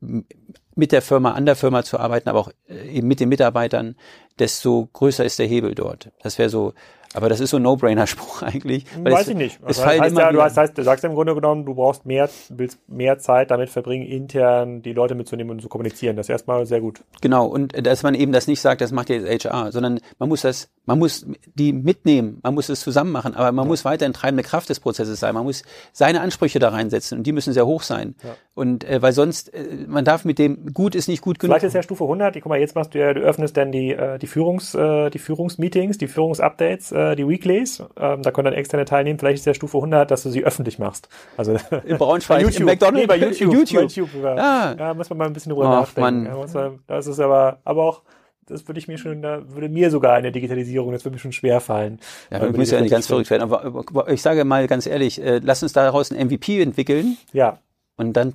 mit 0.00 0.92
der 0.92 1.02
Firma, 1.02 1.32
an 1.32 1.46
der 1.46 1.56
Firma 1.56 1.84
zu 1.84 1.98
arbeiten, 1.98 2.28
aber 2.28 2.40
auch 2.40 2.50
äh, 2.68 2.88
eben 2.88 3.06
mit 3.06 3.20
den 3.20 3.28
Mitarbeitern, 3.28 3.96
desto 4.38 4.88
größer 4.92 5.24
ist 5.24 5.38
der 5.38 5.46
Hebel 5.46 5.74
dort. 5.74 6.10
Das 6.22 6.38
wäre 6.38 6.50
so 6.50 6.74
aber 7.14 7.28
das 7.28 7.38
ist 7.38 7.50
so 7.50 7.58
ein 7.58 7.62
No-Brainer-Spruch 7.62 8.42
eigentlich. 8.42 8.84
Weiß 8.98 9.22
es, 9.22 9.28
ich 9.28 9.36
nicht. 9.36 9.60
Es 9.62 9.78
also 9.78 9.86
heißt 9.86 10.18
ja, 10.18 10.32
du, 10.32 10.42
hast, 10.42 10.56
heißt, 10.56 10.76
du 10.76 10.82
sagst 10.82 11.04
im 11.04 11.14
Grunde 11.14 11.34
genommen, 11.34 11.64
du 11.64 11.74
brauchst 11.74 12.04
mehr, 12.04 12.28
willst 12.48 12.78
mehr 12.88 13.18
Zeit 13.18 13.52
damit 13.52 13.70
verbringen, 13.70 14.04
intern 14.04 14.82
die 14.82 14.92
Leute 14.92 15.14
mitzunehmen 15.14 15.52
und 15.52 15.62
zu 15.62 15.68
kommunizieren. 15.68 16.16
Das 16.16 16.26
ist 16.26 16.30
erstmal 16.30 16.66
sehr 16.66 16.80
gut. 16.80 17.02
Genau. 17.20 17.46
Und 17.46 17.86
dass 17.86 18.02
man 18.02 18.14
eben 18.14 18.32
das 18.32 18.48
nicht 18.48 18.60
sagt, 18.60 18.80
das 18.80 18.90
macht 18.90 19.10
jetzt 19.10 19.44
HR, 19.44 19.70
sondern 19.70 20.00
man 20.18 20.28
muss 20.28 20.42
das, 20.42 20.68
man 20.86 20.98
muss 20.98 21.24
die 21.54 21.72
mitnehmen, 21.72 22.40
man 22.42 22.54
muss 22.54 22.68
es 22.68 22.80
zusammen 22.80 23.12
machen, 23.12 23.34
aber 23.34 23.52
man 23.52 23.64
ja. 23.64 23.68
muss 23.68 23.84
weiterhin 23.84 24.12
treibende 24.12 24.42
Kraft 24.42 24.68
des 24.68 24.80
Prozesses 24.80 25.20
sein. 25.20 25.34
Man 25.34 25.44
muss 25.44 25.62
seine 25.92 26.20
Ansprüche 26.20 26.58
da 26.58 26.70
reinsetzen 26.70 27.18
und 27.18 27.26
die 27.26 27.32
müssen 27.32 27.52
sehr 27.52 27.66
hoch 27.66 27.82
sein. 27.82 28.16
Ja. 28.24 28.30
Und 28.54 28.84
äh, 28.84 29.02
weil 29.02 29.12
sonst, 29.12 29.54
äh, 29.54 29.86
man 29.86 30.04
darf 30.04 30.24
mit 30.24 30.38
dem, 30.38 30.72
gut 30.74 30.94
ist 30.94 31.08
nicht 31.08 31.22
gut 31.22 31.38
genug. 31.38 31.52
Vielleicht 31.52 31.66
ist 31.66 31.74
ja 31.74 31.82
Stufe 31.82 32.04
100, 32.04 32.34
guck 32.34 32.46
mal, 32.46 32.58
jetzt 32.58 32.74
machst 32.74 32.94
du 32.94 32.98
ja, 32.98 33.12
du 33.12 33.20
öffnest 33.20 33.56
dann 33.56 33.70
die, 33.70 33.92
äh, 33.92 34.18
die 34.18 34.26
Führungs, 34.26 34.74
äh, 34.74 35.10
die 35.10 35.18
Führungsmeetings, 35.18 35.98
die 35.98 36.08
Führungsupdates, 36.08 36.92
äh, 36.92 37.03
äh, 37.12 37.16
die 37.16 37.28
Weeklies. 37.28 37.82
Ähm, 37.96 38.22
da 38.22 38.30
können 38.30 38.46
dann 38.46 38.54
externe 38.54 38.84
teilnehmen. 38.84 39.18
Vielleicht 39.18 39.38
ist 39.38 39.46
der 39.46 39.54
Stufe 39.54 39.78
100, 39.78 40.10
dass 40.10 40.22
du 40.22 40.30
sie 40.30 40.44
öffentlich 40.44 40.78
machst. 40.78 41.08
Also 41.36 41.56
in 41.84 41.96
Braunschweig, 41.98 42.42
YouTube, 42.42 42.60
im 42.60 42.66
McDonald's, 42.66 43.00
nee, 43.00 43.06
bei 43.06 43.16
YouTube. 43.16 43.52
YouTube. 43.52 43.90
YouTube 43.90 44.10
ja. 44.22 44.74
ja, 44.74 44.94
muss 44.94 45.08
man 45.10 45.18
mal 45.18 45.26
ein 45.26 45.32
bisschen 45.32 45.50
drüber 45.50 45.66
Ach, 45.68 45.80
nachdenken. 45.80 46.26
Ja, 46.26 46.72
das 46.86 47.06
ist 47.06 47.20
aber, 47.20 47.58
aber 47.64 47.84
auch 47.84 48.02
das 48.46 48.66
würde 48.68 48.78
ich 48.78 48.88
mir 48.88 48.98
schon, 48.98 49.22
da 49.22 49.42
würde 49.48 49.68
mir 49.68 49.90
sogar 49.90 50.14
eine 50.14 50.30
Digitalisierung, 50.32 50.92
das 50.92 51.04
würde 51.04 51.14
mir 51.14 51.20
schon 51.20 51.32
schwer 51.32 51.60
fallen. 51.60 51.98
Ja, 52.30 52.40
du 52.40 52.56
musst 52.56 52.72
ja 52.72 52.80
nicht 52.80 52.90
ganz 52.90 53.06
verrückt 53.06 53.30
werden. 53.30 53.42
Aber 53.42 54.08
ich 54.08 54.22
sage 54.22 54.44
mal 54.44 54.66
ganz 54.66 54.86
ehrlich, 54.86 55.22
äh, 55.22 55.40
lass 55.42 55.62
uns 55.62 55.72
daraus 55.72 56.10
ein 56.10 56.26
MVP 56.26 56.60
entwickeln. 56.60 57.16
Ja. 57.32 57.58
Und 57.96 58.12
dann 58.14 58.32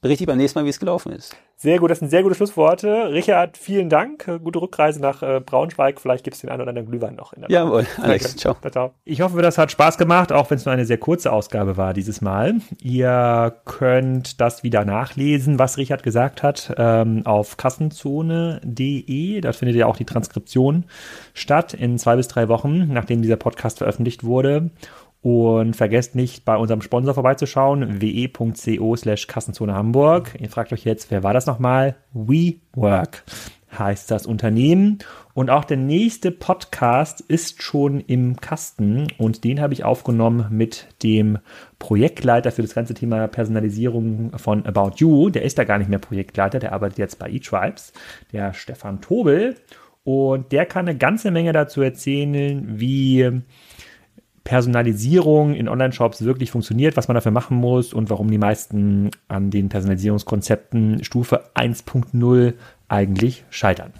berichte 0.00 0.24
ich 0.24 0.28
beim 0.28 0.38
nächsten 0.38 0.58
Mal, 0.58 0.64
wie 0.64 0.70
es 0.70 0.80
gelaufen 0.80 1.12
ist. 1.12 1.36
Sehr 1.58 1.78
gut, 1.78 1.90
das 1.90 2.00
sind 2.00 2.10
sehr 2.10 2.22
gute 2.22 2.34
Schlussworte. 2.34 3.10
Richard, 3.12 3.56
vielen 3.56 3.88
Dank. 3.88 4.26
Gute 4.42 4.60
Rückreise 4.60 5.00
nach 5.00 5.22
äh, 5.22 5.40
Braunschweig. 5.40 6.00
Vielleicht 6.00 6.22
gibt 6.22 6.34
es 6.34 6.42
den 6.42 6.50
einen 6.50 6.60
oder 6.60 6.68
anderen 6.70 6.88
Glühwein 6.88 7.14
noch. 7.14 7.32
In 7.32 7.42
der 7.42 7.50
Jawohl, 7.50 7.86
Alex. 8.02 8.36
Ciao. 8.36 8.56
ciao. 8.70 8.92
Ich 9.04 9.22
hoffe, 9.22 9.40
das 9.40 9.56
hat 9.56 9.70
Spaß 9.70 9.96
gemacht, 9.96 10.32
auch 10.32 10.50
wenn 10.50 10.58
es 10.58 10.66
nur 10.66 10.74
eine 10.74 10.84
sehr 10.84 10.98
kurze 10.98 11.32
Ausgabe 11.32 11.76
war 11.76 11.94
dieses 11.94 12.20
Mal. 12.20 12.56
Ihr 12.82 13.56
könnt 13.64 14.40
das 14.40 14.64
wieder 14.64 14.84
nachlesen, 14.84 15.58
was 15.58 15.78
Richard 15.78 16.02
gesagt 16.02 16.42
hat, 16.42 16.74
ähm, 16.76 17.22
auf 17.24 17.56
kassenzone.de. 17.56 19.40
Da 19.40 19.52
findet 19.52 19.76
ihr 19.76 19.88
auch 19.88 19.96
die 19.96 20.04
Transkription 20.04 20.84
statt 21.32 21.72
in 21.72 21.98
zwei 21.98 22.16
bis 22.16 22.28
drei 22.28 22.48
Wochen, 22.48 22.92
nachdem 22.92 23.22
dieser 23.22 23.36
Podcast 23.36 23.78
veröffentlicht 23.78 24.24
wurde. 24.24 24.70
Und 25.22 25.74
vergesst 25.74 26.14
nicht, 26.14 26.44
bei 26.44 26.56
unserem 26.56 26.82
Sponsor 26.82 27.14
vorbeizuschauen, 27.14 28.00
we.co 28.00 28.96
slash 28.96 29.26
Kassenzone 29.26 29.74
Hamburg. 29.74 30.36
Ihr 30.38 30.50
fragt 30.50 30.72
euch 30.72 30.84
jetzt, 30.84 31.10
wer 31.10 31.22
war 31.22 31.34
das 31.34 31.46
nochmal? 31.46 31.96
WeWork 32.12 33.24
heißt 33.78 34.10
das 34.10 34.26
Unternehmen. 34.26 34.98
Und 35.34 35.50
auch 35.50 35.64
der 35.64 35.76
nächste 35.76 36.30
Podcast 36.30 37.20
ist 37.20 37.62
schon 37.62 38.00
im 38.00 38.36
Kasten 38.36 39.08
und 39.18 39.44
den 39.44 39.60
habe 39.60 39.74
ich 39.74 39.84
aufgenommen 39.84 40.46
mit 40.50 40.86
dem 41.02 41.38
Projektleiter 41.78 42.52
für 42.52 42.62
das 42.62 42.74
ganze 42.74 42.94
Thema 42.94 43.26
Personalisierung 43.28 44.32
von 44.38 44.64
About 44.64 44.92
You. 44.96 45.28
Der 45.30 45.42
ist 45.42 45.58
da 45.58 45.64
gar 45.64 45.78
nicht 45.78 45.90
mehr 45.90 45.98
Projektleiter, 45.98 46.58
der 46.58 46.72
arbeitet 46.72 46.98
jetzt 46.98 47.18
bei 47.18 47.30
eTribes, 47.30 47.92
der 48.32 48.54
Stefan 48.54 49.00
Tobel. 49.00 49.56
Und 50.04 50.52
der 50.52 50.66
kann 50.66 50.88
eine 50.88 50.96
ganze 50.96 51.30
Menge 51.30 51.52
dazu 51.52 51.82
erzählen, 51.82 52.78
wie 52.78 53.42
Personalisierung 54.46 55.54
in 55.54 55.68
Online-Shops 55.68 56.24
wirklich 56.24 56.52
funktioniert, 56.52 56.96
was 56.96 57.08
man 57.08 57.16
dafür 57.16 57.32
machen 57.32 57.56
muss 57.56 57.92
und 57.92 58.10
warum 58.10 58.30
die 58.30 58.38
meisten 58.38 59.10
an 59.26 59.50
den 59.50 59.68
Personalisierungskonzepten 59.68 61.02
Stufe 61.02 61.50
1.0 61.56 62.54
eigentlich 62.86 63.44
scheitern. 63.50 63.92